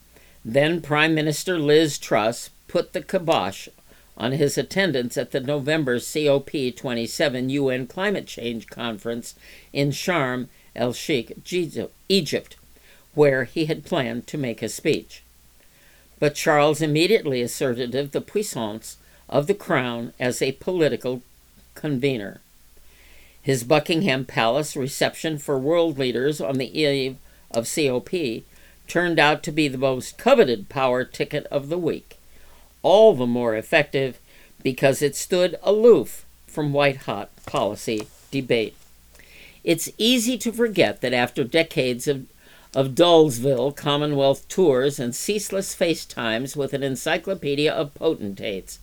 then 0.44 0.80
Prime 0.80 1.14
Minister 1.14 1.58
Liz 1.58 1.98
Truss 1.98 2.50
put 2.66 2.92
the 2.92 3.02
kibosh 3.02 3.68
on 4.20 4.32
his 4.32 4.58
attendance 4.58 5.16
at 5.16 5.30
the 5.30 5.40
November 5.40 5.96
COP27 5.96 7.48
UN 7.50 7.86
Climate 7.86 8.26
Change 8.26 8.66
Conference 8.66 9.34
in 9.72 9.90
Sharm 9.90 10.48
el 10.76 10.92
Sheikh, 10.92 11.32
Egypt, 12.10 12.56
where 13.14 13.44
he 13.44 13.64
had 13.64 13.84
planned 13.84 14.26
to 14.26 14.36
make 14.36 14.62
a 14.62 14.68
speech. 14.68 15.22
But 16.18 16.34
Charles 16.34 16.82
immediately 16.82 17.40
asserted 17.40 17.92
the 17.92 18.20
puissance 18.20 18.98
of 19.26 19.46
the 19.46 19.54
crown 19.54 20.12
as 20.20 20.42
a 20.42 20.52
political 20.52 21.22
convener. 21.74 22.42
His 23.40 23.64
Buckingham 23.64 24.26
Palace 24.26 24.76
reception 24.76 25.38
for 25.38 25.58
world 25.58 25.98
leaders 25.98 26.42
on 26.42 26.58
the 26.58 26.78
eve 26.78 27.16
of 27.50 27.74
COP 27.74 28.10
turned 28.86 29.18
out 29.18 29.42
to 29.44 29.50
be 29.50 29.66
the 29.66 29.78
most 29.78 30.18
coveted 30.18 30.68
power 30.68 31.04
ticket 31.04 31.46
of 31.46 31.70
the 31.70 31.78
week 31.78 32.18
all 32.82 33.14
the 33.14 33.26
more 33.26 33.56
effective 33.56 34.18
because 34.62 35.02
it 35.02 35.16
stood 35.16 35.58
aloof 35.62 36.24
from 36.46 36.72
white 36.72 36.98
hot 36.98 37.30
policy 37.46 38.06
debate. 38.30 38.76
It's 39.62 39.90
easy 39.98 40.38
to 40.38 40.52
forget 40.52 41.00
that 41.00 41.12
after 41.12 41.44
decades 41.44 42.08
of, 42.08 42.26
of 42.74 42.94
Dullsville 42.94 43.76
Commonwealth 43.76 44.48
tours 44.48 44.98
and 44.98 45.14
ceaseless 45.14 45.74
FaceTimes 45.74 46.56
with 46.56 46.72
an 46.72 46.82
encyclopedia 46.82 47.72
of 47.72 47.94
potentates, 47.94 48.78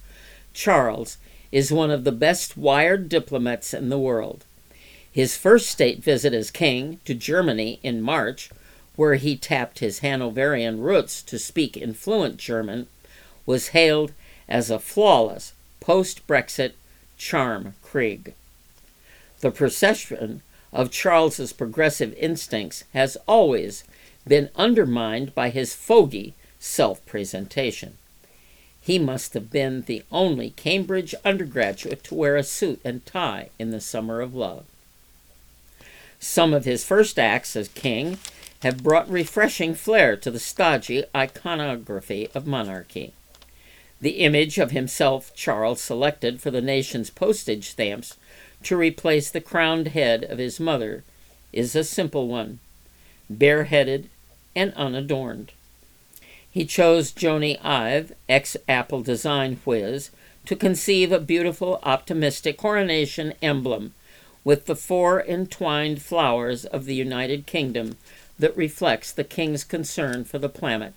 Charles 0.54 1.18
is 1.52 1.72
one 1.72 1.92
of 1.92 2.04
the 2.04 2.12
best 2.12 2.58
wired 2.58 3.10
diplomats 3.10 3.74
in 3.74 3.90
the 3.90 3.98
world. 3.98 4.44
His 5.12 5.38
first 5.38 5.70
state 5.70 6.04
visit 6.04 6.34
as 6.34 6.52
king 6.52 7.00
to 7.06 7.16
Germany 7.16 7.80
in 7.82 8.02
March, 8.02 8.50
where 8.96 9.16
he 9.16 9.36
tapped 9.36 9.80
his 9.80 10.00
Hanoverian 10.00 10.80
roots 10.80 11.24
to 11.24 11.40
speak 11.40 11.78
in 11.78 11.94
fluent 11.94 12.38
German, 12.38 12.88
was 13.48 13.70
hailed 13.70 14.12
as 14.48 14.70
a 14.70 14.78
flawless 14.78 15.54
post 15.80 16.28
Brexit 16.28 16.74
charm 17.18 17.74
Krieg. 17.82 18.34
The 19.40 19.50
procession 19.50 20.42
of 20.72 20.92
Charles's 20.92 21.54
progressive 21.54 22.14
instincts 22.18 22.84
has 22.94 23.18
always 23.28 23.84
been 24.28 24.50
undermined 24.56 25.34
by 25.34 25.50
his 25.50 25.74
fogey 25.74 26.34
self 26.60 27.04
presentation. 27.06 27.98
He 28.82 29.00
must 29.00 29.34
have 29.34 29.52
been 29.52 29.82
the 29.82 30.04
only 30.12 30.52
Cambridge 30.52 31.14
undergraduate 31.26 32.04
to 32.06 32.16
wear 32.16 32.36
a 32.36 32.44
suit 32.44 32.80
and 32.86 33.06
tie 33.06 33.50
in 33.60 33.72
the 33.72 33.82
summer 33.82 34.22
of 34.22 34.36
love. 34.36 34.66
Some 36.20 36.54
of 36.54 36.66
his 36.66 36.84
first 36.84 37.20
acts 37.20 37.56
as 37.56 37.68
king 37.70 38.18
have 38.64 38.84
brought 38.84 39.10
refreshing 39.10 39.76
flair 39.76 40.16
to 40.18 40.32
the 40.32 40.40
stodgy 40.40 41.04
iconography 41.16 42.30
of 42.34 42.48
monarchy. 42.48 43.14
The 44.00 44.20
image 44.20 44.60
of 44.60 44.72
himself 44.72 45.34
Charles 45.36 45.82
selected 45.82 46.40
for 46.40 46.52
the 46.52 46.62
nation's 46.62 47.10
postage 47.10 47.70
stamps 47.70 48.16
to 48.64 48.78
replace 48.78 49.32
the 49.32 49.42
crowned 49.42 49.90
head 49.90 50.24
of 50.24 50.38
his 50.38 50.60
mother 50.60 51.04
is 51.52 51.76
a 51.76 51.84
simple 51.84 52.28
one, 52.28 52.60
bareheaded 53.30 54.10
and 54.56 54.74
unadorned. 54.76 55.52
He 56.52 56.66
chose 56.66 57.12
Jony 57.12 57.60
Ive, 57.64 58.14
ex 58.30 58.58
Apple 58.68 59.02
design 59.02 59.60
whiz, 59.66 60.12
to 60.46 60.56
conceive 60.56 61.12
a 61.12 61.20
beautiful, 61.20 61.80
optimistic 61.84 62.58
coronation 62.58 63.34
emblem 63.42 63.94
with 64.44 64.66
the 64.66 64.76
four 64.76 65.22
entwined 65.22 66.02
flowers 66.02 66.66
of 66.66 66.86
the 66.86 66.96
United 66.96 67.46
Kingdom 67.46 67.98
that 68.40 68.56
reflects 68.56 69.12
the 69.12 69.24
king's 69.24 69.64
concern 69.64 70.24
for 70.24 70.40
the 70.40 70.50
planet 70.50 70.94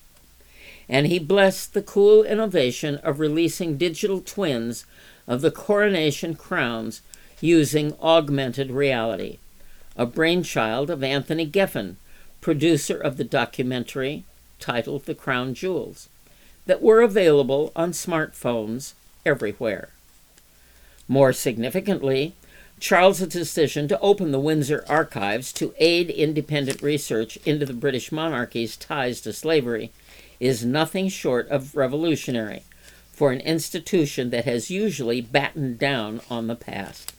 and 0.90 1.06
he 1.06 1.20
blessed 1.20 1.72
the 1.72 1.82
cool 1.82 2.24
innovation 2.24 2.96
of 2.96 3.20
releasing 3.20 3.78
digital 3.78 4.20
twins 4.20 4.84
of 5.28 5.40
the 5.40 5.50
coronation 5.50 6.34
crowns 6.34 7.00
using 7.40 7.94
augmented 8.02 8.72
reality, 8.72 9.38
a 9.96 10.04
brainchild 10.04 10.90
of 10.90 11.04
Anthony 11.04 11.46
Geffen, 11.46 11.94
producer 12.40 12.98
of 12.98 13.16
the 13.16 13.24
documentary 13.24 14.24
titled 14.58 15.04
The 15.04 15.14
Crown 15.14 15.54
Jewels, 15.54 16.08
that 16.66 16.82
were 16.82 17.02
available 17.02 17.70
on 17.76 17.92
smartphones 17.92 18.94
everywhere. 19.24 19.90
More 21.06 21.32
significantly, 21.32 22.34
Charles's 22.80 23.28
decision 23.28 23.86
to 23.88 24.00
open 24.00 24.32
the 24.32 24.40
Windsor 24.40 24.84
archives 24.88 25.52
to 25.52 25.72
aid 25.78 26.10
independent 26.10 26.82
research 26.82 27.38
into 27.44 27.64
the 27.64 27.74
British 27.74 28.10
monarchy's 28.10 28.76
ties 28.76 29.20
to 29.20 29.32
slavery 29.32 29.92
is 30.40 30.64
nothing 30.64 31.08
short 31.08 31.48
of 31.48 31.76
revolutionary 31.76 32.64
for 33.12 33.30
an 33.30 33.40
institution 33.40 34.30
that 34.30 34.46
has 34.46 34.70
usually 34.70 35.20
battened 35.20 35.78
down 35.78 36.22
on 36.30 36.46
the 36.46 36.56
past. 36.56 37.12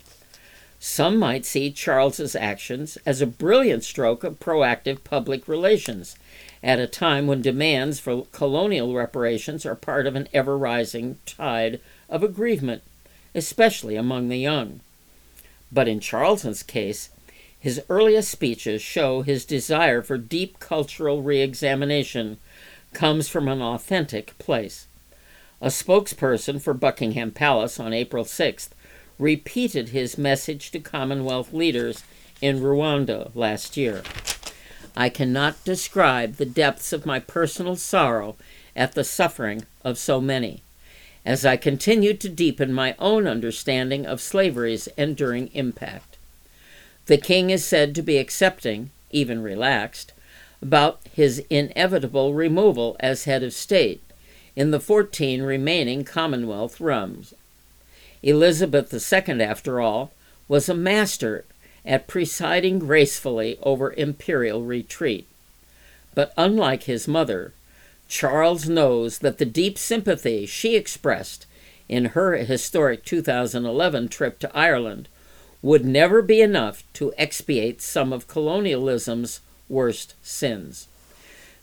Some 0.80 1.18
might 1.18 1.46
see 1.46 1.72
Charles's 1.72 2.36
actions 2.36 2.98
as 3.06 3.22
a 3.22 3.28
brilliant 3.28 3.84
stroke 3.84 4.24
of 4.24 4.40
proactive 4.40 5.04
public 5.04 5.48
relations 5.48 6.16
at 6.64 6.80
a 6.80 6.88
time 6.88 7.28
when 7.28 7.44
demands 7.44 8.00
for 8.00 8.26
colonial 8.32 8.96
reparations 8.96 9.64
are 9.64 9.76
part 9.76 10.08
of 10.08 10.16
an 10.16 10.28
ever 10.34 10.58
rising 10.58 11.20
tide 11.28 11.80
of 12.10 12.24
aggrievement, 12.24 12.82
especially 13.36 13.96
among 13.96 14.30
the 14.30 14.40
young. 14.40 14.80
But 15.72 15.88
in 15.88 16.00
Charles's 16.00 16.64
case, 16.64 17.10
his 17.60 17.84
earliest 17.90 18.32
speeches 18.32 18.82
show 18.82 19.22
his 19.22 19.46
desire 19.46 20.02
for 20.02 20.18
deep 20.18 20.60
cultural 20.60 21.22
re 21.22 21.42
examination 21.42 22.38
comes 22.94 23.28
from 23.28 23.48
an 23.48 23.62
authentic 23.62 24.38
place. 24.38 24.88
A 25.62 25.68
spokesperson 25.68 26.62
for 26.62 26.74
Buckingham 26.74 27.32
Palace 27.32 27.80
on 27.80 27.94
April 27.94 28.26
6th 28.26 28.70
repeated 29.20 29.90
his 29.90 30.18
message 30.18 30.72
to 30.72 30.80
Commonwealth 30.80 31.54
leaders 31.54 32.04
in 32.42 32.60
Rwanda 32.60 33.30
last 33.36 33.78
year. 33.78 34.02
I 34.96 35.10
cannot 35.10 35.64
describe 35.64 36.36
the 36.36 36.46
depths 36.46 36.92
of 36.92 37.06
my 37.06 37.20
personal 37.20 37.76
sorrow 37.76 38.36
at 38.76 38.94
the 38.94 39.04
suffering 39.04 39.66
of 39.86 39.98
so 39.98 40.20
many, 40.20 40.64
as 41.26 41.46
I 41.46 41.56
continued 41.58 42.20
to 42.22 42.30
deepen 42.30 42.74
my 42.74 42.96
own 42.98 43.28
understanding 43.28 44.06
of 44.06 44.20
slavery's 44.22 44.88
enduring 44.98 45.50
impact. 45.54 46.18
The 47.06 47.18
king 47.18 47.52
is 47.52 47.64
said 47.64 47.94
to 47.96 48.02
be 48.02 48.18
accepting, 48.18 48.90
even 49.12 49.44
relaxed, 49.44 50.14
about 50.62 51.00
his 51.14 51.44
inevitable 51.50 52.34
removal 52.34 52.96
as 53.00 53.24
head 53.24 53.44
of 53.44 53.54
state 53.54 54.02
in 54.56 54.72
the 54.72 54.80
14 54.80 55.42
remaining 55.42 56.04
Commonwealth 56.04 56.80
realms. 56.80 57.34
Elizabeth 58.22 58.94
II, 58.94 59.42
after 59.42 59.80
all, 59.80 60.12
was 60.48 60.70
a 60.70 60.74
master 60.74 61.46
at 61.86 62.08
presiding 62.08 62.80
gracefully 62.80 63.58
over 63.64 63.94
imperial 63.94 64.62
retreat. 64.62 65.28
But 66.14 66.34
unlike 66.38 66.84
his 66.84 67.08
mother, 67.08 67.54
Charles 68.08 68.68
knows 68.68 69.20
that 69.20 69.38
the 69.38 69.46
deep 69.46 69.78
sympathy 69.78 70.46
she 70.46 70.76
expressed 70.76 71.46
in 71.88 72.06
her 72.06 72.36
historic 72.36 73.06
2011 73.06 74.10
trip 74.10 74.38
to 74.40 74.56
Ireland 74.56 75.08
would 75.62 75.86
never 75.86 76.22
be 76.22 76.42
enough 76.42 76.84
to 76.94 77.14
expiate 77.18 77.82
some 77.82 78.12
of 78.12 78.28
colonialism's 78.28 79.40
worst 79.72 80.14
sins. 80.22 80.88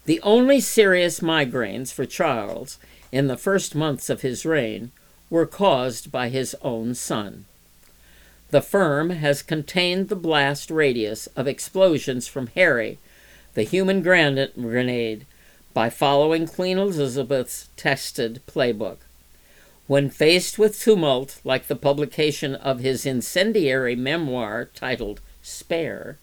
The 0.05 0.19
only 0.21 0.59
serious 0.59 1.19
migraines 1.19 1.93
for 1.93 2.05
Charles 2.05 2.79
in 3.11 3.27
the 3.27 3.37
first 3.37 3.75
months 3.75 4.09
of 4.09 4.21
his 4.21 4.45
reign 4.45 4.91
were 5.29 5.45
caused 5.45 6.11
by 6.11 6.29
his 6.29 6.55
own 6.61 6.95
son. 6.95 7.45
The 8.49 8.61
firm 8.61 9.11
has 9.11 9.43
contained 9.43 10.09
the 10.09 10.15
blast 10.15 10.71
radius 10.71 11.27
of 11.35 11.47
explosions 11.47 12.27
from 12.27 12.47
Harry, 12.55 12.97
the 13.53 13.63
human 13.63 14.01
grenade, 14.01 15.25
by 15.73 15.89
following 15.89 16.47
Queen 16.47 16.79
Elizabeth's 16.79 17.69
tested 17.77 18.41
playbook. 18.47 18.97
When 19.85 20.09
faced 20.09 20.57
with 20.57 20.79
tumult 20.79 21.39
like 21.43 21.67
the 21.67 21.75
publication 21.75 22.55
of 22.55 22.79
his 22.79 23.05
incendiary 23.05 23.95
memoir 23.95 24.69
titled 24.73 25.21
Spare, 25.43 26.17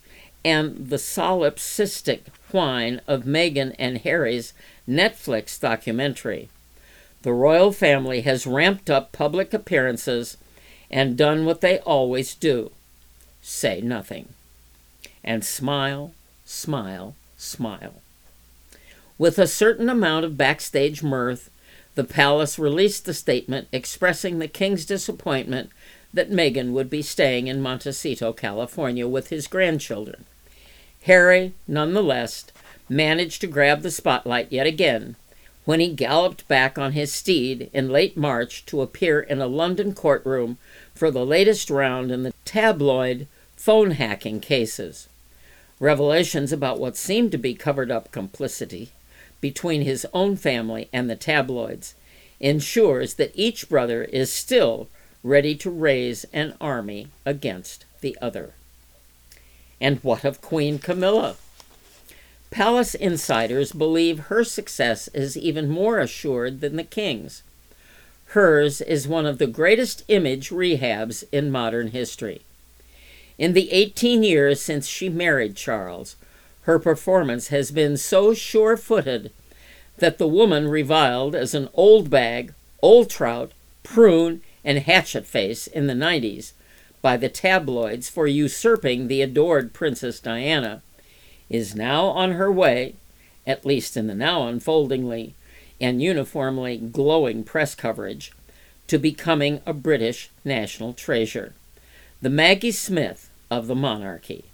and 0.47 0.91
the 0.91 0.97
solipsistic 0.97 2.21
whine 2.53 3.01
of 3.09 3.25
Meghan 3.25 3.75
and 3.81 3.99
Harry's 3.99 4.53
Netflix 4.89 5.59
documentary, 5.59 6.49
the 7.23 7.33
royal 7.33 7.73
family 7.73 8.21
has 8.21 8.47
ramped 8.47 8.89
up 8.89 9.11
public 9.11 9.53
appearances 9.53 10.37
and 10.89 11.17
done 11.17 11.45
what 11.45 11.63
they 11.63 11.81
always 11.81 12.37
do 12.37 12.71
say 13.43 13.81
nothing. 13.81 14.29
And 15.25 15.45
smile, 15.45 16.13
smile, 16.45 17.17
smile. 17.37 17.95
With 19.19 19.41
a 19.41 19.49
certain 19.49 19.89
amount 19.89 20.25
of 20.25 20.37
backstage 20.37 21.03
mirth, 21.03 21.51
the 21.97 22.05
palace 22.05 22.57
released 22.57 23.09
a 23.09 23.15
statement 23.15 23.67
expressing 23.73 24.39
the 24.39 24.47
king's 24.47 24.87
disappointment 24.87 25.71
that 26.15 26.31
Meghan 26.31 26.71
would 26.71 26.89
be 26.89 27.03
staying 27.03 27.49
in 27.49 27.61
Montecito, 27.61 28.33
California 28.33 29.09
with 29.09 29.31
his 29.31 29.49
grandchildren. 29.49 30.25
Harry, 31.05 31.53
nonetheless, 31.69 32.47
managed 32.89 33.41
to 33.41 33.47
grab 33.47 33.83
the 33.83 33.91
spotlight 33.91 34.51
yet 34.51 34.67
again 34.67 35.17
when 35.65 35.81
he 35.81 35.89
galloped 35.89 36.47
back 36.49 36.79
on 36.79 36.93
his 36.93 37.13
steed 37.13 37.69
in 37.73 37.91
late 37.91 38.17
March 38.17 38.65
to 38.65 38.81
appear 38.81 39.21
in 39.21 39.41
a 39.41 39.47
London 39.47 39.93
courtroom 39.93 40.57
for 40.95 41.11
the 41.11 41.27
latest 41.27 41.69
round 41.69 42.11
in 42.11 42.23
the 42.23 42.33
tabloid 42.45 43.27
phone 43.57 43.91
hacking 43.93 44.41
cases. 44.41 45.09
Revelations 45.81 46.53
about 46.53 46.79
what 46.79 46.97
seemed 46.97 47.33
to 47.33 47.39
be 47.39 47.55
covered 47.55 47.91
up 47.91 48.13
complicity 48.13 48.91
between 49.41 49.83
his 49.83 50.07
own 50.15 50.37
family 50.37 50.89
and 50.93 51.11
the 51.11 51.17
tabloids 51.17 51.95
ensures 52.41 53.15
that 53.15 53.33
each 53.35 53.69
brother 53.69 54.05
is 54.05 54.33
still 54.33 54.89
ready 55.23 55.55
to 55.57 55.71
raise 55.71 56.25
an 56.33 56.55
army 56.61 57.09
against 57.25 57.85
the 58.01 58.17
other. 58.23 58.53
And 59.81 59.99
what 59.99 60.25
of 60.25 60.41
Queen 60.41 60.79
Camilla? 60.79 61.37
Palace 62.51 62.95
insiders 62.95 63.73
believe 63.73 64.31
her 64.31 64.45
success 64.45 65.09
is 65.09 65.37
even 65.37 65.69
more 65.69 65.99
assured 65.99 66.61
than 66.61 66.77
the 66.77 66.85
king's. 66.85 67.43
Hers 68.27 68.81
is 68.81 69.07
one 69.07 69.27
of 69.27 69.39
the 69.39 69.47
greatest 69.47 70.05
image 70.09 70.51
rehabs 70.51 71.25
in 71.31 71.51
modern 71.51 71.89
history. 71.89 72.43
In 73.39 73.53
the 73.53 73.71
18 73.71 74.23
years 74.23 74.61
since 74.61 74.87
she 74.87 75.09
married 75.09 75.57
Charles, 75.57 76.17
her 76.63 76.79
performance 76.79 77.49
has 77.49 77.71
been 77.71 77.97
so 77.97 78.33
sure 78.33 78.77
footed 78.77 79.31
that 79.99 80.19
the 80.19 80.27
woman 80.27 80.69
reviled 80.69 81.35
as 81.35 81.55
an 81.55 81.69
old 81.75 82.11
bag, 82.11 82.55
old 82.83 83.11
trout, 83.11 83.53
prune, 83.83 84.41
and 84.65 84.79
hatchet 84.79 85.27
face 85.27 85.67
in 85.67 85.87
the 85.87 85.95
90s 85.95 86.53
by 87.03 87.17
the 87.17 87.29
tabloids 87.29 88.09
for 88.09 88.27
usurping 88.27 89.09
the 89.09 89.23
adored 89.23 89.73
Princess 89.73 90.21
Diana 90.21 90.83
is 91.49 91.75
now 91.75 92.07
on 92.07 92.33
her 92.33 92.51
way, 92.51 92.95
at 93.47 93.65
least 93.65 93.97
in 93.97 94.07
the 94.07 94.15
now 94.15 94.49
unfoldingly 94.49 95.35
and 95.81 96.03
uniformly 96.03 96.77
glowing 96.77 97.45
press 97.45 97.75
coverage, 97.75 98.33
to 98.87 98.99
becoming 98.99 99.61
a 99.67 99.73
British 99.73 100.31
national 100.45 100.93
treasure, 100.93 101.53
the 102.23 102.31
Maggie 102.31 102.73
Smith 102.73 103.31
of 103.51 103.67
the 103.67 103.75
monarchy. 103.75 104.45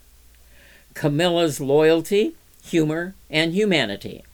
Camilla's 0.94 1.60
loyalty, 1.60 2.34
humor, 2.64 3.14
and 3.30 3.52
humanity, 3.54 4.24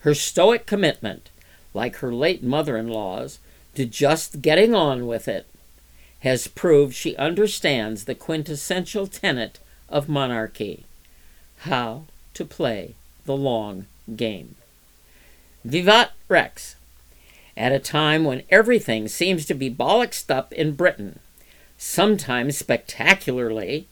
her 0.00 0.14
stoic 0.14 0.66
commitment, 0.66 1.30
like 1.74 1.96
her 1.96 2.12
late 2.12 2.42
mother 2.42 2.76
in 2.76 2.88
law's, 2.88 3.38
to 3.74 3.86
just 3.86 4.42
getting 4.42 4.74
on 4.74 5.06
with 5.06 5.28
it, 5.28 5.46
has 6.22 6.46
proved 6.46 6.94
she 6.94 7.16
understands 7.16 8.04
the 8.04 8.14
quintessential 8.14 9.06
tenet 9.08 9.58
of 9.88 10.08
monarchy 10.08 10.84
how 11.60 12.04
to 12.34 12.44
play 12.44 12.94
the 13.26 13.36
long 13.36 13.86
game. 14.16 14.54
Vivat 15.64 16.12
Rex! 16.28 16.76
At 17.56 17.72
a 17.72 17.78
time 17.78 18.24
when 18.24 18.42
everything 18.50 19.08
seems 19.08 19.46
to 19.46 19.54
be 19.54 19.70
bollocksed 19.70 20.30
up 20.30 20.52
in 20.52 20.72
Britain, 20.74 21.18
sometimes 21.76 22.56
spectacularly, 22.56 23.86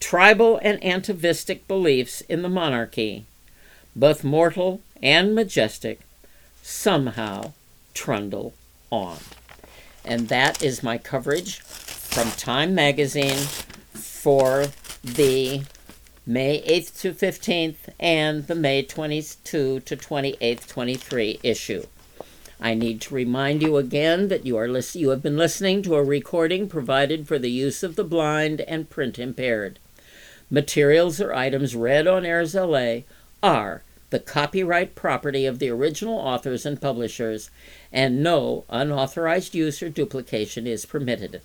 tribal 0.00 0.58
and 0.62 0.82
atavistic 0.84 1.68
beliefs 1.68 2.20
in 2.22 2.42
the 2.42 2.48
monarchy, 2.48 3.26
both 3.96 4.24
mortal 4.24 4.80
and 5.02 5.34
majestic, 5.34 6.00
somehow 6.62 7.52
trundle 7.94 8.54
on. 8.90 9.18
And 10.04 10.28
that 10.28 10.62
is 10.62 10.82
my 10.82 10.98
coverage 10.98 11.60
from 11.60 12.30
Time 12.32 12.74
Magazine 12.74 13.46
for 13.94 14.66
the 15.02 15.62
May 16.26 16.62
8th 16.62 17.00
to 17.02 17.12
15th, 17.12 17.88
and 18.00 18.46
the 18.46 18.54
May 18.54 18.82
22 18.82 19.80
to 19.80 19.96
28th, 19.96 20.66
23 20.66 21.40
issue. 21.42 21.84
I 22.60 22.72
need 22.72 23.02
to 23.02 23.14
remind 23.14 23.60
you 23.60 23.76
again 23.76 24.28
that 24.28 24.46
you 24.46 24.56
are 24.56 24.66
you 24.66 25.10
have 25.10 25.22
been 25.22 25.36
listening 25.36 25.82
to 25.82 25.96
a 25.96 26.02
recording 26.02 26.66
provided 26.68 27.28
for 27.28 27.38
the 27.38 27.50
use 27.50 27.82
of 27.82 27.96
the 27.96 28.04
blind 28.04 28.62
and 28.62 28.88
print 28.88 29.18
impaired. 29.18 29.78
Materials 30.50 31.20
or 31.20 31.34
items 31.34 31.76
read 31.76 32.06
on 32.06 32.24
Airs 32.24 32.54
LA 32.54 33.00
are 33.42 33.82
the 34.10 34.18
copyright 34.20 34.94
property 34.94 35.46
of 35.46 35.58
the 35.58 35.70
original 35.70 36.18
authors 36.18 36.64
and 36.66 36.80
publishers, 36.80 37.50
and 37.92 38.22
no 38.22 38.64
unauthorized 38.68 39.54
use 39.54 39.82
or 39.82 39.88
duplication 39.88 40.66
is 40.66 40.86
permitted. 40.86 41.40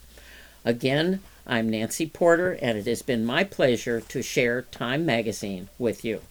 Again, 0.65 1.21
I'm 1.47 1.69
Nancy 1.69 2.05
Porter, 2.05 2.51
and 2.61 2.77
it 2.77 2.85
has 2.85 3.01
been 3.01 3.25
my 3.25 3.43
pleasure 3.43 4.01
to 4.01 4.21
share 4.21 4.61
Time 4.61 5.05
Magazine 5.05 5.69
with 5.79 6.05
you. 6.05 6.21